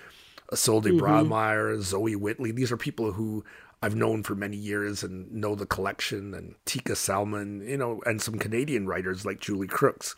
Isolde 0.51 0.91
Brielmaier, 0.91 1.81
Zoe 1.81 2.15
Whitley. 2.15 2.51
These 2.51 2.71
are 2.71 2.77
people 2.77 3.13
who 3.13 3.43
I've 3.81 3.95
known 3.95 4.23
for 4.23 4.35
many 4.35 4.57
years 4.57 5.03
and 5.03 5.31
know 5.31 5.55
the 5.55 5.65
collection, 5.65 6.33
and 6.33 6.55
Tika 6.65 6.95
Salmon, 6.95 7.67
you 7.67 7.77
know, 7.77 8.01
and 8.05 8.21
some 8.21 8.39
Canadian 8.39 8.87
writers 8.87 9.25
like 9.25 9.39
Julie 9.39 9.67
Crooks. 9.67 10.15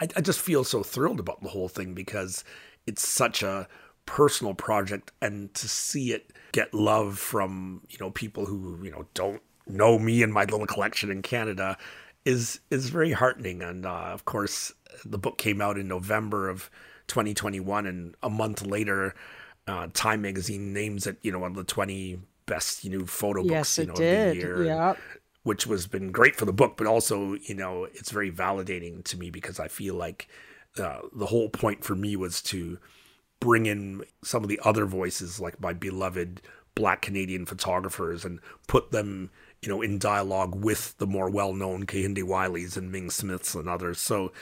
I, 0.00 0.08
I 0.16 0.20
just 0.20 0.40
feel 0.40 0.64
so 0.64 0.82
thrilled 0.82 1.20
about 1.20 1.42
the 1.42 1.48
whole 1.48 1.68
thing 1.68 1.94
because 1.94 2.44
it's 2.86 3.06
such 3.06 3.42
a 3.42 3.68
personal 4.06 4.54
project 4.54 5.12
and 5.20 5.52
to 5.54 5.68
see 5.68 6.12
it 6.12 6.32
get 6.52 6.72
love 6.72 7.18
from, 7.18 7.82
you 7.90 7.98
know, 8.00 8.10
people 8.10 8.46
who, 8.46 8.78
you 8.82 8.90
know, 8.90 9.06
don't 9.14 9.42
know 9.66 9.98
me 9.98 10.22
and 10.22 10.32
my 10.32 10.44
little 10.44 10.66
collection 10.66 11.10
in 11.10 11.20
Canada 11.22 11.76
is 12.24 12.60
is 12.70 12.90
very 12.90 13.12
heartening. 13.12 13.62
And 13.62 13.86
uh, 13.86 14.10
of 14.12 14.24
course, 14.24 14.72
the 15.04 15.18
book 15.18 15.38
came 15.38 15.60
out 15.60 15.78
in 15.78 15.88
November 15.88 16.48
of 16.48 16.70
2021, 17.08 17.86
and 17.86 18.14
a 18.22 18.30
month 18.30 18.66
later, 18.66 19.14
uh, 19.68 19.88
Time 19.92 20.22
Magazine 20.22 20.72
names 20.72 21.06
it, 21.06 21.18
you 21.22 21.30
know, 21.30 21.38
one 21.38 21.50
of 21.50 21.56
the 21.56 21.64
20 21.64 22.18
best, 22.46 22.84
you 22.84 22.98
know, 22.98 23.06
photo 23.06 23.42
yes, 23.44 23.76
books, 23.76 23.78
you 23.78 23.86
know, 23.86 23.94
did. 23.94 24.28
of 24.28 24.34
the 24.34 24.40
year. 24.40 24.64
Yep. 24.64 24.98
Which 25.44 25.66
was 25.66 25.86
been 25.86 26.10
great 26.10 26.36
for 26.36 26.44
the 26.44 26.52
book, 26.52 26.76
but 26.76 26.86
also, 26.86 27.34
you 27.34 27.54
know, 27.54 27.84
it's 27.84 28.10
very 28.10 28.30
validating 28.30 29.04
to 29.04 29.18
me 29.18 29.30
because 29.30 29.60
I 29.60 29.68
feel 29.68 29.94
like 29.94 30.28
uh, 30.78 31.00
the 31.14 31.26
whole 31.26 31.48
point 31.48 31.84
for 31.84 31.94
me 31.94 32.16
was 32.16 32.42
to 32.42 32.78
bring 33.40 33.66
in 33.66 34.02
some 34.22 34.42
of 34.42 34.48
the 34.48 34.60
other 34.64 34.84
voices, 34.84 35.40
like 35.40 35.60
my 35.60 35.72
beloved 35.72 36.42
Black 36.74 37.02
Canadian 37.02 37.46
photographers, 37.46 38.24
and 38.24 38.40
put 38.66 38.90
them 38.90 39.30
you 39.62 39.68
know, 39.68 39.82
in 39.82 39.98
dialogue 39.98 40.54
with 40.54 40.96
the 40.98 41.06
more 41.06 41.28
well-known 41.28 41.84
Kehinde 41.84 42.22
Wileys 42.22 42.76
and 42.76 42.92
Ming 42.92 43.10
Smiths 43.10 43.54
and 43.54 43.68
others. 43.68 44.00
So, 44.00 44.32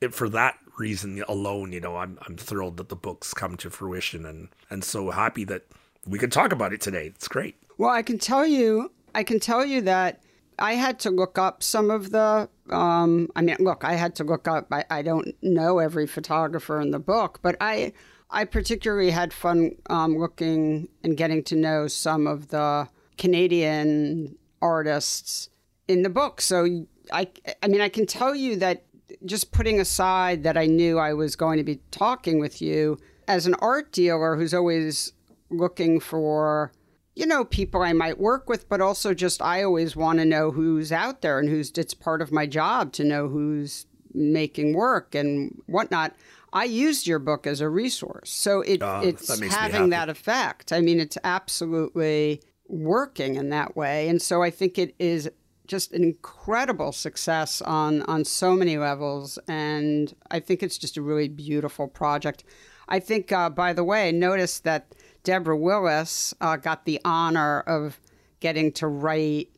it, 0.00 0.14
for 0.14 0.28
that 0.30 0.58
reason 0.78 1.22
alone, 1.28 1.72
you 1.72 1.80
know, 1.80 1.96
I'm 1.96 2.18
I'm 2.26 2.36
thrilled 2.36 2.76
that 2.78 2.88
the 2.88 2.96
book's 2.96 3.34
come 3.34 3.56
to 3.58 3.70
fruition 3.70 4.26
and 4.26 4.48
and 4.70 4.84
so 4.84 5.10
happy 5.10 5.44
that 5.44 5.66
we 6.06 6.18
can 6.18 6.30
talk 6.30 6.52
about 6.52 6.72
it 6.72 6.80
today. 6.80 7.06
It's 7.06 7.28
great. 7.28 7.56
Well, 7.78 7.90
I 7.90 8.02
can 8.02 8.18
tell 8.18 8.46
you, 8.46 8.92
I 9.14 9.22
can 9.22 9.40
tell 9.40 9.64
you 9.64 9.82
that 9.82 10.22
I 10.58 10.74
had 10.74 10.98
to 11.00 11.10
look 11.10 11.38
up 11.38 11.62
some 11.62 11.90
of 11.90 12.10
the. 12.10 12.48
Um, 12.70 13.28
I 13.36 13.42
mean, 13.42 13.56
look, 13.60 13.84
I 13.84 13.94
had 13.94 14.14
to 14.16 14.24
look 14.24 14.48
up. 14.48 14.68
I, 14.72 14.84
I 14.90 15.02
don't 15.02 15.34
know 15.42 15.78
every 15.78 16.06
photographer 16.06 16.80
in 16.80 16.90
the 16.90 16.98
book, 16.98 17.40
but 17.42 17.56
I 17.60 17.92
I 18.30 18.44
particularly 18.44 19.10
had 19.10 19.32
fun 19.32 19.72
um, 19.88 20.18
looking 20.18 20.88
and 21.04 21.16
getting 21.16 21.42
to 21.44 21.56
know 21.56 21.86
some 21.86 22.26
of 22.26 22.48
the 22.48 22.88
Canadian 23.18 24.36
artists 24.60 25.48
in 25.86 26.02
the 26.02 26.10
book. 26.10 26.40
So 26.40 26.86
I, 27.12 27.28
I 27.62 27.68
mean, 27.68 27.80
I 27.80 27.88
can 27.88 28.06
tell 28.06 28.34
you 28.34 28.56
that 28.56 28.84
just 29.24 29.52
putting 29.52 29.80
aside 29.80 30.42
that 30.42 30.56
I 30.56 30.66
knew 30.66 30.98
I 30.98 31.14
was 31.14 31.36
going 31.36 31.58
to 31.58 31.64
be 31.64 31.80
talking 31.90 32.38
with 32.38 32.60
you 32.60 32.98
as 33.28 33.46
an 33.46 33.54
art 33.54 33.92
dealer 33.92 34.36
who's 34.36 34.54
always 34.54 35.12
looking 35.50 36.00
for, 36.00 36.72
you 37.14 37.26
know, 37.26 37.44
people 37.44 37.82
I 37.82 37.92
might 37.92 38.18
work 38.18 38.48
with, 38.48 38.68
but 38.68 38.80
also 38.80 39.14
just 39.14 39.40
I 39.42 39.62
always 39.62 39.96
want 39.96 40.18
to 40.18 40.24
know 40.24 40.50
who's 40.50 40.92
out 40.92 41.22
there 41.22 41.38
and 41.38 41.48
who's, 41.48 41.70
it's 41.76 41.94
part 41.94 42.22
of 42.22 42.32
my 42.32 42.46
job 42.46 42.92
to 42.94 43.04
know 43.04 43.28
who's 43.28 43.86
making 44.12 44.74
work 44.74 45.14
and 45.14 45.60
whatnot. 45.66 46.14
I 46.52 46.64
used 46.64 47.06
your 47.06 47.18
book 47.18 47.46
as 47.46 47.60
a 47.60 47.68
resource. 47.68 48.30
So 48.30 48.60
it, 48.60 48.82
uh, 48.82 49.02
it's 49.04 49.38
having 49.48 49.90
that 49.90 50.08
effect. 50.08 50.72
I 50.72 50.80
mean, 50.80 51.00
it's 51.00 51.18
absolutely 51.22 52.40
working 52.68 53.36
in 53.36 53.50
that 53.50 53.76
way. 53.76 54.08
And 54.08 54.20
so 54.20 54.42
I 54.42 54.50
think 54.50 54.78
it 54.78 54.94
is 54.98 55.30
just 55.66 55.92
an 55.92 56.02
incredible 56.02 56.92
success 56.92 57.60
on 57.62 58.02
on 58.02 58.24
so 58.24 58.54
many 58.54 58.78
levels 58.78 59.38
and 59.48 60.14
I 60.30 60.40
think 60.40 60.62
it's 60.62 60.78
just 60.78 60.96
a 60.96 61.02
really 61.02 61.28
beautiful 61.28 61.88
project. 61.88 62.44
I 62.88 63.00
think 63.00 63.32
uh, 63.32 63.50
by 63.50 63.72
the 63.72 63.84
way, 63.84 64.12
notice 64.12 64.60
that 64.60 64.94
Deborah 65.24 65.56
Willis 65.56 66.34
uh, 66.40 66.56
got 66.56 66.84
the 66.84 67.00
honor 67.04 67.60
of 67.60 68.00
getting 68.40 68.70
to 68.72 68.86
write 68.86 69.50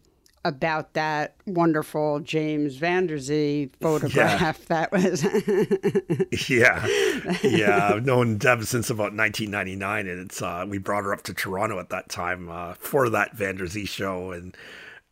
about 0.45 0.95
that 0.95 1.35
wonderful 1.47 2.21
James 2.21 2.77
Van 2.77 3.07
Der 3.07 3.19
Zee 3.19 3.71
photograph. 3.81 4.41
Yeah. 4.41 4.53
That 4.69 4.93
was. 4.93 5.23
yeah, 6.49 6.87
yeah. 7.43 7.91
I've 7.93 8.07
known 8.07 8.39
Deb 8.39 8.65
since 8.65 8.91
about 8.91 9.15
1999, 9.15 10.07
and 10.09 10.21
it's 10.21 10.43
uh, 10.43 10.65
we 10.67 10.79
brought 10.79 11.05
her 11.05 11.13
up 11.13 11.23
to 11.25 11.35
Toronto 11.35 11.79
at 11.79 11.91
that 11.91 12.09
time 12.09 12.49
uh, 12.49 12.75
for 12.75 13.09
that 13.11 13.35
Van 13.37 13.57
Der 13.57 13.67
Zee 13.67 13.85
show, 13.85 14.33
and 14.33 14.57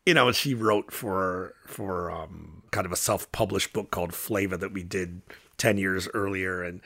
you 0.06 0.14
know 0.14 0.30
she 0.32 0.54
wrote 0.54 0.92
for 0.92 1.54
for 1.66 2.10
um, 2.10 2.62
kind 2.70 2.86
of 2.86 2.92
a 2.92 2.96
self 2.96 3.30
published 3.32 3.72
book 3.72 3.90
called 3.90 4.14
Flava 4.14 4.56
that 4.56 4.72
we 4.72 4.82
did 4.82 5.20
10 5.58 5.76
years 5.78 6.08
earlier, 6.14 6.62
and 6.62 6.80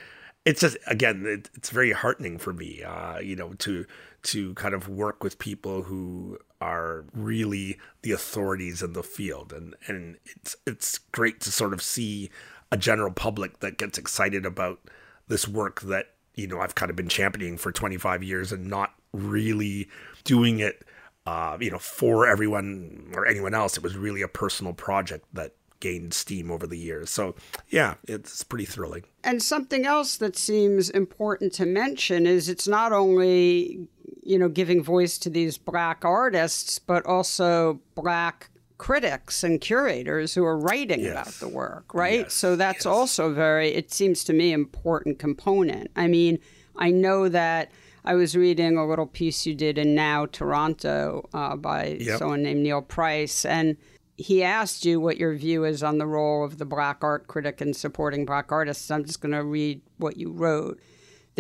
it's 0.45 0.63
just 0.63 0.79
again 0.87 1.25
it, 1.27 1.51
it's 1.55 1.71
very 1.71 1.93
heartening 1.93 2.39
for 2.39 2.53
me, 2.53 2.83
uh, 2.83 3.19
you 3.19 3.37
know, 3.37 3.53
to 3.55 3.85
to 4.23 4.55
kind 4.55 4.75
of 4.75 4.89
work 4.89 5.23
with 5.23 5.39
people 5.39 5.83
who 5.83 6.39
are 6.61 7.05
really 7.15 7.79
the 8.03 8.13
authorities 8.13 8.83
in 8.83 8.95
the 8.95 9.03
field. 9.03 9.53
And 9.53 9.77
and 9.87 10.17
it's 10.25 10.57
it's 10.67 10.99
great 10.99 11.41
to 11.43 11.53
sort 11.53 11.75
of 11.75 11.83
see 11.83 12.31
a 12.73 12.77
general 12.77 13.13
public 13.13 13.61
that 13.61 13.79
gets 13.79 13.99
excited 13.99 14.47
about 14.47 14.81
this 15.29 15.47
work 15.47 15.83
that 15.83 16.15
you 16.35 16.47
know 16.47 16.61
I've 16.61 16.75
kind 16.75 16.89
of 16.89 16.97
been 16.97 17.09
championing 17.09 17.59
for 17.59 17.71
25 17.71 18.23
years 18.23 18.51
and 18.51 18.67
not 18.67 18.95
really 19.13 19.89
doing 20.25 20.61
it 20.61 20.85
uh, 21.27 21.57
you 21.61 21.71
know 21.71 21.79
for 21.79 22.27
everyone 22.27 23.13
or 23.15 23.27
anyone 23.27 23.55
else 23.55 23.77
it 23.77 23.83
was 23.83 23.97
really 23.97 24.23
a 24.23 24.29
personal 24.29 24.73
project 24.73 25.25
that 25.33 25.55
gained 25.81 26.13
steam 26.13 26.51
over 26.51 26.67
the 26.67 26.77
years 26.77 27.09
so 27.09 27.35
yeah 27.71 27.95
it's 28.07 28.45
pretty 28.45 28.67
thrilling 28.67 29.03
and 29.25 29.43
something 29.43 29.87
else 29.87 30.19
that 30.19 30.37
seems 30.37 30.91
important 30.91 31.55
to 31.55 31.65
mention 31.65 32.27
is 32.27 32.51
it's 32.51 32.69
not 32.69 32.93
only 32.93 33.89
you 34.23 34.39
know, 34.39 34.49
giving 34.49 34.83
voice 34.83 35.19
to 35.19 35.31
these 35.31 35.59
black 35.59 36.05
artists, 36.05 36.79
but 36.79 37.05
also 37.07 37.81
black 37.95 38.51
critics 38.79 39.43
and 39.45 39.61
curators 39.61 40.35
who 40.35 40.45
are 40.45 40.57
writing 40.57 41.01
yes. 41.01 41.13
about 41.13 41.35
the 41.35 41.49
work, 41.49 41.93
right? 41.93 42.21
Yes. 42.21 42.35
So 42.35 42.57
that's 42.57 42.85
yes. 42.85 42.87
also 42.87 43.33
very, 43.33 43.71
it 43.71 43.93
seems 43.93 44.25
to 44.25 44.33
me, 44.33 44.53
important 44.53 45.19
component. 45.19 45.91
I 45.97 46.07
mean, 46.07 46.39
I 46.77 46.91
know 46.91 47.29
that 47.29 47.71
I 48.05 48.15
was 48.15 48.37
reading 48.37 48.77
a 48.77 48.87
little 48.87 49.07
piece 49.07 49.47
you 49.47 49.55
did 49.55 49.79
in 49.79 49.95
Now 49.95 50.27
Toronto 50.27 51.29
uh, 51.35 51.57
by 51.57 51.99
yep. 52.01 52.19
someone 52.19 52.43
named 52.43 52.63
Neil 52.63 52.83
Price, 52.83 53.45
and 53.45 53.77
he 54.17 54.43
asked 54.43 54.85
you 54.85 55.01
what 55.01 55.19
your 55.19 55.35
view 55.35 55.65
is 55.65 55.83
on 55.83 55.99
the 55.99 56.07
role 56.07 56.45
of 56.45 56.59
the 56.59 56.65
black 56.65 57.03
art 57.03 57.27
critic 57.27 57.61
in 57.61 57.75
supporting 57.75 58.25
black 58.25 58.53
artists. 58.53 58.91
I'm 58.91 59.05
just 59.05 59.21
going 59.21 59.33
to 59.33 59.45
read 59.45 59.83
what 59.99 60.17
you 60.17 60.31
wrote 60.31 60.81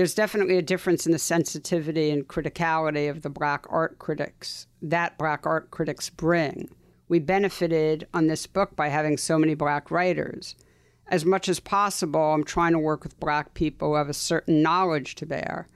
there's 0.00 0.14
definitely 0.14 0.56
a 0.56 0.62
difference 0.62 1.04
in 1.04 1.12
the 1.12 1.18
sensitivity 1.18 2.11
and 2.11 2.28
criticality 2.28 3.11
of 3.11 3.22
the 3.22 3.30
black 3.30 3.66
art 3.68 3.98
critics 3.98 4.66
that 4.80 5.18
black 5.18 5.44
art 5.44 5.70
critics 5.70 6.08
bring. 6.08 6.68
We 7.08 7.18
benefited 7.18 8.06
on 8.14 8.26
this 8.26 8.46
book 8.46 8.76
by 8.76 8.88
having 8.88 9.18
so 9.18 9.38
many 9.38 9.54
black 9.54 9.90
writers. 9.90 10.54
As 11.08 11.26
much 11.26 11.48
as 11.48 11.58
possible, 11.58 12.32
I'm 12.32 12.44
trying 12.44 12.72
to 12.72 12.78
work 12.78 13.02
with 13.02 13.18
black 13.18 13.52
people 13.52 13.88
who 13.88 13.94
have 13.96 14.08
a 14.08 14.14
certain 14.14 14.62
knowledge 14.62 15.16
to 15.16 15.26
bear. 15.26 15.66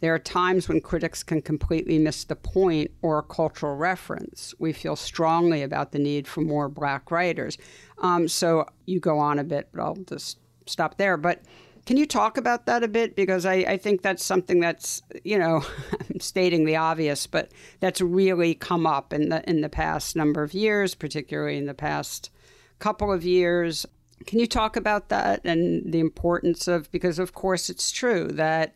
There 0.00 0.14
are 0.14 0.18
times 0.18 0.68
when 0.68 0.80
critics 0.80 1.22
can 1.22 1.42
completely 1.42 1.98
miss 1.98 2.24
the 2.24 2.36
point 2.36 2.90
or 3.02 3.18
a 3.18 3.22
cultural 3.22 3.76
reference. 3.76 4.54
We 4.58 4.72
feel 4.72 4.96
strongly 4.96 5.62
about 5.62 5.92
the 5.92 5.98
need 5.98 6.26
for 6.26 6.40
more 6.40 6.68
black 6.68 7.10
writers. 7.10 7.58
Um, 7.98 8.26
so 8.26 8.66
you 8.86 8.98
go 8.98 9.18
on 9.18 9.38
a 9.38 9.44
bit, 9.44 9.68
but 9.72 9.82
I'll 9.82 9.96
just 9.96 10.38
stop 10.66 10.96
there. 10.96 11.16
But 11.16 11.42
can 11.86 11.96
you 11.96 12.06
talk 12.06 12.36
about 12.36 12.66
that 12.66 12.82
a 12.82 12.88
bit? 12.88 13.16
Because 13.16 13.44
I, 13.44 13.54
I 13.54 13.76
think 13.76 14.02
that's 14.02 14.24
something 14.24 14.60
that's, 14.60 15.02
you 15.24 15.38
know, 15.38 15.62
I'm 16.10 16.20
stating 16.20 16.64
the 16.64 16.76
obvious, 16.76 17.26
but 17.26 17.50
that's 17.80 18.00
really 18.00 18.54
come 18.54 18.86
up 18.86 19.12
in 19.12 19.28
the 19.28 19.48
in 19.48 19.60
the 19.60 19.68
past 19.68 20.16
number 20.16 20.42
of 20.42 20.54
years, 20.54 20.94
particularly 20.94 21.56
in 21.56 21.66
the 21.66 21.74
past 21.74 22.30
couple 22.78 23.12
of 23.12 23.24
years. 23.24 23.86
Can 24.26 24.38
you 24.38 24.46
talk 24.46 24.76
about 24.76 25.08
that 25.08 25.40
and 25.44 25.92
the 25.92 26.00
importance 26.00 26.68
of 26.68 26.90
because 26.90 27.18
of 27.18 27.32
course 27.32 27.70
it's 27.70 27.90
true 27.90 28.28
that 28.28 28.74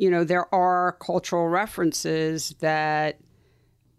you 0.00 0.10
know 0.10 0.24
there 0.24 0.52
are 0.54 0.96
cultural 1.00 1.48
references 1.48 2.54
that 2.60 3.18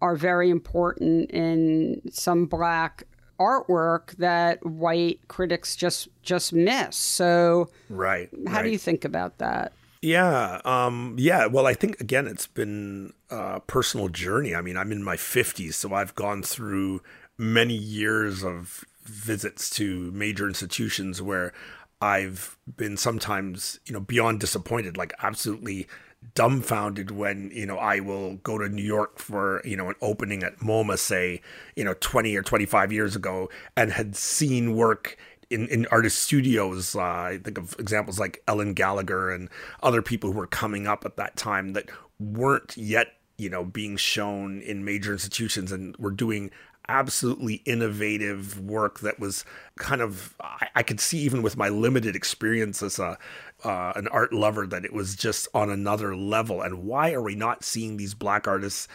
are 0.02 0.16
very 0.16 0.49
important 0.49 1.30
in 1.30 2.02
some 2.12 2.47
black 2.47 3.04
artwork 3.39 4.16
that 4.18 4.66
white 4.66 5.20
critics 5.28 5.76
just 5.76 6.10
just 6.24 6.54
miss. 6.54 6.95
So, 6.95 7.70
right. 7.89 8.30
How 8.47 8.56
right. 8.56 8.64
do 8.64 8.70
you 8.70 8.80
think 8.80 9.06
about 9.06 9.38
that? 9.38 9.74
Yeah, 10.02 10.60
um, 10.66 11.16
yeah. 11.20 11.45
Well, 11.45 11.68
I 11.68 11.76
think 11.76 12.02
again, 12.02 12.26
it's 12.26 12.47
been 12.47 13.14
a 13.30 13.60
personal 13.60 14.10
journey. 14.10 14.56
I 14.56 14.62
mean, 14.62 14.78
I'm 14.78 14.91
in 14.91 15.04
my 15.04 15.16
50s, 15.16 15.76
so 15.76 15.93
I've 15.93 16.16
gone 16.16 16.41
through 16.41 17.02
many 17.38 17.76
years 17.76 18.43
of 18.43 18.84
visits 19.04 19.70
to 19.72 20.12
major 20.12 20.47
institutions 20.47 21.22
where 21.22 21.54
I've 22.02 22.58
been 22.78 22.97
sometimes, 22.97 23.80
you 23.86 23.93
know, 23.93 23.99
beyond 23.99 24.39
disappointed, 24.39 24.97
like 24.97 25.14
absolutely 25.22 25.88
dumbfounded 26.36 27.12
when 27.12 27.49
you 27.52 27.66
know 27.66 27.78
I 27.78 27.99
will 27.99 28.36
go 28.38 28.58
to 28.58 28.70
New 28.70 28.84
York 28.84 29.20
for 29.20 29.62
you 29.66 29.76
know 29.76 29.89
an 29.89 29.95
opening 30.02 30.43
at 30.43 30.60
MoMA, 30.60 30.97
say 30.97 31.41
you 31.76 31.84
know 31.84 31.93
twenty 31.99 32.36
or 32.36 32.41
twenty 32.41 32.66
five 32.66 32.91
years 32.91 33.16
ago, 33.16 33.49
and 33.76 33.91
had 33.91 34.16
seen 34.16 34.76
work 34.76 35.18
in, 35.49 35.68
in 35.68 35.86
artist 35.88 36.20
studios. 36.20 36.95
Uh, 36.95 37.02
I 37.02 37.39
think 37.43 37.58
of 37.58 37.76
examples 37.80 38.20
like 38.20 38.41
Ellen 38.47 38.74
Gallagher 38.74 39.32
and 39.32 39.49
other 39.84 40.02
people 40.02 40.32
who 40.32 40.38
were 40.38 40.47
coming 40.47 40.88
up 40.88 41.06
at 41.06 41.18
that 41.18 41.36
time 41.36 41.74
that 41.74 41.89
weren't 42.20 42.78
yet 42.78 43.08
you 43.38 43.49
know 43.49 43.64
being 43.64 43.97
shown 43.97 44.62
in 44.62 44.86
major 44.86 45.14
institutions 45.14 45.72
and 45.72 45.95
were 45.97 46.12
doing 46.12 46.52
absolutely 46.92 47.56
innovative 47.66 48.60
work 48.60 49.00
that 49.00 49.20
was 49.20 49.46
kind 49.78 50.02
of 50.02 50.36
I, 50.42 50.68
I 50.76 50.84
could 50.84 51.00
see 51.00 51.20
even 51.20 51.42
with 51.42 51.56
my 51.56 51.70
limited 51.70 52.16
experience 52.16 52.84
as 52.84 53.00
a 53.00 53.18
uh, 53.64 53.94
an 53.96 54.08
art 54.10 54.34
lover 54.34 54.68
that 54.68 54.84
it 54.84 54.94
was 54.94 55.16
just 55.16 55.48
on 55.54 55.70
another 55.70 56.16
level. 56.16 56.62
And 56.62 56.84
why 56.84 57.14
are 57.14 57.22
we 57.22 57.36
not 57.36 57.64
seeing 57.64 57.98
these 57.98 58.14
black 58.14 58.48
artists 58.48 58.88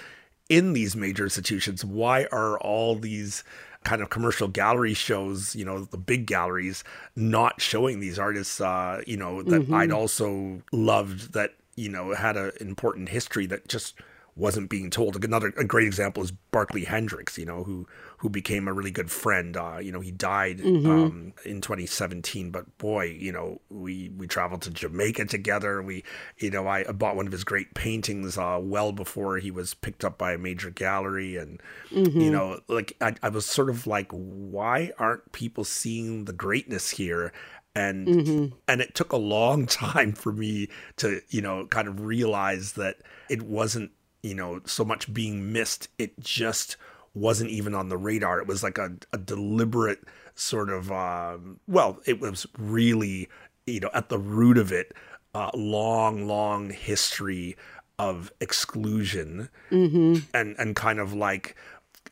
in 0.49 0.75
these 0.75 0.95
major 0.95 1.25
institutions? 1.25 1.85
Why 1.85 2.27
are 2.31 2.59
all 2.59 2.97
these 2.97 3.43
kind 3.85 4.03
of 4.03 4.11
commercial 4.11 4.49
gallery 4.49 4.95
shows, 4.95 5.55
you 5.55 5.65
know, 5.65 5.85
the 5.85 5.97
big 5.97 6.27
galleries, 6.27 6.83
not 7.15 7.61
showing 7.61 8.01
these 8.01 8.19
artists, 8.19 8.61
uh, 8.61 9.01
you 9.07 9.17
know, 9.17 9.43
that 9.43 9.63
mm-hmm. 9.63 9.75
I'd 9.75 9.93
also 9.93 10.61
loved 10.73 11.33
that, 11.35 11.55
you 11.77 11.89
know, 11.89 12.13
had 12.15 12.37
an 12.37 12.51
important 12.61 13.09
history 13.09 13.47
that 13.47 13.69
just 13.69 13.95
wasn't 14.37 14.69
being 14.69 14.91
told. 14.91 15.23
Another 15.25 15.53
a 15.57 15.65
great 15.65 15.87
example 15.87 16.23
is 16.23 16.31
Barkley 16.31 16.85
Hendricks, 16.85 17.39
you 17.39 17.47
know, 17.47 17.65
who 17.65 17.89
who 18.19 18.29
became 18.29 18.69
a 18.69 18.73
really 18.73 18.91
good 18.91 19.11
friend. 19.11 19.57
Uh, 19.57 19.79
you 19.79 19.91
know, 19.91 20.01
he 20.01 20.11
died 20.11 20.59
mm-hmm. 20.59 20.91
um, 20.91 21.33
in 21.45 21.63
2017, 21.63 22.51
but 22.51 22.77
boy, 22.79 23.05
you 23.05 23.33
know, 23.33 23.61
we 23.71 24.11
we 24.17 24.27
traveled 24.27 24.63
to 24.63 24.71
Jamaica 24.71 25.25
together. 25.25 25.83
We, 25.83 26.05
you 26.39 26.51
know, 26.51 26.69
I 26.69 26.85
bought 26.85 27.17
one 27.17 27.27
of 27.27 27.33
his 27.33 27.45
great 27.45 27.75
paintings 27.75 28.37
uh, 28.37 28.59
well 28.61 28.93
before 28.93 29.39
he 29.39 29.51
was 29.51 29.73
picked 29.73 30.05
up 30.05 30.19
by 30.19 30.35
a 30.35 30.39
major 30.39 30.71
gallery, 30.71 31.37
and 31.37 31.61
mm-hmm. 31.91 32.21
you 32.21 32.31
know, 32.31 32.61
like 32.69 32.95
I, 33.01 33.15
I 33.23 33.31
was 33.31 33.47
sort 33.47 33.71
of 33.71 33.87
like, 33.87 34.11
why 34.11 34.93
aren't 34.99 35.33
people 35.33 35.65
seeing 35.65 36.27
the 36.27 36.35
greatness 36.35 36.91
here? 36.91 37.33
and 37.75 38.09
mm-hmm. 38.09 38.57
and 38.67 38.81
it 38.81 38.95
took 38.95 39.13
a 39.13 39.19
long 39.19 39.67
time 39.67 40.13
for 40.13 40.33
me 40.33 40.69
to 40.97 41.21
you 41.29 41.43
know 41.43 41.67
kind 41.67 41.87
of 41.87 42.01
realize 42.01 42.73
that 42.73 42.97
it 43.29 43.43
wasn't 43.43 43.91
you 44.27 44.35
know, 44.35 44.61
so 44.65 44.85
much 44.85 45.13
being 45.13 45.53
missed. 45.53 45.89
It 45.99 46.19
just 46.21 46.77
wasn't 47.15 47.51
even 47.51 47.75
on 47.75 47.89
the 47.89 47.97
radar. 47.97 48.41
It 48.41 48.47
was 48.47 48.63
like 48.63 48.77
a, 48.77 48.93
a 49.13 49.19
deliberate 49.19 50.01
sort 50.35 50.69
of, 50.69 50.91
um, 50.93 51.61
well, 51.67 52.01
it 52.07 52.21
was 52.21 52.47
really, 52.59 53.29
you 53.67 53.81
know, 53.81 53.91
at 53.95 54.09
the 54.09 54.19
root 54.19 54.59
of 54.59 54.73
it, 54.73 54.93
uh, 55.35 55.51
long, 55.55 56.27
long 56.27 56.71
history 56.71 57.57
of 57.99 58.33
exclusion 58.41 59.49
mm-hmm. 59.71 60.17
and, 60.35 60.57
and 60.59 60.77
kind 60.77 60.99
of 60.99 61.15
like 61.15 61.57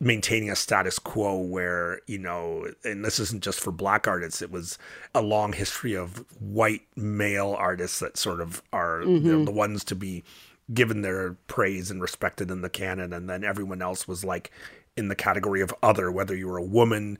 maintaining 0.01 0.51
a 0.51 0.57
status 0.57 0.99
quo 0.99 1.39
where 1.39 2.01
you 2.07 2.19
know 2.19 2.67
and 2.83 3.05
this 3.05 3.21
isn't 3.21 3.45
just 3.45 3.61
for 3.61 3.71
black 3.71 4.09
artists 4.09 4.43
it 4.43 4.51
was 4.51 4.77
a 5.15 5.23
long 5.23 5.53
history 5.53 5.95
of 5.95 6.25
white 6.41 6.83
male 6.97 7.55
artists 7.57 8.01
that 8.01 8.17
sort 8.17 8.41
of 8.41 8.61
are 8.73 9.03
mm-hmm. 9.03 9.45
the 9.45 9.53
ones 9.53 9.85
to 9.85 9.95
be 9.95 10.25
given 10.73 11.03
their 11.03 11.33
praise 11.47 11.91
and 11.91 12.01
respected 12.01 12.51
in 12.51 12.63
the 12.63 12.71
canon, 12.71 13.13
and 13.13 13.29
then 13.29 13.45
everyone 13.45 13.83
else 13.83 14.09
was 14.09 14.25
like 14.25 14.51
in 14.97 15.09
the 15.09 15.15
category 15.15 15.61
of 15.61 15.75
other, 15.83 16.11
whether 16.11 16.35
you 16.35 16.49
were 16.49 16.57
a 16.57 16.63
woman, 16.63 17.19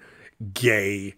gay, 0.53 1.15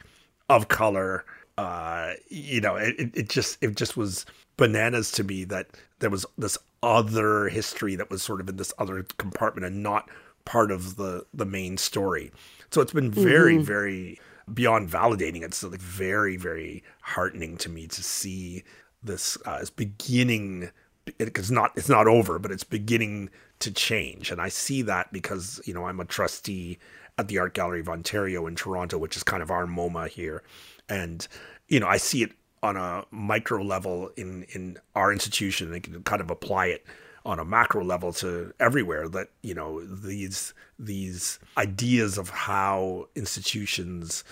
of 0.48 0.68
color. 0.68 1.24
Uh, 1.58 2.12
you 2.28 2.60
know, 2.60 2.76
it, 2.76 2.94
it 3.14 3.28
just 3.28 3.62
it 3.62 3.76
just 3.76 3.96
was 3.96 4.26
bananas 4.56 5.10
to 5.12 5.24
me 5.24 5.44
that 5.44 5.68
there 6.00 6.10
was 6.10 6.26
this 6.36 6.58
other 6.82 7.48
history 7.48 7.96
that 7.96 8.10
was 8.10 8.22
sort 8.22 8.40
of 8.40 8.48
in 8.48 8.56
this 8.56 8.72
other 8.78 9.06
compartment 9.18 9.66
and 9.66 9.82
not 9.82 10.08
part 10.44 10.70
of 10.70 10.96
the 10.96 11.24
the 11.32 11.46
main 11.46 11.76
story. 11.76 12.30
So 12.70 12.80
it's 12.80 12.92
been 12.92 13.10
very, 13.10 13.56
mm-hmm. 13.56 13.64
very 13.64 14.20
beyond 14.52 14.88
validating. 14.88 15.42
It's 15.42 15.62
like 15.62 15.80
very, 15.80 16.36
very 16.36 16.82
heartening 17.00 17.56
to 17.58 17.68
me 17.68 17.86
to 17.88 18.02
see 18.02 18.64
this 19.02 19.38
uh, 19.46 19.64
beginning 19.76 20.70
it's 21.18 21.50
not 21.50 21.72
it's 21.76 21.88
not 21.88 22.06
over, 22.06 22.38
but 22.38 22.50
it's 22.50 22.64
beginning 22.64 23.30
to 23.60 23.70
change, 23.70 24.30
and 24.30 24.40
I 24.40 24.48
see 24.48 24.82
that 24.82 25.12
because 25.12 25.60
you 25.64 25.74
know 25.74 25.84
I'm 25.84 26.00
a 26.00 26.04
trustee 26.04 26.78
at 27.18 27.28
the 27.28 27.38
Art 27.38 27.54
Gallery 27.54 27.80
of 27.80 27.88
Ontario 27.88 28.46
in 28.46 28.54
Toronto, 28.54 28.98
which 28.98 29.16
is 29.16 29.22
kind 29.22 29.42
of 29.42 29.50
our 29.50 29.66
MoMA 29.66 30.08
here, 30.08 30.42
and 30.88 31.26
you 31.68 31.80
know 31.80 31.86
I 31.86 31.96
see 31.96 32.22
it 32.22 32.32
on 32.62 32.76
a 32.76 33.04
micro 33.10 33.62
level 33.62 34.10
in 34.16 34.44
in 34.54 34.78
our 34.94 35.12
institution 35.12 35.72
and 35.72 35.82
can 35.82 36.02
kind 36.02 36.20
of 36.20 36.30
apply 36.30 36.66
it 36.66 36.84
on 37.24 37.40
a 37.40 37.44
macro 37.44 37.84
level 37.84 38.12
to 38.12 38.52
everywhere 38.60 39.08
that 39.08 39.28
you 39.42 39.54
know 39.54 39.84
these 39.84 40.54
these 40.78 41.38
ideas 41.56 42.18
of 42.18 42.30
how 42.30 43.08
institutions 43.14 44.24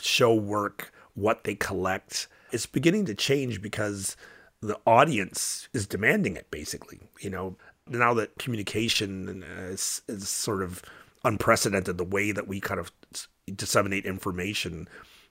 show 0.00 0.34
work 0.34 0.92
what 1.14 1.44
they 1.44 1.54
collect 1.54 2.28
it's 2.52 2.66
beginning 2.66 3.04
to 3.06 3.14
change 3.14 3.62
because 3.62 4.16
the 4.62 4.78
audience 4.86 5.68
is 5.72 5.86
demanding 5.86 6.36
it 6.36 6.50
basically 6.50 7.00
you 7.20 7.30
know? 7.30 7.56
Now 7.88 8.14
that 8.14 8.38
communication 8.38 9.44
is, 9.68 10.02
is 10.08 10.28
sort 10.28 10.62
of 10.62 10.82
unprecedented 11.24 11.98
the 11.98 12.04
way 12.04 12.32
that 12.32 12.48
we 12.48 12.60
kind 12.60 12.80
of 12.80 12.92
disseminate 13.54 14.06
information 14.06 14.88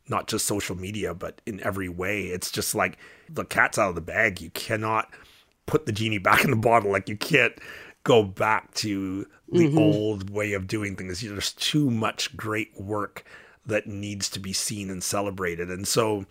not 0.08 0.28
just 0.28 0.46
social 0.46 0.76
media 0.76 1.14
but 1.14 1.42
in 1.46 1.64
every 1.64 1.88
way 1.88 2.26
it's 2.26 2.52
just 2.52 2.76
like 2.76 2.98
the 3.30 3.46
cat's 3.46 3.78
out 3.78 3.90
of 3.90 3.96
the 3.96 4.02
bag. 4.02 4.42
You 4.42 4.50
cannot 4.52 5.10
put 5.66 5.86
the 5.86 5.92
genie 5.92 6.18
back 6.30 6.44
in 6.44 6.52
the 6.52 6.58
bottle. 6.58 6.92
Like 6.92 7.10
you 7.10 7.18
can't 7.18 7.54
go 8.04 8.24
back 8.24 8.74
to 8.74 9.28
the 9.50 9.68
mm-hmm. 9.68 9.78
old 9.78 10.30
way 10.30 10.54
of 10.54 10.68
doing 10.68 10.96
things. 10.96 11.22
There's 11.22 11.54
too 11.54 11.90
much 11.90 12.36
great 12.36 12.80
work 12.80 13.26
that 13.66 13.88
needs 13.88 14.30
to 14.30 14.40
be 14.40 14.54
seen 14.54 14.90
and 14.90 15.04
celebrated. 15.04 15.70
And 15.70 15.88
so 15.88 16.26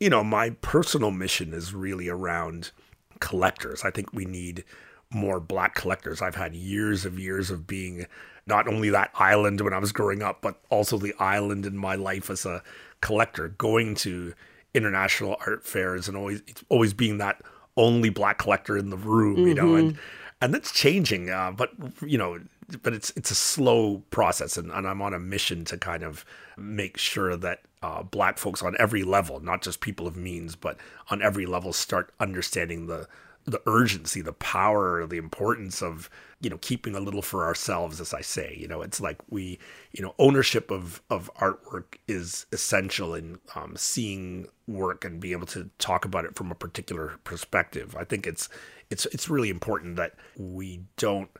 you 0.00 0.08
know, 0.08 0.24
my 0.24 0.50
personal 0.62 1.10
mission 1.10 1.52
is 1.52 1.74
really 1.74 2.08
around 2.08 2.72
collectors. 3.20 3.84
I 3.84 3.90
think 3.90 4.12
we 4.12 4.24
need 4.24 4.64
more 5.10 5.38
black 5.38 5.74
collectors. 5.74 6.22
I've 6.22 6.36
had 6.36 6.54
years 6.54 7.04
of 7.04 7.18
years 7.18 7.50
of 7.50 7.66
being 7.66 8.06
not 8.46 8.66
only 8.66 8.90
that 8.90 9.10
island 9.14 9.60
when 9.60 9.74
I 9.74 9.78
was 9.78 9.92
growing 9.92 10.22
up, 10.22 10.40
but 10.40 10.58
also 10.70 10.96
the 10.98 11.14
island 11.18 11.66
in 11.66 11.76
my 11.76 11.94
life 11.94 12.30
as 12.30 12.46
a 12.46 12.62
collector, 13.00 13.48
going 13.48 13.94
to 13.96 14.32
international 14.72 15.36
art 15.46 15.64
fairs 15.64 16.08
and 16.08 16.16
always 16.16 16.42
always 16.68 16.94
being 16.94 17.18
that 17.18 17.42
only 17.76 18.08
black 18.08 18.38
collector 18.38 18.78
in 18.78 18.90
the 18.90 18.96
room, 18.96 19.46
you 19.46 19.54
know, 19.54 19.74
and 19.74 19.92
mm-hmm. 19.92 20.00
and 20.40 20.54
that's 20.54 20.72
changing. 20.72 21.28
Uh, 21.28 21.50
but 21.50 21.70
you 22.06 22.16
know, 22.16 22.38
but 22.76 22.92
it's 22.92 23.10
it's 23.16 23.30
a 23.30 23.34
slow 23.34 23.98
process, 24.10 24.56
and, 24.56 24.70
and 24.70 24.86
I'm 24.86 25.02
on 25.02 25.14
a 25.14 25.18
mission 25.18 25.64
to 25.66 25.78
kind 25.78 26.02
of 26.02 26.24
make 26.56 26.96
sure 26.96 27.36
that 27.36 27.62
uh, 27.82 28.02
black 28.02 28.38
folks 28.38 28.62
on 28.62 28.76
every 28.78 29.02
level, 29.02 29.40
not 29.40 29.62
just 29.62 29.80
people 29.80 30.06
of 30.06 30.16
means, 30.16 30.56
but 30.56 30.78
on 31.10 31.22
every 31.22 31.46
level, 31.46 31.72
start 31.72 32.12
understanding 32.20 32.86
the 32.86 33.08
the 33.46 33.60
urgency, 33.66 34.20
the 34.20 34.34
power, 34.34 35.06
the 35.06 35.16
importance 35.16 35.82
of 35.82 36.10
you 36.40 36.50
know 36.50 36.58
keeping 36.58 36.94
a 36.94 37.00
little 37.00 37.22
for 37.22 37.44
ourselves. 37.44 38.00
As 38.00 38.12
I 38.12 38.20
say, 38.20 38.56
you 38.58 38.68
know, 38.68 38.82
it's 38.82 39.00
like 39.00 39.18
we, 39.30 39.58
you 39.92 40.02
know, 40.02 40.14
ownership 40.18 40.70
of 40.70 41.02
of 41.10 41.30
artwork 41.40 41.96
is 42.06 42.46
essential 42.52 43.14
in 43.14 43.38
um, 43.54 43.74
seeing 43.76 44.46
work 44.68 45.04
and 45.04 45.20
be 45.20 45.32
able 45.32 45.46
to 45.46 45.70
talk 45.78 46.04
about 46.04 46.24
it 46.24 46.36
from 46.36 46.50
a 46.50 46.54
particular 46.54 47.18
perspective. 47.24 47.96
I 47.96 48.04
think 48.04 48.26
it's 48.26 48.48
it's 48.90 49.06
it's 49.06 49.30
really 49.30 49.50
important 49.50 49.96
that 49.96 50.14
we 50.36 50.82
don't 50.96 51.30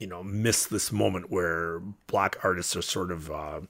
you 0.00 0.06
know 0.06 0.24
miss 0.24 0.66
this 0.66 0.90
moment 0.90 1.30
where 1.30 1.78
black 2.08 2.36
artists 2.42 2.74
are 2.74 2.82
sort 2.82 3.12
of 3.12 3.30
uh, 3.30 3.60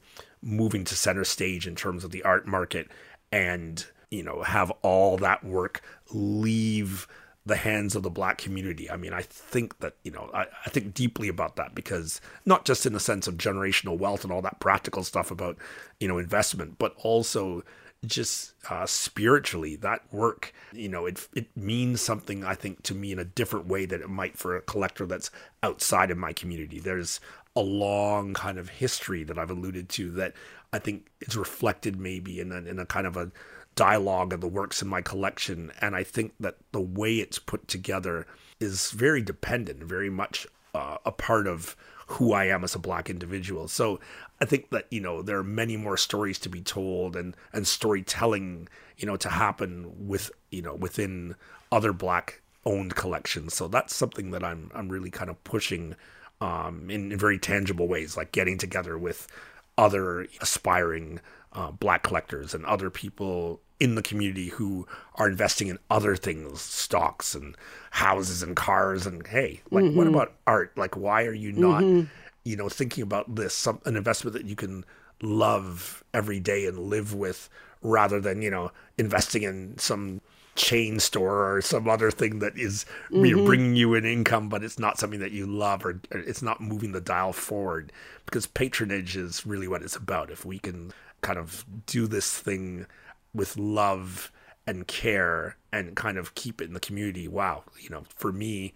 moving 0.40 0.84
to 0.84 0.94
center 0.94 1.24
stage 1.24 1.66
in 1.66 1.74
terms 1.74 2.04
of 2.04 2.10
the 2.10 2.22
art 2.22 2.46
market 2.46 2.88
and 3.30 3.86
you 4.10 4.22
know 4.22 4.42
have 4.42 4.72
all 4.82 5.18
that 5.18 5.44
work 5.44 5.82
leave 6.12 7.06
the 7.46 7.56
hands 7.56 7.96
of 7.96 8.02
the 8.02 8.10
black 8.10 8.38
community. 8.38 8.90
I 8.90 8.96
mean, 8.96 9.14
I 9.14 9.22
think 9.22 9.78
that, 9.78 9.94
you 10.04 10.10
know, 10.10 10.30
I, 10.34 10.42
I, 10.66 10.70
think 10.70 10.92
deeply 10.92 11.26
about 11.28 11.56
that 11.56 11.74
because 11.74 12.20
not 12.44 12.66
just 12.66 12.84
in 12.84 12.92
the 12.92 13.00
sense 13.00 13.26
of 13.26 13.38
generational 13.38 13.98
wealth 13.98 14.24
and 14.24 14.32
all 14.32 14.42
that 14.42 14.60
practical 14.60 15.02
stuff 15.02 15.30
about, 15.30 15.56
you 15.98 16.06
know, 16.06 16.18
investment, 16.18 16.78
but 16.78 16.94
also 16.98 17.64
just 18.07 18.55
uh, 18.70 18.86
spiritually, 18.86 19.76
that 19.76 20.03
work, 20.12 20.55
you 20.72 20.88
know, 20.88 21.07
it 21.07 21.28
it 21.34 21.55
means 21.57 22.01
something 22.01 22.44
I 22.44 22.55
think 22.55 22.82
to 22.84 22.94
me 22.94 23.12
in 23.12 23.18
a 23.18 23.24
different 23.24 23.66
way 23.66 23.84
that 23.86 24.01
it 24.01 24.09
might 24.09 24.38
for 24.38 24.57
a 24.57 24.62
collector 24.62 25.07
that's 25.07 25.30
outside 25.62 26.11
of 26.11 26.18
my 26.18 26.32
community. 26.32 26.80
There's 26.80 27.20
a 27.55 27.61
long 27.61 28.32
kind 28.32 28.59
of 28.59 28.68
history 28.68 29.24
that 29.24 29.38
I've 29.38 29.51
alluded 29.51 29.88
to 29.90 30.11
that 30.12 30.32
I 30.72 30.78
think 30.78 31.09
is 31.20 31.36
reflected 31.36 31.98
maybe 31.98 32.40
in 32.40 32.53
a, 32.53 32.59
in 32.59 32.78
a 32.78 32.86
kind 32.86 33.07
of 33.07 33.16
a 33.16 33.30
dialogue 33.74 34.32
of 34.32 34.40
the 34.40 34.48
works 34.48 34.82
in 34.82 34.88
my 34.88 35.03
collection, 35.03 35.72
and 35.80 35.94
I 35.94 36.03
think 36.03 36.32
that 36.40 36.57
the 36.72 36.80
way 36.80 37.16
it's 37.16 37.38
put 37.38 37.68
together 37.68 38.26
is 38.61 38.90
very 38.90 39.22
dependent, 39.22 39.82
very 39.82 40.11
much 40.11 40.46
uh, 40.74 40.98
a 41.05 41.12
part 41.12 41.46
of 41.46 41.76
who 42.07 42.32
I 42.32 42.46
am 42.46 42.64
as 42.64 42.74
a 42.74 42.78
black 42.78 43.09
individual. 43.09 43.68
So 43.68 44.01
I 44.41 44.47
think 44.47 44.70
that 44.70 44.86
you 44.91 45.01
know 45.01 45.22
there 45.22 45.38
are 45.38 45.45
many 45.45 45.76
more 45.76 45.97
stories 45.97 46.38
to 46.41 46.49
be 46.49 46.62
told 46.62 47.16
and 47.16 47.36
and 47.53 47.66
storytelling 47.66 48.68
you 48.97 49.07
know 49.07 49.16
to 49.16 49.28
happen 49.28 50.09
with 50.09 50.30
you 50.51 50.62
know 50.62 50.74
within 50.74 51.34
other 51.70 51.93
black 51.93 52.41
owned 52.64 52.95
collections. 52.95 53.55
So 53.55 53.68
that's 53.68 53.95
something 53.95 54.30
that 54.30 54.45
I'm 54.45 54.70
I'm 54.74 54.88
really 54.88 55.11
kind 55.11 55.30
of 55.30 55.43
pushing 55.45 55.97
um, 56.41 56.91
in, 56.91 57.12
in 57.12 57.18
very 57.18 57.38
tangible 57.38 57.86
ways, 57.86 58.16
like 58.16 58.32
getting 58.32 58.59
together 58.59 58.97
with 58.97 59.28
other 59.76 60.26
aspiring 60.41 61.20
uh, 61.53 61.70
black 61.70 62.03
collectors 62.03 62.55
and 62.55 62.64
other 62.64 62.91
people 62.91 63.61
in 63.78 63.95
the 63.95 64.03
community 64.03 64.49
who 64.49 64.86
are 65.16 65.28
investing 65.28 65.68
in 65.68 65.78
other 65.91 66.14
things, 66.14 66.61
stocks 66.61 67.34
and 67.34 67.57
houses 67.91 68.43
and 68.43 68.55
cars. 68.55 69.07
And 69.07 69.26
hey, 69.26 69.62
like, 69.70 69.84
mm-hmm. 69.84 69.97
what 69.97 70.07
about 70.07 70.34
art? 70.47 70.76
Like, 70.76 70.97
why 70.97 71.24
are 71.24 71.34
you 71.34 71.53
not, 71.53 71.82
mm-hmm. 71.82 72.09
You 72.45 72.57
know, 72.57 72.68
thinking 72.68 73.03
about 73.03 73.34
this, 73.34 73.55
some, 73.55 73.80
an 73.84 73.97
investment 73.97 74.34
that 74.34 74.45
you 74.47 74.57
can 74.57 74.84
love 75.22 76.03
every 76.14 76.41
day 76.41 76.66
and 76.66 76.78
live 76.78 77.14
with 77.14 77.49
rather 77.82 78.20
than, 78.20 78.43
you 78.43 78.51
know, 78.51 78.70
investing 78.99 79.43
in 79.43 79.76
some 79.78 80.20
chain 80.57 80.99
store 81.01 81.57
or 81.57 81.62
some 81.62 81.88
other 81.88 82.11
thing 82.11 82.38
that 82.41 82.57
is, 82.59 82.84
you 83.20 83.32
know, 83.32 83.38
Mm-hmm. 83.38 83.43
bringing 83.43 83.76
you 83.76 83.95
an 83.95 84.05
income, 84.05 84.49
but 84.49 84.64
it's 84.64 84.78
not 84.78 84.99
something 84.99 85.20
that 85.20 85.32
you 85.32 85.47
love 85.47 85.84
or, 85.84 86.01
or 86.12 86.20
it's 86.20 86.43
not 86.43 86.61
moving 86.61 86.93
the 86.93 87.01
dial 87.01 87.32
forward. 87.32 87.93
Because 88.26 88.47
patronage 88.47 89.16
is 89.16 89.47
really 89.47 89.68
what 89.68 89.82
it's 89.82 89.97
about. 89.97 90.30
If 90.30 90.45
we 90.45 90.59
can 90.59 90.93
kind 91.22 91.38
of 91.38 91.64
do 91.86 92.07
this 92.07 92.38
thing 92.38 92.86
with 93.34 93.57
love 93.57 94.32
and 94.66 94.86
care 94.86 95.57
and 95.72 95.97
kind 95.97 96.18
of 96.18 96.34
keep 96.34 96.61
it 96.61 96.64
in 96.64 96.74
the 96.74 96.80
community, 96.80 97.28
wow, 97.28 97.64
you 97.78 97.88
know, 97.91 98.05
for 98.16 98.32
me, 98.32 98.72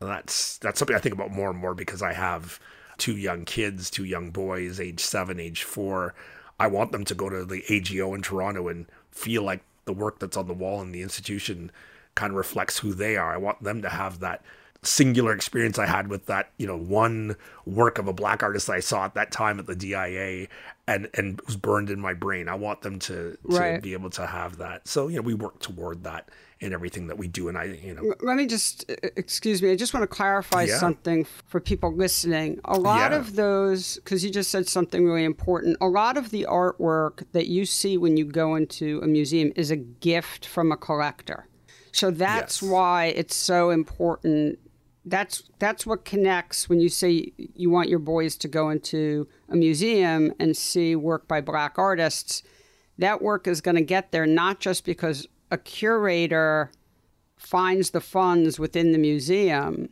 that's 0.00 0.58
that's 0.58 0.78
something 0.78 0.96
I 0.96 1.00
think 1.00 1.14
about 1.14 1.30
more 1.30 1.50
and 1.50 1.58
more 1.58 1.74
because 1.74 2.02
I 2.02 2.12
have 2.12 2.60
two 2.98 3.16
young 3.16 3.44
kids, 3.44 3.90
two 3.90 4.04
young 4.04 4.30
boys, 4.30 4.80
age 4.80 5.00
seven, 5.00 5.40
age 5.40 5.62
four. 5.62 6.14
I 6.60 6.66
want 6.66 6.92
them 6.92 7.04
to 7.04 7.14
go 7.14 7.28
to 7.28 7.44
the 7.44 7.64
AGO 7.68 8.14
in 8.14 8.22
Toronto 8.22 8.68
and 8.68 8.86
feel 9.10 9.42
like 9.42 9.62
the 9.84 9.92
work 9.92 10.18
that's 10.18 10.36
on 10.36 10.48
the 10.48 10.54
wall 10.54 10.82
in 10.82 10.92
the 10.92 11.02
institution 11.02 11.70
kind 12.14 12.32
of 12.32 12.36
reflects 12.36 12.78
who 12.78 12.92
they 12.92 13.16
are. 13.16 13.32
I 13.32 13.36
want 13.36 13.62
them 13.62 13.80
to 13.82 13.88
have 13.88 14.20
that 14.20 14.42
singular 14.82 15.32
experience 15.32 15.78
I 15.78 15.86
had 15.86 16.08
with 16.08 16.26
that, 16.26 16.50
you 16.56 16.66
know, 16.66 16.76
one 16.76 17.36
work 17.64 17.98
of 17.98 18.06
a 18.08 18.12
black 18.12 18.42
artist 18.42 18.68
I 18.70 18.80
saw 18.80 19.04
at 19.04 19.14
that 19.14 19.30
time 19.32 19.58
at 19.58 19.66
the 19.66 19.74
DIA 19.76 20.48
and 20.86 21.08
and 21.14 21.40
was 21.42 21.56
burned 21.56 21.90
in 21.90 22.00
my 22.00 22.14
brain. 22.14 22.48
I 22.48 22.54
want 22.54 22.82
them 22.82 22.98
to, 23.00 23.32
to 23.32 23.38
Right. 23.44 23.82
be 23.82 23.92
able 23.92 24.10
to 24.10 24.26
have 24.26 24.58
that. 24.58 24.86
So, 24.86 25.08
you 25.08 25.16
know, 25.16 25.22
we 25.22 25.34
work 25.34 25.58
toward 25.60 26.04
that 26.04 26.28
in 26.60 26.72
everything 26.72 27.06
that 27.06 27.16
we 27.16 27.28
do 27.28 27.48
and 27.48 27.56
I, 27.56 27.64
you 27.64 27.94
know, 27.94 28.14
Let 28.20 28.36
me 28.36 28.46
just, 28.46 28.84
excuse 29.16 29.62
me, 29.62 29.70
I 29.70 29.76
just 29.76 29.94
want 29.94 30.02
to 30.02 30.08
clarify 30.08 30.64
Yeah. 30.64 30.78
something 30.78 31.24
for 31.46 31.60
people 31.60 31.94
listening. 31.94 32.58
A 32.64 32.76
lot 32.78 33.12
Yeah. 33.12 33.18
of 33.18 33.36
those, 33.36 33.96
because 33.96 34.24
you 34.24 34.30
just 34.30 34.50
said 34.50 34.66
something 34.66 35.04
really 35.04 35.24
important, 35.24 35.76
a 35.80 35.86
lot 35.86 36.16
of 36.16 36.30
the 36.30 36.46
artwork 36.48 37.22
that 37.32 37.46
you 37.46 37.64
see 37.64 37.96
when 37.96 38.16
you 38.16 38.24
go 38.24 38.56
into 38.56 39.00
a 39.02 39.06
museum 39.06 39.52
is 39.54 39.70
a 39.70 39.76
gift 39.76 40.46
from 40.46 40.72
a 40.72 40.76
collector. 40.76 41.46
So 41.92 42.10
that's 42.10 42.60
Yes. 42.60 42.70
why 42.70 43.06
it's 43.06 43.36
so 43.36 43.70
important. 43.70 44.58
That's 45.04 45.44
that's 45.58 45.86
what 45.86 46.04
connects 46.04 46.68
when 46.68 46.80
you 46.80 46.88
say 46.88 47.32
you 47.54 47.70
want 47.70 47.88
your 47.88 47.98
boys 47.98 48.36
to 48.36 48.48
go 48.48 48.68
into 48.68 49.26
a 49.48 49.56
museum 49.56 50.34
and 50.38 50.56
see 50.56 50.94
work 50.96 51.26
by 51.28 51.40
black 51.40 51.78
artists. 51.78 52.42
That 52.98 53.22
work 53.22 53.46
is 53.46 53.60
going 53.60 53.76
to 53.76 53.80
get 53.82 54.10
there 54.12 54.26
not 54.26 54.58
just 54.60 54.84
because 54.84 55.26
a 55.50 55.58
curator 55.58 56.70
finds 57.36 57.90
the 57.90 58.00
funds 58.00 58.58
within 58.58 58.92
the 58.92 58.98
museum, 58.98 59.88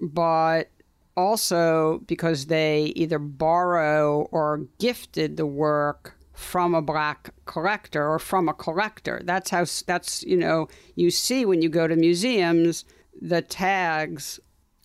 but 0.00 0.70
also 1.16 2.02
because 2.06 2.46
they 2.46 2.92
either 2.96 3.18
borrow 3.18 4.28
or 4.30 4.66
gifted 4.78 5.36
the 5.36 5.46
work 5.46 6.14
from 6.34 6.74
a 6.74 6.82
black 6.82 7.30
collector 7.46 8.06
or 8.06 8.18
from 8.18 8.48
a 8.48 8.54
collector. 8.54 9.22
That's 9.24 9.50
how 9.50 9.64
that's 9.86 10.22
you 10.24 10.36
know 10.36 10.68
you 10.94 11.10
see 11.10 11.46
when 11.46 11.62
you 11.62 11.68
go 11.70 11.88
to 11.88 11.96
museums 11.96 12.84
the 13.20 13.40
tags 13.40 14.38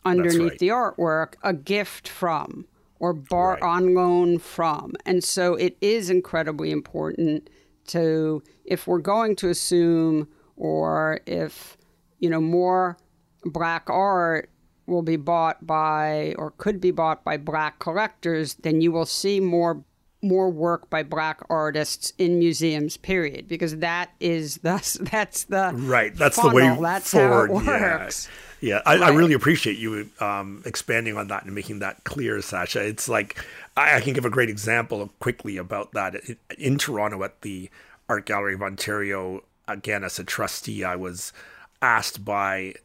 underneath 0.06 0.52
right. 0.52 0.60
the 0.60 0.70
artwork 0.70 1.34
a 1.44 1.54
gift 1.54 2.08
from 2.08 2.66
or 3.00 3.14
bar 3.14 3.54
Right. 3.54 3.64
on 3.64 3.94
loan 3.94 4.40
from. 4.40 4.94
And 5.06 5.24
so 5.24 5.56
it 5.56 5.76
is 5.82 6.10
incredibly 6.10 6.72
important 6.72 7.50
to 7.88 8.42
if 8.66 8.88
we're 8.88 9.00
going 9.00 9.36
to 9.36 9.50
assume 9.50 10.28
or 10.56 11.20
if 11.26 11.78
you 12.20 12.30
know 12.30 12.42
more 12.42 12.98
black 13.44 13.90
art 13.90 14.50
will 14.88 15.02
be 15.02 15.16
bought 15.16 15.66
by 15.66 16.36
or 16.38 16.52
could 16.52 16.80
be 16.82 16.92
bought 16.92 17.24
by 17.24 17.38
black 17.38 17.80
collectors 17.80 18.56
then 18.56 18.82
you 18.82 18.92
will 18.92 19.06
see 19.06 19.40
more 19.40 19.84
more 20.24 20.52
work 20.52 20.90
by 20.90 21.02
black 21.02 21.42
artists 21.50 22.14
in 22.20 22.38
museums 22.38 22.96
period 22.98 23.48
because 23.48 23.78
that 23.78 24.12
is 24.20 24.58
thus 24.58 24.94
that's 25.02 25.46
the 25.46 25.72
Right. 25.74 26.16
That's 26.16 26.40
the 26.40 26.50
way 26.50 26.78
that's 26.80 27.12
forward. 27.12 27.50
how 27.64 27.74
it 27.74 28.00
works 28.00 28.28
Yeah. 28.28 28.38
I, 28.86 28.96
I 28.98 29.10
Right. 29.10 29.10
really 29.12 29.34
appreciate 29.34 29.78
you 29.78 30.10
um, 30.20 30.62
expanding 30.66 31.18
on 31.18 31.28
that 31.28 31.46
and 31.46 31.56
making 31.56 31.80
that 31.80 32.04
clear, 32.04 32.42
Sasha. 32.42 32.82
It's 32.86 33.10
like 33.10 33.44
I, 33.76 33.98
I 33.98 34.02
can 34.02 34.14
give 34.14 34.26
a 34.26 34.30
great 34.30 34.50
example 34.50 35.02
of 35.02 35.18
quickly 35.20 35.58
about 35.58 35.94
that 35.94 36.16
in, 36.16 36.38
in 36.58 36.78
Toronto 36.78 37.24
at 37.24 37.42
the 37.42 37.70
Art 38.10 38.26
Gallery 38.26 38.54
of 38.54 38.62
Ontario. 38.62 39.44
Again, 39.68 40.04
as 40.04 40.20
a 40.20 40.24
trustee, 40.24 40.84
I 40.84 40.96
was 40.96 41.34
asked 41.82 42.24
by 42.26 42.76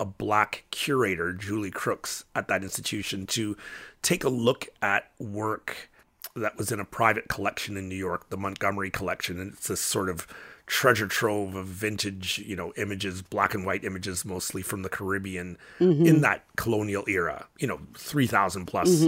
a 0.00 0.04
black 0.06 0.64
curator, 0.70 1.32
Julie 1.32 1.70
Crooks, 1.70 2.24
at 2.34 2.48
that 2.48 2.62
institution 2.62 3.26
to 3.28 3.56
take 4.02 4.24
a 4.24 4.28
look 4.28 4.68
at 4.82 5.10
work 5.18 5.90
that 6.34 6.56
was 6.58 6.70
in 6.70 6.80
a 6.80 6.84
private 6.84 7.28
collection 7.28 7.76
in 7.76 7.88
New 7.88 7.96
York, 7.96 8.28
the 8.30 8.36
Montgomery 8.36 8.90
collection, 8.90 9.40
and 9.40 9.54
it's 9.54 9.68
this 9.68 9.80
sort 9.80 10.08
of 10.10 10.26
treasure 10.66 11.06
trove 11.06 11.54
of 11.54 11.66
vintage, 11.66 12.38
you 12.38 12.56
know, 12.56 12.72
images, 12.76 13.22
black 13.22 13.54
and 13.54 13.64
white 13.64 13.84
images, 13.84 14.24
mostly 14.24 14.62
from 14.62 14.82
the 14.82 14.88
Caribbean 14.88 15.56
in 16.06 16.20
that 16.22 16.44
colonial 16.56 17.04
era. 17.08 17.46
You 17.58 17.68
know, 17.68 17.80
three 17.96 18.26
thousand 18.26 18.66
plus 18.66 19.02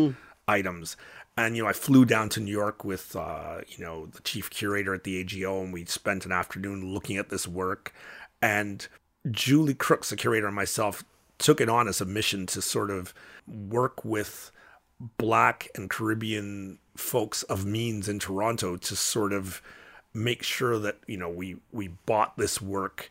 items. 0.47 0.97
And 1.37 1.57
you 1.57 1.63
know, 1.63 1.69
I 1.69 1.73
flew 1.73 2.05
down 2.05 2.29
to 2.31 2.41
New 2.41 2.51
York 2.51 2.85
with 2.85 3.15
uh, 3.15 3.61
you 3.69 3.85
know 3.85 4.07
the 4.07 4.21
chief 4.23 4.51
curator 4.51 4.95
at 4.95 5.05
the 5.05 5.21
AGO, 5.21 5.63
and 5.63 5.73
we 5.73 5.85
spent 5.85 6.27
an 6.27 6.33
afternoon 6.33 6.93
looking 6.93 7.17
at 7.17 7.29
this 7.29 7.47
work. 7.47 7.93
And 8.41 8.87
Julie 9.31 9.75
Crooks, 9.75 10.11
the 10.11 10.17
curator, 10.17 10.47
and 10.47 10.57
myself 10.57 11.05
took 11.39 11.61
it 11.61 11.69
on 11.69 11.89
as 11.89 12.01
a 12.01 12.05
mission 12.05 12.47
to 12.47 12.61
sort 12.61 12.91
of 12.91 13.15
work 13.47 14.05
with 14.05 14.51
black 15.17 15.69
and 15.77 15.89
Caribbean 15.89 16.79
folks 16.97 17.45
of 17.45 17.65
means 17.65 18.09
in 18.09 18.19
Toronto 18.19 18.77
to 18.77 18.97
sort 18.97 19.33
of 19.33 19.63
make 20.15 20.43
sure 20.43 20.79
that 20.79 20.99
you 21.07 21.17
know 21.17 21.29
we 21.31 21.57
we 21.73 21.89
bought 21.89 22.37
this 22.37 22.61
work 22.61 23.11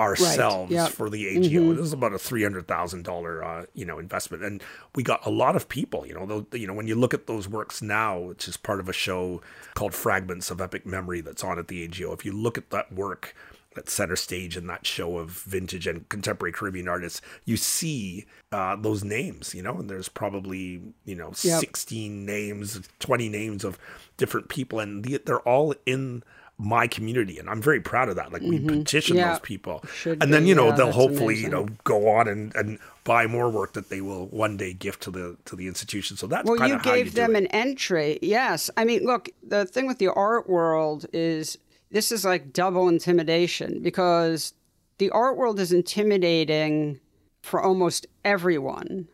ourselves 0.00 0.70
Yep. 0.70 0.90
for 0.90 1.10
the 1.10 1.26
AGO. 1.26 1.72
It 1.72 1.78
was 1.80 1.92
about 1.92 2.12
a 2.12 2.18
three 2.18 2.42
hundred 2.44 2.68
thousand 2.68 3.02
dollar 3.04 3.42
uh, 3.44 3.66
you 3.74 3.84
know 3.84 3.98
investment, 3.98 4.44
and 4.44 4.62
we 4.94 5.02
got 5.02 5.24
a 5.26 5.30
lot 5.30 5.56
of 5.56 5.68
people. 5.68 6.06
You 6.06 6.14
know, 6.14 6.26
though 6.26 6.56
you 6.56 6.66
know 6.66 6.74
when 6.74 6.86
you 6.86 6.94
look 6.94 7.14
at 7.14 7.26
those 7.26 7.48
works 7.48 7.82
now, 7.82 8.18
which 8.18 8.46
is 8.46 8.56
part 8.56 8.80
of 8.80 8.88
a 8.88 8.92
show 8.92 9.40
called 9.74 9.94
Fragments 9.94 10.50
of 10.50 10.60
Epic 10.60 10.86
Memory 10.86 11.20
that's 11.20 11.42
on 11.42 11.58
at 11.58 11.68
the 11.68 11.82
AGO. 11.84 12.12
If 12.12 12.24
you 12.24 12.32
look 12.32 12.56
at 12.56 12.70
that 12.70 12.92
work 12.92 13.34
at 13.76 13.88
center 13.88 14.16
stage 14.16 14.56
in 14.56 14.66
that 14.66 14.86
show 14.86 15.18
of 15.18 15.30
vintage 15.30 15.86
and 15.86 16.08
contemporary 16.08 16.52
Caribbean 16.52 16.88
artists, 16.88 17.20
you 17.44 17.56
see 17.56 18.24
uh, 18.50 18.76
those 18.76 19.04
names, 19.04 19.54
you 19.54 19.62
know, 19.62 19.76
and 19.78 19.88
there's 19.90 20.08
probably, 20.08 20.80
you 21.04 21.14
know, 21.14 21.28
Yep. 21.42 21.60
16 21.60 22.24
names, 22.26 22.80
20 22.98 23.28
names 23.28 23.64
of 23.64 23.78
different 24.16 24.48
people, 24.48 24.80
and 24.80 25.04
the, 25.04 25.18
they're 25.24 25.40
all 25.40 25.74
in 25.86 26.22
my 26.60 26.88
community. 26.88 27.38
And 27.38 27.48
I'm 27.48 27.62
very 27.62 27.80
proud 27.80 28.08
of 28.08 28.16
that. 28.16 28.32
Like, 28.32 28.42
we 28.42 28.58
petition 28.58 29.14
Mm-hmm. 29.16 29.20
Yeah. 29.20 29.32
those 29.34 29.40
people. 29.40 29.84
Should 29.94 30.20
and 30.20 30.34
then, 30.34 30.42
be, 30.42 30.48
you 30.48 30.54
know, 30.56 30.68
yeah, 30.68 30.74
they'll 30.74 30.90
hopefully, 30.92 31.36
you 31.36 31.48
know, 31.48 31.68
go 31.84 32.08
on 32.08 32.26
and, 32.26 32.52
and 32.56 32.80
buy 33.04 33.28
more 33.28 33.48
work 33.48 33.74
that 33.74 33.90
they 33.90 34.00
will 34.00 34.26
one 34.26 34.56
day 34.56 34.72
gift 34.72 35.02
to 35.04 35.12
the 35.12 35.36
to 35.44 35.54
the 35.54 35.68
institution. 35.68 36.16
So 36.16 36.26
that's 36.26 36.48
Well, 36.48 36.66
you 36.66 36.74
of 36.74 36.84
how 36.84 36.94
you 36.94 37.04
gave 37.04 37.14
them 37.14 37.36
an 37.36 37.46
entry. 37.48 38.18
Yes. 38.22 38.70
I 38.76 38.84
mean, 38.84 39.04
look, 39.04 39.28
the 39.46 39.66
thing 39.66 39.86
with 39.86 39.98
the 39.98 40.08
art 40.08 40.48
world 40.48 41.06
is 41.12 41.58
this 41.90 42.12
is 42.12 42.24
like 42.24 42.52
double 42.52 42.88
intimidation 42.88 43.80
because 43.82 44.52
the 44.98 45.10
art 45.10 45.36
world 45.36 45.58
is 45.60 45.72
intimidating 45.72 47.00
for 47.42 47.60
almost 47.62 48.06
everyone 48.24 49.08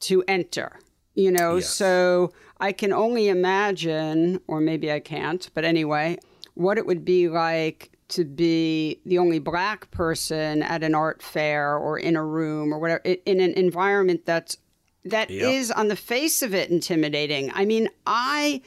to 0.00 0.24
enter. 0.26 0.78
You 1.14 1.30
know, 1.30 1.56
Yes. 1.56 1.70
so 1.70 2.32
I 2.60 2.72
can 2.72 2.92
only 2.92 3.28
imagine, 3.28 4.40
or 4.48 4.60
maybe 4.60 4.92
I 4.92 5.00
can't, 5.00 5.48
but 5.54 5.64
anyway, 5.64 6.18
what 6.54 6.76
it 6.78 6.86
would 6.86 7.04
be 7.04 7.28
like 7.28 7.90
to 8.08 8.24
be 8.24 9.00
the 9.06 9.18
only 9.18 9.38
black 9.38 9.90
person 9.90 10.62
at 10.62 10.82
an 10.84 10.94
art 10.94 11.22
fair 11.22 11.76
or 11.76 11.98
in 11.98 12.16
a 12.16 12.24
room 12.24 12.72
or 12.72 12.78
whatever 12.78 13.00
in 13.04 13.40
an 13.40 13.52
environment 13.54 14.24
that's 14.26 14.58
that 15.04 15.30
is 15.30 15.68
Yep. 15.68 15.78
on 15.78 15.88
the 15.88 15.96
face 15.96 16.42
of 16.42 16.54
it 16.54 16.70
intimidating. 16.70 17.50
I 17.54 17.64
mean, 17.64 17.88
I 18.06 18.60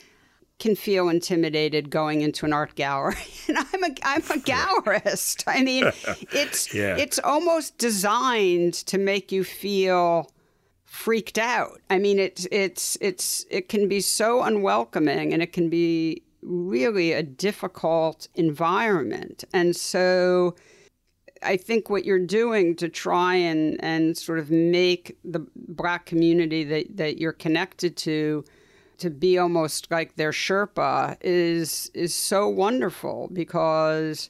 can 0.60 0.76
feel 0.76 1.10
intimidated 1.10 1.90
going 1.90 2.22
into 2.22 2.46
an 2.46 2.54
art 2.54 2.76
gallery, 2.76 3.16
and 3.48 3.58
I'm 3.58 3.84
a 3.84 3.96
I'm 4.04 4.22
a 4.22 4.42
gallerist. 4.44 5.44
I 5.48 5.64
mean, 5.64 5.86
it's 6.32 6.74
Yeah. 6.74 6.96
it's 6.98 7.20
almost 7.20 7.78
designed 7.78 8.74
to 8.74 8.98
make 8.98 9.32
you 9.32 9.44
feel 9.44 10.30
freaked 10.86 11.38
out. 11.38 11.82
I 11.90 11.98
mean, 12.00 12.20
it's 12.20 12.48
it's 12.52 12.98
it's 13.02 13.46
it 13.50 13.70
can 13.70 13.88
be 13.88 14.02
so 14.02 14.44
unwelcoming, 14.44 15.34
and 15.34 15.42
it 15.42 15.54
can 15.54 15.70
be 15.70 16.24
really 16.42 17.12
a 17.14 17.24
difficult 17.24 18.28
environment, 18.36 19.44
and 19.54 19.76
so. 19.76 20.56
I 21.42 21.56
think 21.56 21.90
what 21.90 22.04
you're 22.04 22.20
doing 22.20 22.76
to 22.76 22.90
try 22.90 23.36
and, 23.36 23.82
and 23.82 24.18
sort 24.18 24.40
of 24.40 24.52
make 24.52 25.18
the 25.24 25.48
black 25.56 26.06
community 26.06 26.66
that, 26.66 26.98
that 26.98 27.18
you're 27.18 27.32
connected 27.32 27.96
to 27.98 28.44
to 29.00 29.10
be 29.10 29.38
almost 29.38 29.90
like 29.92 30.16
their 30.16 30.32
Sherpa 30.32 31.18
is 31.22 31.92
is 31.94 32.14
so 32.14 32.48
wonderful 32.48 33.30
because 33.34 34.30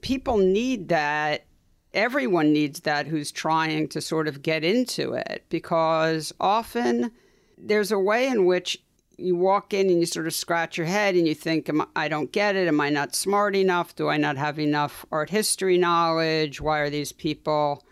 people 0.00 0.38
need 0.38 0.88
that. 0.88 1.44
Everyone 1.92 2.52
needs 2.52 2.80
that 2.80 3.06
who's 3.06 3.30
trying 3.30 3.86
to 3.88 4.00
sort 4.00 4.26
of 4.26 4.42
get 4.42 4.64
into 4.64 5.12
it 5.12 5.44
because 5.48 6.32
often 6.40 7.12
there's 7.56 7.92
a 7.92 7.98
way 7.98 8.26
in 8.26 8.46
which 8.46 8.82
you 9.16 9.36
walk 9.36 9.72
in 9.72 9.88
and 9.88 10.00
you 10.00 10.06
sort 10.06 10.26
of 10.26 10.34
scratch 10.34 10.76
your 10.76 10.86
head 10.86 11.14
and 11.14 11.26
you 11.28 11.34
think, 11.34 11.70
I 11.94 12.08
don't 12.08 12.32
get 12.32 12.56
it. 12.56 12.66
Am 12.66 12.80
I 12.80 12.90
not 12.90 13.14
smart 13.14 13.54
enough? 13.54 13.94
Do 13.94 14.08
I 14.08 14.16
not 14.16 14.36
have 14.36 14.58
enough 14.58 15.06
art 15.12 15.30
history 15.30 15.78
knowledge? 15.78 16.60
Why 16.60 16.80
are 16.80 16.90
these 16.90 17.12
people, 17.12 17.84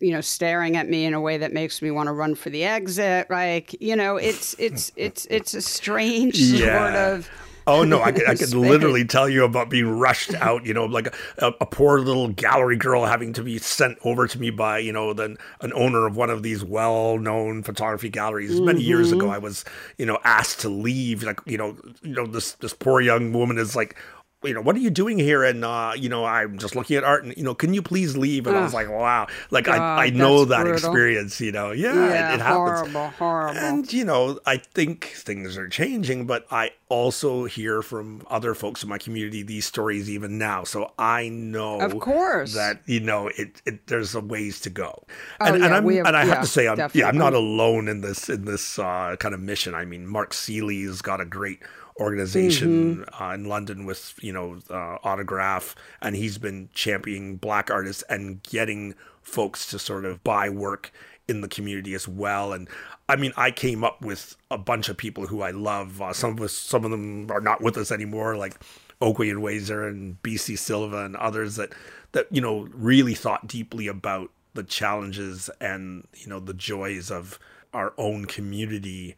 you 0.00 0.12
know, 0.12 0.20
staring 0.20 0.76
at 0.76 0.88
me 0.88 1.04
in 1.04 1.14
a 1.14 1.20
way 1.20 1.38
that 1.38 1.52
makes 1.52 1.82
me 1.82 1.90
want 1.90 2.06
to 2.08 2.12
run 2.12 2.34
for 2.34 2.50
the 2.50 2.64
exit? 2.64 3.28
Like, 3.30 3.80
you 3.80 3.96
know, 3.96 4.16
it's 4.16 4.54
it's 4.58 4.92
it's 4.96 5.26
it's 5.30 5.54
a 5.54 5.62
strange 5.62 6.38
yeah. 6.38 6.78
sort 6.78 6.94
of 6.94 7.30
Oh 7.68 7.84
no, 7.84 8.02
I 8.02 8.12
could, 8.12 8.26
I 8.26 8.34
could 8.34 8.54
literally 8.54 9.04
tell 9.04 9.28
you 9.28 9.44
about 9.44 9.68
being 9.68 9.98
rushed 9.98 10.34
out. 10.36 10.64
You 10.64 10.72
know, 10.72 10.86
like 10.86 11.14
a, 11.36 11.52
a, 11.60 11.66
poor 11.66 12.00
little 12.00 12.28
gallery 12.28 12.78
girl 12.78 13.04
having 13.04 13.34
to 13.34 13.42
be 13.42 13.58
sent 13.58 13.98
over 14.04 14.26
to 14.26 14.40
me 14.40 14.48
by 14.48 14.78
you 14.78 14.90
know 14.90 15.12
then 15.12 15.36
an 15.60 15.74
owner 15.74 16.06
of 16.06 16.16
one 16.16 16.30
of 16.30 16.42
these 16.42 16.64
well-known 16.64 17.62
photography 17.62 18.08
galleries. 18.08 18.52
Mm-hmm. 18.52 18.64
Many 18.64 18.80
years 18.80 19.12
ago, 19.12 19.26
mm-hmm. 19.26 19.34
I 19.34 19.38
was 19.38 19.66
you 19.98 20.06
know 20.06 20.18
asked 20.24 20.60
to 20.60 20.70
leave. 20.70 21.22
Like 21.22 21.40
you 21.44 21.58
know, 21.58 21.76
you 22.02 22.14
know 22.14 22.26
this 22.26 22.52
this 22.52 22.72
poor 22.72 23.02
young 23.02 23.34
woman 23.34 23.58
is 23.58 23.76
like 23.76 23.96
you 24.44 24.54
know, 24.54 24.60
what 24.60 24.76
are 24.76 24.78
you 24.78 24.90
doing 24.90 25.18
here? 25.18 25.42
And, 25.42 25.64
uh, 25.64 25.92
you 25.96 26.08
know, 26.08 26.24
I'm 26.24 26.58
just 26.58 26.76
looking 26.76 26.96
at 26.96 27.02
art 27.02 27.24
and, 27.24 27.36
you 27.36 27.42
know, 27.42 27.54
can 27.54 27.74
you 27.74 27.82
please 27.82 28.16
leave? 28.16 28.46
And 28.46 28.56
I 28.56 28.62
was 28.62 28.72
like, 28.72 28.88
wow, 28.88 29.26
like 29.50 29.64
God, 29.64 29.80
I, 29.80 30.04
I 30.04 30.10
know 30.10 30.44
that 30.44 30.62
brutal. 30.62 30.74
experience, 30.74 31.40
you 31.40 31.50
know, 31.50 31.72
yeah, 31.72 31.92
yeah 31.92 32.30
it, 32.30 32.34
it 32.34 32.40
happens. 32.40 32.92
Horrible, 32.92 33.08
horrible. 33.18 33.58
And, 33.58 33.92
you 33.92 34.04
know, 34.04 34.38
I 34.46 34.58
think 34.58 35.06
things 35.16 35.58
are 35.58 35.68
changing, 35.68 36.26
but 36.26 36.46
I 36.52 36.70
also 36.88 37.46
hear 37.46 37.82
from 37.82 38.22
other 38.30 38.54
folks 38.54 38.84
in 38.84 38.88
my 38.88 38.98
community 38.98 39.42
these 39.42 39.66
stories 39.66 40.08
even 40.08 40.38
now. 40.38 40.62
So 40.62 40.92
I 40.96 41.28
know, 41.28 41.80
of 41.80 41.98
course, 41.98 42.54
that, 42.54 42.80
you 42.86 43.00
know, 43.00 43.28
it, 43.36 43.60
it 43.66 43.88
there's 43.88 44.14
a 44.14 44.20
ways 44.20 44.60
to 44.60 44.70
go. 44.70 45.02
Oh, 45.40 45.46
and, 45.46 45.58
yeah, 45.58 45.64
and, 45.64 45.74
I'm, 45.74 45.88
have, 45.88 46.06
and 46.06 46.16
I 46.16 46.22
yeah, 46.22 46.28
have 46.28 46.40
to 46.42 46.46
say, 46.46 46.68
I'm, 46.68 46.76
definitely. 46.76 47.00
yeah, 47.00 47.08
I'm 47.08 47.18
not 47.18 47.34
alone 47.34 47.88
in 47.88 48.02
this, 48.02 48.28
in 48.28 48.44
this, 48.44 48.78
uh, 48.78 49.16
kind 49.18 49.34
of 49.34 49.40
mission. 49.40 49.74
I 49.74 49.84
mean, 49.84 50.06
Mark 50.06 50.32
Sealy's 50.32 51.02
got 51.02 51.20
a 51.20 51.24
great 51.24 51.60
organization 51.98 52.96
mm-hmm. 52.98 53.22
uh, 53.22 53.34
in 53.34 53.44
London 53.44 53.84
with 53.84 54.14
you 54.20 54.32
know 54.32 54.58
uh, 54.70 54.98
autograph, 55.02 55.74
and 56.00 56.16
he's 56.16 56.38
been 56.38 56.68
championing 56.74 57.36
black 57.36 57.70
artists 57.70 58.02
and 58.08 58.42
getting 58.42 58.94
folks 59.22 59.66
to 59.70 59.78
sort 59.78 60.04
of 60.04 60.22
buy 60.24 60.48
work 60.48 60.92
in 61.28 61.42
the 61.42 61.48
community 61.48 61.94
as 61.94 62.08
well. 62.08 62.52
And 62.52 62.68
I 63.08 63.16
mean, 63.16 63.32
I 63.36 63.50
came 63.50 63.84
up 63.84 64.00
with 64.02 64.36
a 64.50 64.58
bunch 64.58 64.88
of 64.88 64.96
people 64.96 65.26
who 65.26 65.42
I 65.42 65.50
love. 65.50 66.00
Uh, 66.00 66.12
some 66.12 66.32
of 66.32 66.40
us, 66.40 66.52
some 66.52 66.84
of 66.84 66.90
them 66.90 67.30
are 67.30 67.40
not 67.40 67.60
with 67.60 67.76
us 67.76 67.92
anymore, 67.92 68.36
like 68.36 68.54
Okwui 69.00 69.32
Enwezor 69.32 69.88
and 69.88 70.20
Bisi 70.22 70.58
Silva 70.58 71.04
and 71.04 71.16
others 71.16 71.56
that 71.56 71.72
that 72.12 72.26
you 72.30 72.40
know 72.40 72.68
really 72.72 73.14
thought 73.14 73.46
deeply 73.46 73.86
about 73.86 74.30
the 74.54 74.64
challenges 74.64 75.50
and 75.60 76.06
you 76.16 76.28
know 76.28 76.40
the 76.40 76.54
joys 76.54 77.10
of 77.10 77.38
our 77.72 77.92
own 77.98 78.24
community 78.24 79.14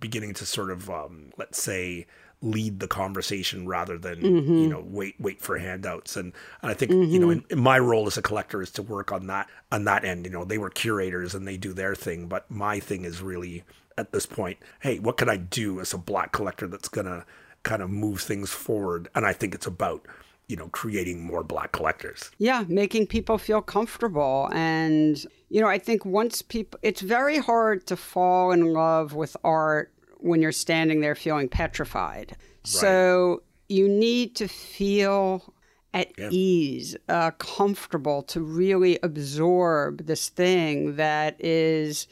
beginning 0.00 0.34
to 0.34 0.46
sort 0.46 0.70
of 0.70 0.90
um, 0.90 1.32
let's 1.36 1.62
say 1.62 2.06
lead 2.42 2.80
the 2.80 2.88
conversation 2.88 3.66
rather 3.66 3.96
than 3.96 4.20
mm-hmm. 4.20 4.54
you 4.54 4.68
know 4.68 4.84
wait 4.86 5.14
wait 5.18 5.40
for 5.40 5.56
handouts 5.56 6.16
and, 6.16 6.32
and 6.60 6.70
i 6.70 6.74
think 6.74 6.92
mm-hmm. 6.92 7.10
you 7.10 7.18
know 7.18 7.30
in, 7.30 7.42
in, 7.48 7.58
my 7.58 7.78
role 7.78 8.06
as 8.06 8.18
a 8.18 8.22
collector 8.22 8.60
is 8.60 8.70
to 8.70 8.82
work 8.82 9.10
on 9.10 9.26
that 9.26 9.48
on 9.72 9.84
that 9.84 10.04
end 10.04 10.26
you 10.26 10.30
know 10.30 10.44
they 10.44 10.58
were 10.58 10.68
curators 10.68 11.34
and 11.34 11.48
they 11.48 11.56
do 11.56 11.72
their 11.72 11.94
thing 11.94 12.28
but 12.28 12.48
my 12.50 12.78
thing 12.78 13.04
is 13.04 13.22
really 13.22 13.64
at 13.96 14.12
this 14.12 14.26
point 14.26 14.58
hey 14.80 14.98
what 14.98 15.16
can 15.16 15.30
i 15.30 15.36
do 15.36 15.80
as 15.80 15.94
a 15.94 15.98
black 15.98 16.30
collector 16.30 16.66
that's 16.66 16.88
gonna 16.88 17.24
kind 17.62 17.80
of 17.80 17.88
move 17.88 18.20
things 18.20 18.50
forward 18.50 19.08
and 19.14 19.24
i 19.24 19.32
think 19.32 19.54
it's 19.54 19.66
about 19.66 20.06
you 20.48 20.56
know 20.56 20.68
creating 20.68 21.24
more 21.24 21.42
black 21.42 21.72
collectors 21.72 22.30
yeah 22.38 22.64
making 22.68 23.06
people 23.06 23.38
feel 23.38 23.60
comfortable 23.60 24.48
and 24.52 25.26
you 25.48 25.60
know 25.60 25.68
i 25.68 25.78
think 25.78 26.04
once 26.04 26.42
people 26.42 26.78
it's 26.82 27.00
very 27.00 27.38
hard 27.38 27.86
to 27.86 27.96
fall 27.96 28.52
in 28.52 28.72
love 28.72 29.14
with 29.14 29.36
art 29.44 29.92
when 30.18 30.40
you're 30.40 30.52
standing 30.52 31.00
there 31.00 31.14
feeling 31.14 31.48
petrified 31.48 32.30
right. 32.30 32.38
so 32.66 33.42
you 33.68 33.88
need 33.88 34.36
to 34.36 34.46
feel 34.46 35.52
at 35.94 36.12
yeah. 36.18 36.28
ease 36.30 36.96
uh, 37.08 37.30
comfortable 37.32 38.22
to 38.22 38.40
really 38.40 38.98
absorb 39.02 40.06
this 40.06 40.28
thing 40.28 40.96
that 40.96 41.36
is 41.42 42.06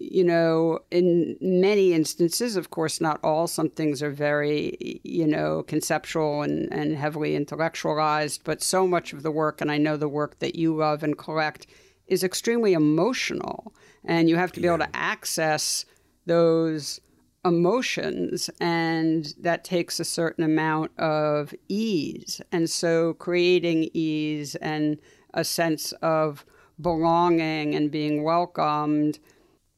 you 0.00 0.24
know, 0.24 0.78
in 0.90 1.36
many 1.42 1.92
instances, 1.92 2.56
of 2.56 2.70
course, 2.70 3.02
not 3.02 3.20
all, 3.22 3.46
some 3.46 3.68
things 3.68 4.02
are 4.02 4.10
very, 4.10 5.00
you 5.04 5.26
know, 5.26 5.62
conceptual 5.64 6.40
and, 6.40 6.72
and 6.72 6.96
heavily 6.96 7.36
intellectualized, 7.36 8.42
but 8.42 8.62
so 8.62 8.86
much 8.86 9.12
of 9.12 9.22
the 9.22 9.30
work, 9.30 9.60
and 9.60 9.70
I 9.70 9.76
know 9.76 9.98
the 9.98 10.08
work 10.08 10.38
that 10.38 10.56
you 10.56 10.74
love 10.74 11.02
and 11.02 11.18
collect, 11.18 11.66
is 12.06 12.24
extremely 12.24 12.72
emotional. 12.72 13.74
And 14.02 14.30
you 14.30 14.36
have 14.36 14.52
to 14.52 14.60
be 14.60 14.64
yeah. 14.64 14.74
able 14.74 14.86
to 14.86 14.96
access 14.96 15.84
those 16.24 16.98
emotions, 17.44 18.48
and 18.58 19.34
that 19.38 19.64
takes 19.64 20.00
a 20.00 20.04
certain 20.04 20.44
amount 20.44 20.98
of 20.98 21.54
ease. 21.68 22.40
And 22.52 22.70
so 22.70 23.12
creating 23.14 23.90
ease 23.92 24.54
and 24.56 24.98
a 25.34 25.44
sense 25.44 25.92
of 26.00 26.46
belonging 26.80 27.74
and 27.74 27.90
being 27.90 28.24
welcomed 28.24 29.18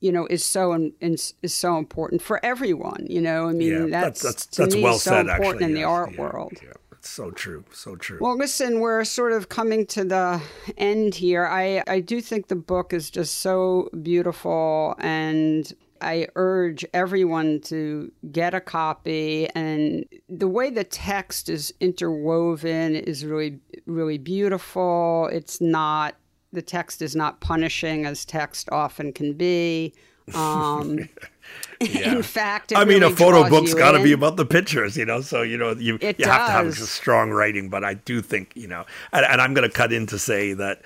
you 0.03 0.11
know, 0.11 0.26
is 0.26 0.44
so 0.44 0.90
is, 1.00 1.34
is 1.42 1.55
so 1.55 1.78
important 1.78 2.20
for 2.20 2.44
everyone. 2.44 3.07
You 3.09 3.22
know, 3.22 3.48
I 3.48 3.53
mean, 3.53 3.68
yeah, 3.68 3.86
that's 3.86 4.20
that's 4.20 4.46
that's, 4.46 4.74
that's 4.74 4.76
well 4.76 4.98
so 4.98 5.11
said. 5.11 5.26
Important 5.28 5.62
actually, 5.62 5.64
in 5.64 5.74
the 5.74 5.84
art 5.84 6.12
yeah, 6.12 6.20
world. 6.20 6.53
Yeah. 6.62 6.72
It's 6.90 7.09
so 7.09 7.30
true, 7.30 7.64
so 7.72 7.96
true. 7.96 8.18
Well, 8.20 8.36
listen, 8.36 8.80
we're 8.80 9.05
sort 9.05 9.32
of 9.32 9.48
coming 9.48 9.86
to 9.86 10.05
the 10.05 10.42
end 10.76 11.14
here. 11.14 11.46
I 11.46 11.82
I 11.86 12.00
do 12.00 12.20
think 12.20 12.48
the 12.48 12.57
book 12.57 12.92
is 12.92 13.11
just 13.11 13.38
so 13.38 13.88
beautiful 14.03 14.94
and 14.98 15.72
I 16.00 16.26
urge 16.34 16.84
everyone 16.92 17.61
to 17.62 18.11
get 18.32 18.55
a 18.55 18.61
copy. 18.61 19.48
And 19.55 20.05
the 20.28 20.48
way 20.48 20.70
the 20.70 20.84
text 20.84 21.48
is 21.48 21.72
interwoven 21.80 22.96
is 22.96 23.24
really, 23.24 23.61
really 23.86 24.18
beautiful. 24.18 25.28
It's 25.32 25.61
not 25.61 26.16
the 26.53 26.62
text 26.62 27.03
is 27.03 27.16
not 27.16 27.40
punishing 27.40 28.05
as 28.05 28.24
text 28.24 28.68
often 28.70 29.12
can 29.12 29.32
be. 29.32 29.92
Um, 30.34 31.09
yeah. 31.80 32.12
In 32.12 32.22
fact, 32.22 32.72
I 32.74 32.84
mean, 32.84 33.00
really 33.00 33.12
a 33.12 33.16
photo 33.16 33.48
book's 33.48 33.74
got 33.74 33.92
to 33.92 34.03
be 34.03 34.12
about 34.12 34.36
the 34.36 34.46
pictures, 34.46 34.96
you 34.96 35.05
know. 35.05 35.20
So 35.20 35.42
you 35.42 35.57
know, 35.57 35.72
you 35.72 35.96
it 36.00 36.18
you 36.18 36.24
does. 36.24 36.32
have 36.34 36.46
to 36.46 36.53
have 36.53 36.74
strong 36.74 37.30
writing. 37.30 37.68
But 37.68 37.84
I 37.84 37.94
do 37.94 38.20
think 38.20 38.53
you 38.55 38.68
know, 38.68 38.84
and, 39.12 39.24
and 39.26 39.40
I'm 39.40 39.55
going 39.55 39.68
to 39.68 39.74
cut 39.74 39.92
in 39.92 40.07
to 40.09 40.18
say 40.18 40.53
that 40.55 40.82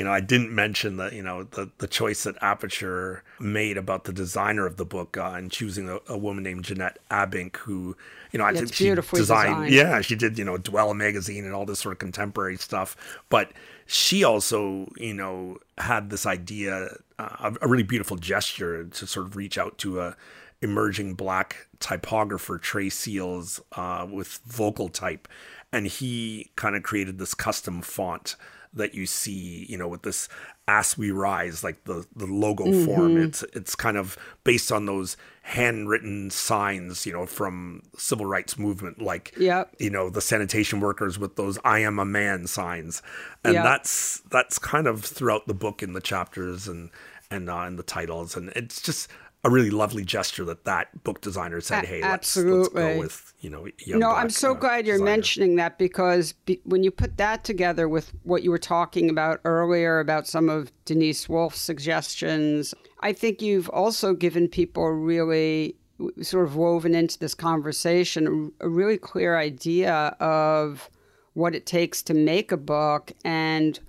you 0.00 0.04
know, 0.04 0.12
I 0.12 0.20
didn't 0.20 0.50
mention 0.50 0.96
that, 0.96 1.12
you 1.12 1.22
know, 1.22 1.42
the, 1.42 1.68
the 1.76 1.86
choice 1.86 2.24
that 2.24 2.34
Aperture 2.40 3.22
made 3.38 3.76
about 3.76 4.04
the 4.04 4.14
designer 4.14 4.64
of 4.64 4.78
the 4.78 4.86
book 4.86 5.18
uh, 5.18 5.32
and 5.34 5.52
choosing 5.52 5.90
a, 5.90 5.98
a, 6.08 6.16
woman 6.16 6.42
named 6.42 6.64
Jeanette 6.64 6.98
Abbink, 7.10 7.58
who, 7.58 7.94
you 8.32 8.38
know, 8.38 8.46
I 8.46 8.54
think 8.54 8.72
she 8.72 8.88
designed, 8.94 9.12
designed, 9.12 9.74
yeah, 9.74 10.00
she 10.00 10.16
did, 10.16 10.38
you 10.38 10.44
know, 10.46 10.56
Dwell 10.56 10.94
magazine 10.94 11.44
and 11.44 11.54
all 11.54 11.66
this 11.66 11.80
sort 11.80 11.92
of 11.92 11.98
contemporary 11.98 12.56
stuff. 12.56 12.96
But 13.28 13.52
she 13.84 14.24
also, 14.24 14.88
you 14.96 15.12
know, 15.12 15.58
had 15.76 16.08
this 16.08 16.24
idea, 16.24 16.96
uh, 17.18 17.52
a 17.60 17.68
really 17.68 17.82
beautiful 17.82 18.16
gesture 18.16 18.84
to 18.84 19.06
sort 19.06 19.26
of 19.26 19.36
reach 19.36 19.58
out 19.58 19.76
to 19.80 20.00
a 20.00 20.16
emerging 20.62 21.12
black 21.12 21.66
typographer, 21.78 22.56
Trey 22.56 22.88
Seals, 22.88 23.60
uh, 23.72 24.06
with 24.10 24.40
vocal 24.46 24.88
type. 24.88 25.28
And 25.70 25.86
he 25.86 26.52
kind 26.56 26.74
of 26.74 26.82
created 26.82 27.18
this 27.18 27.34
custom 27.34 27.82
font 27.82 28.36
that 28.72 28.94
you 28.94 29.06
see, 29.06 29.66
you 29.68 29.76
know, 29.76 29.88
with 29.88 30.02
this 30.02 30.28
as 30.68 30.96
we 30.96 31.10
rise, 31.10 31.64
like 31.64 31.84
the 31.84 32.06
the 32.14 32.26
logo 32.26 32.64
mm-hmm. 32.64 32.84
form. 32.84 33.16
It's 33.20 33.42
it's 33.54 33.74
kind 33.74 33.96
of 33.96 34.16
based 34.44 34.70
on 34.70 34.86
those 34.86 35.16
handwritten 35.42 36.30
signs, 36.30 37.06
you 37.06 37.12
know, 37.12 37.26
from 37.26 37.82
civil 37.96 38.26
rights 38.26 38.56
movement, 38.56 39.02
like 39.02 39.34
yep. 39.36 39.74
you 39.78 39.90
know, 39.90 40.10
the 40.10 40.20
sanitation 40.20 40.80
workers 40.80 41.18
with 41.18 41.36
those 41.36 41.58
"I 41.64 41.80
am 41.80 41.98
a 41.98 42.04
man" 42.04 42.46
signs, 42.46 43.02
and 43.44 43.54
yep. 43.54 43.64
that's 43.64 44.20
that's 44.30 44.58
kind 44.58 44.86
of 44.86 45.04
throughout 45.04 45.46
the 45.46 45.54
book 45.54 45.82
in 45.82 45.92
the 45.92 46.00
chapters 46.00 46.68
and 46.68 46.90
and 47.30 47.50
uh, 47.50 47.64
in 47.66 47.76
the 47.76 47.82
titles, 47.82 48.36
and 48.36 48.50
it's 48.50 48.80
just 48.80 49.08
a 49.42 49.50
really 49.50 49.70
lovely 49.70 50.04
gesture 50.04 50.44
that 50.44 50.64
that 50.64 51.02
book 51.02 51.20
designer 51.20 51.60
said, 51.60 51.86
"Hey, 51.86 52.02
let's, 52.02 52.36
let's, 52.36 52.68
go 52.68 52.98
with 52.98 53.32
you 53.40 53.48
know." 53.48 53.66
no, 53.86 54.10
I'm 54.10 54.28
so 54.28 54.52
uh, 54.52 54.54
glad 54.54 54.86
you're 54.86 54.96
designer. 54.96 55.10
mentioning 55.10 55.56
that 55.56 55.78
because 55.78 56.32
be, 56.32 56.60
when 56.64 56.82
you 56.82 56.90
put 56.90 57.16
that 57.16 57.42
together 57.42 57.88
with 57.88 58.12
what 58.22 58.42
you 58.42 58.50
were 58.50 58.58
talking 58.58 59.08
about 59.08 59.40
earlier 59.44 59.98
about 59.98 60.26
some 60.26 60.50
of 60.50 60.70
Denise 60.84 61.28
Wolff's 61.28 61.60
suggestions, 61.60 62.74
I 63.00 63.12
think 63.12 63.40
you've 63.40 63.70
also 63.70 64.12
given 64.12 64.46
people 64.46 64.90
really 64.90 65.76
sort 66.22 66.46
of 66.46 66.56
woven 66.56 66.94
into 66.94 67.18
this 67.18 67.34
conversation 67.34 68.52
a 68.60 68.68
really 68.68 68.98
clear 68.98 69.36
idea 69.38 70.16
of 70.20 70.90
what 71.34 71.54
it 71.54 71.66
takes 71.66 72.02
to 72.02 72.14
make 72.14 72.52
a 72.52 72.56
book 72.56 73.12
and 73.24 73.80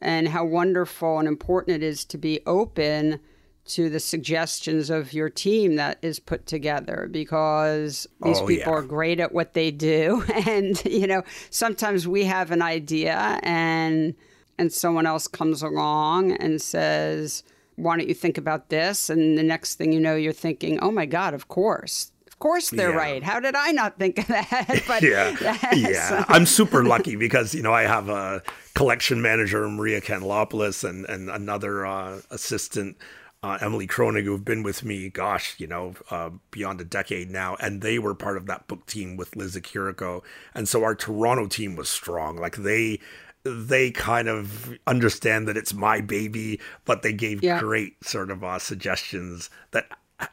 and 0.00 0.28
how 0.28 0.44
wonderful 0.44 1.18
and 1.18 1.26
important 1.26 1.76
it 1.76 1.82
is 1.82 2.04
to 2.04 2.18
be 2.18 2.40
open 2.46 3.18
to 3.66 3.88
the 3.88 4.00
suggestions 4.00 4.90
of 4.90 5.12
your 5.12 5.30
team 5.30 5.76
that 5.76 5.98
is 6.02 6.18
put 6.18 6.46
together 6.46 7.08
because 7.10 8.06
these 8.22 8.38
oh, 8.38 8.46
people 8.46 8.72
yeah. 8.72 8.78
are 8.78 8.82
great 8.82 9.20
at 9.20 9.32
what 9.32 9.54
they 9.54 9.70
do 9.70 10.22
and 10.46 10.84
you 10.84 11.06
know 11.06 11.22
sometimes 11.50 12.06
we 12.06 12.24
have 12.24 12.50
an 12.50 12.60
idea 12.62 13.40
and 13.42 14.14
and 14.58 14.72
someone 14.72 15.06
else 15.06 15.26
comes 15.26 15.62
along 15.62 16.32
and 16.32 16.60
says 16.60 17.42
why 17.76 17.96
don't 17.96 18.06
you 18.08 18.14
think 18.14 18.36
about 18.38 18.68
this 18.68 19.08
and 19.08 19.36
the 19.38 19.42
next 19.42 19.76
thing 19.76 19.92
you 19.92 20.00
know 20.00 20.14
you're 20.14 20.32
thinking 20.32 20.78
oh 20.80 20.90
my 20.90 21.06
god 21.06 21.32
of 21.32 21.48
course 21.48 22.12
of 22.28 22.40
course 22.40 22.70
they're 22.70 22.90
Yeah. 22.90 22.96
right. 22.96 23.22
How 23.22 23.38
did 23.38 23.54
I 23.54 23.70
not 23.70 23.96
think 23.96 24.18
of 24.18 24.26
that? 24.26 24.82
But 24.88 25.02
yeah, 25.02 25.36
yes. 25.40 26.10
yeah. 26.10 26.24
I'm 26.28 26.46
super 26.46 26.82
lucky 26.82 27.14
because 27.14 27.54
you 27.54 27.62
know 27.62 27.72
I 27.72 27.82
have 27.82 28.08
a 28.08 28.42
collection 28.74 29.22
manager, 29.22 29.68
Maria 29.68 30.00
Candelopoulos, 30.00 30.82
and 30.82 31.06
and 31.06 31.30
another 31.30 31.86
uh, 31.86 32.20
assistant, 32.32 32.96
uh, 33.44 33.58
Emily 33.60 33.86
Kronig, 33.86 34.24
who've 34.24 34.44
been 34.52 34.62
with 34.62 34.80
me, 34.84 35.10
gosh, 35.10 35.54
you 35.58 35.66
know, 35.66 35.94
uh, 36.10 36.30
beyond 36.50 36.80
a 36.80 36.84
decade 36.84 37.28
now, 37.30 37.56
and 37.60 37.82
they 37.82 37.98
were 37.98 38.14
part 38.14 38.36
of 38.38 38.46
that 38.46 38.66
book 38.68 38.86
team 38.86 39.16
with 39.18 39.36
Liz 39.36 39.54
Ikiriko, 39.56 40.22
and 40.54 40.64
so 40.68 40.82
our 40.82 40.94
Toronto 40.94 41.46
team 41.46 41.76
was 41.76 41.88
strong. 41.88 42.36
Like 42.36 42.56
they. 42.56 43.00
They 43.46 43.90
kind 43.90 44.26
of 44.26 44.72
understand 44.86 45.46
that 45.48 45.56
it's 45.58 45.74
my 45.74 46.00
baby, 46.00 46.60
but 46.86 47.02
they 47.02 47.12
gave 47.12 47.42
Yeah. 47.44 47.60
great 47.60 48.02
sort 48.02 48.30
of 48.30 48.42
uh, 48.42 48.58
suggestions 48.58 49.50
that 49.72 49.84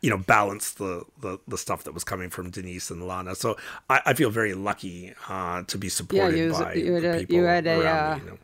you 0.01 0.09
know 0.09 0.17
balance 0.17 0.71
the, 0.71 1.03
the 1.19 1.37
the 1.45 1.57
stuff 1.57 1.83
that 1.83 1.93
was 1.93 2.05
coming 2.05 2.29
from 2.29 2.51
Denise 2.51 2.89
and 2.89 3.05
Lana. 3.05 3.35
So 3.35 3.57
I, 3.89 3.99
I 4.05 4.13
feel 4.13 4.29
very 4.29 4.53
lucky 4.53 5.13
uh, 5.27 5.63
to 5.63 5.77
be 5.77 5.89
supported 5.89 6.37
you 6.37 6.47
was- 6.51 6.59
by 6.59 6.73
you 6.75 6.93
had 6.93 7.03
the 7.03 7.11
a- 7.15 7.19
people 7.19 7.35
you 7.35 7.43
had 7.43 7.67
a, 7.67 7.81
around 7.81 7.97
uh, 8.13 8.15
me. 8.15 8.21
You 8.23 8.29
know. 8.31 8.37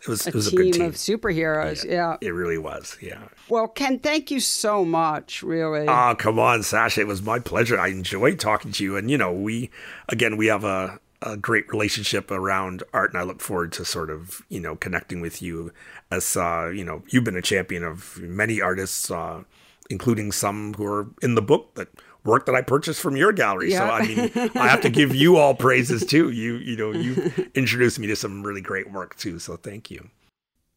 It 0.00 0.08
was 0.08 0.26
a 0.26 0.30
it 0.30 0.34
was 0.34 0.46
a 0.48 0.50
team, 0.50 0.58
good 0.58 0.72
team. 0.72 0.82
of 0.86 0.94
superheroes. 0.94 1.88
Yeah. 1.88 2.16
It 2.20 2.30
really 2.30 2.58
was. 2.58 2.96
Yeah. 3.00 3.28
Well, 3.48 3.68
Ken, 3.68 3.98
thank 3.98 4.30
you 4.30 4.40
so 4.40 4.84
much. 4.84 5.42
Really. 5.42 5.86
Oh, 5.86 6.14
come 6.18 6.38
on, 6.38 6.62
Sasha. 6.62 7.02
It 7.02 7.06
was 7.06 7.22
my 7.22 7.38
pleasure. 7.38 7.78
I 7.78 7.88
enjoyed 7.88 8.40
talking 8.40 8.72
to 8.72 8.84
you. 8.84 8.96
And, 8.96 9.10
you 9.10 9.18
know, 9.18 9.32
we, 9.32 9.70
again, 10.08 10.36
we 10.36 10.46
have 10.46 10.64
a, 10.64 10.98
a 11.20 11.36
great 11.36 11.68
relationship 11.68 12.30
around 12.30 12.82
art. 12.92 13.12
And 13.12 13.20
I 13.20 13.22
look 13.22 13.40
forward 13.40 13.72
to 13.74 13.84
sort 13.84 14.10
of, 14.10 14.42
you 14.48 14.60
know, 14.60 14.74
connecting 14.74 15.20
with 15.20 15.40
you 15.40 15.72
as, 16.10 16.36
uh, 16.36 16.72
you 16.74 16.84
know, 16.84 17.02
you've 17.08 17.24
been 17.24 17.36
a 17.36 17.42
champion 17.42 17.84
of 17.84 18.18
many 18.20 18.60
artists, 18.60 19.10
uh, 19.10 19.44
including 19.88 20.32
some 20.32 20.74
who 20.74 20.86
are 20.86 21.08
in 21.20 21.34
the 21.34 21.42
book 21.42 21.74
that 21.74 21.88
work 22.24 22.46
that 22.46 22.54
I 22.54 22.62
purchased 22.62 23.00
from 23.00 23.16
your 23.16 23.32
gallery. 23.32 23.72
So, 23.72 23.84
I 23.84 24.06
mean, 24.06 24.30
I 24.54 24.68
have 24.68 24.80
to 24.82 24.90
give 24.90 25.14
you 25.22 25.36
all 25.36 25.54
praises 25.54 26.04
too. 26.04 26.30
You, 26.30 26.56
you 26.56 26.76
know, 26.76 26.92
you 26.92 27.32
introduced 27.54 27.98
me 27.98 28.06
to 28.08 28.16
some 28.16 28.42
really 28.42 28.60
great 28.60 28.90
work 28.92 29.16
too. 29.16 29.38
So 29.38 29.56
thank 29.56 29.90
you. 29.90 30.08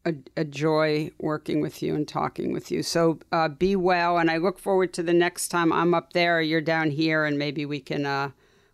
a, 0.06 0.14
a 0.36 0.44
joy 0.44 1.10
working 1.18 1.60
with 1.60 1.82
you 1.82 1.94
and 1.94 2.06
talking 2.08 2.52
with 2.52 2.70
you. 2.70 2.82
So 2.82 3.18
uh, 3.32 3.48
be 3.48 3.76
well, 3.76 4.16
and 4.18 4.30
I 4.30 4.38
look 4.38 4.58
forward 4.58 4.92
to 4.94 5.02
the 5.02 5.12
next 5.12 5.48
time 5.48 5.72
I'm 5.72 5.92
up 5.92 6.12
there, 6.12 6.38
or 6.38 6.40
you're 6.40 6.60
down 6.60 6.90
here, 6.92 7.24
and 7.24 7.38
maybe 7.38 7.66
we 7.66 7.80
can 7.80 8.06
uh, 8.06 8.30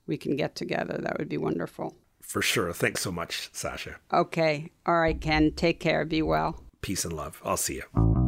we 0.06 0.16
can 0.16 0.36
get 0.36 0.54
together. 0.54 0.98
That 1.02 1.18
would 1.18 1.28
be 1.28 1.38
wonderful. 1.38 1.96
For 2.20 2.42
sure. 2.42 2.72
Thanks 2.72 3.00
so 3.00 3.10
much, 3.10 3.48
Sasha. 3.52 3.96
Okay, 4.12 4.70
all 4.86 5.00
right, 5.00 5.20
Ken. 5.20 5.52
Take 5.52 5.80
care. 5.80 6.04
Be 6.04 6.22
well. 6.22 6.62
Peace 6.82 7.04
and 7.04 7.14
love. 7.14 7.40
I'll 7.44 7.56
see 7.56 7.76
you. 7.76 8.21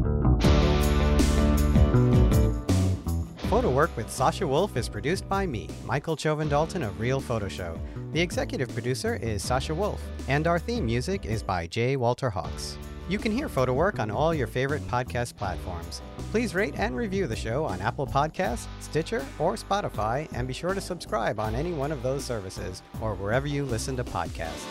Photo 3.54 3.70
Work 3.70 3.96
with 3.96 4.10
Sasha 4.10 4.44
Wolf 4.44 4.76
is 4.76 4.88
produced 4.88 5.28
by 5.28 5.46
me, 5.46 5.68
Michael 5.84 6.16
Chovan 6.16 6.48
Dalton 6.50 6.82
of 6.82 6.98
Real 6.98 7.20
Photo 7.20 7.46
Show. 7.46 7.78
The 8.12 8.20
executive 8.20 8.68
producer 8.70 9.14
is 9.14 9.44
Sasha 9.44 9.72
Wolf, 9.72 10.02
and 10.26 10.48
our 10.48 10.58
theme 10.58 10.84
music 10.84 11.24
is 11.24 11.40
by 11.40 11.68
J. 11.68 11.94
Walter 11.94 12.30
Hawkes. 12.30 12.76
You 13.08 13.16
can 13.16 13.30
hear 13.30 13.48
Photo 13.48 13.72
Work 13.72 14.00
on 14.00 14.10
all 14.10 14.34
your 14.34 14.48
favorite 14.48 14.84
podcast 14.88 15.36
platforms. 15.36 16.02
Please 16.32 16.52
rate 16.52 16.74
and 16.78 16.96
review 16.96 17.28
the 17.28 17.36
show 17.36 17.64
on 17.64 17.80
Apple 17.80 18.08
Podcasts, 18.08 18.66
Stitcher, 18.80 19.24
or 19.38 19.54
Spotify, 19.54 20.28
and 20.32 20.48
be 20.48 20.52
sure 20.52 20.74
to 20.74 20.80
subscribe 20.80 21.38
on 21.38 21.54
any 21.54 21.72
one 21.72 21.92
of 21.92 22.02
those 22.02 22.24
services 22.24 22.82
or 23.00 23.14
wherever 23.14 23.46
you 23.46 23.64
listen 23.64 23.96
to 23.96 24.02
podcasts. 24.02 24.64